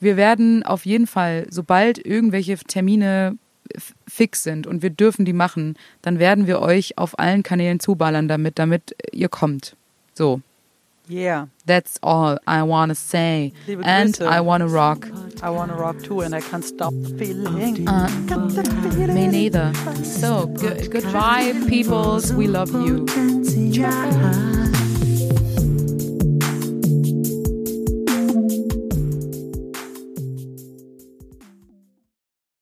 Wir 0.00 0.16
werden 0.16 0.62
auf 0.62 0.86
jeden 0.86 1.06
Fall, 1.06 1.46
sobald 1.50 1.98
irgendwelche 1.98 2.56
Termine 2.56 3.36
fix 4.06 4.42
sind 4.42 4.66
und 4.66 4.82
wir 4.82 4.90
dürfen 4.90 5.24
die 5.24 5.32
machen, 5.32 5.76
dann 6.02 6.18
werden 6.18 6.46
wir 6.46 6.60
euch 6.60 6.98
auf 6.98 7.18
allen 7.18 7.42
Kanälen 7.42 7.80
zuballern 7.80 8.28
damit, 8.28 8.58
damit 8.58 8.94
ihr 9.12 9.28
kommt. 9.28 9.76
So, 10.14 10.40
Yeah, 11.10 11.48
that's 11.64 11.96
all 12.02 12.38
I 12.46 12.60
wanna 12.60 12.94
say. 12.94 13.54
Liebe 13.66 13.82
And 13.82 14.14
Grüße. 14.14 14.26
I 14.26 14.44
wanna 14.44 14.66
rock. 14.66 15.06
I 15.42 15.48
wanna 15.48 15.74
rock 15.74 16.02
too 16.02 16.20
and 16.20 16.34
I 16.34 16.40
can't 16.40 16.62
stop 16.62 16.92
the 17.02 17.14
feeling. 17.16 17.88
Uh, 17.88 18.08
me 19.14 19.26
neither. 19.26 19.72
So, 20.02 20.46
good, 20.48 20.90
goodbye, 20.90 21.54
peoples. 21.66 22.34
We 22.34 22.46
love 22.46 22.70
you. 22.74 23.06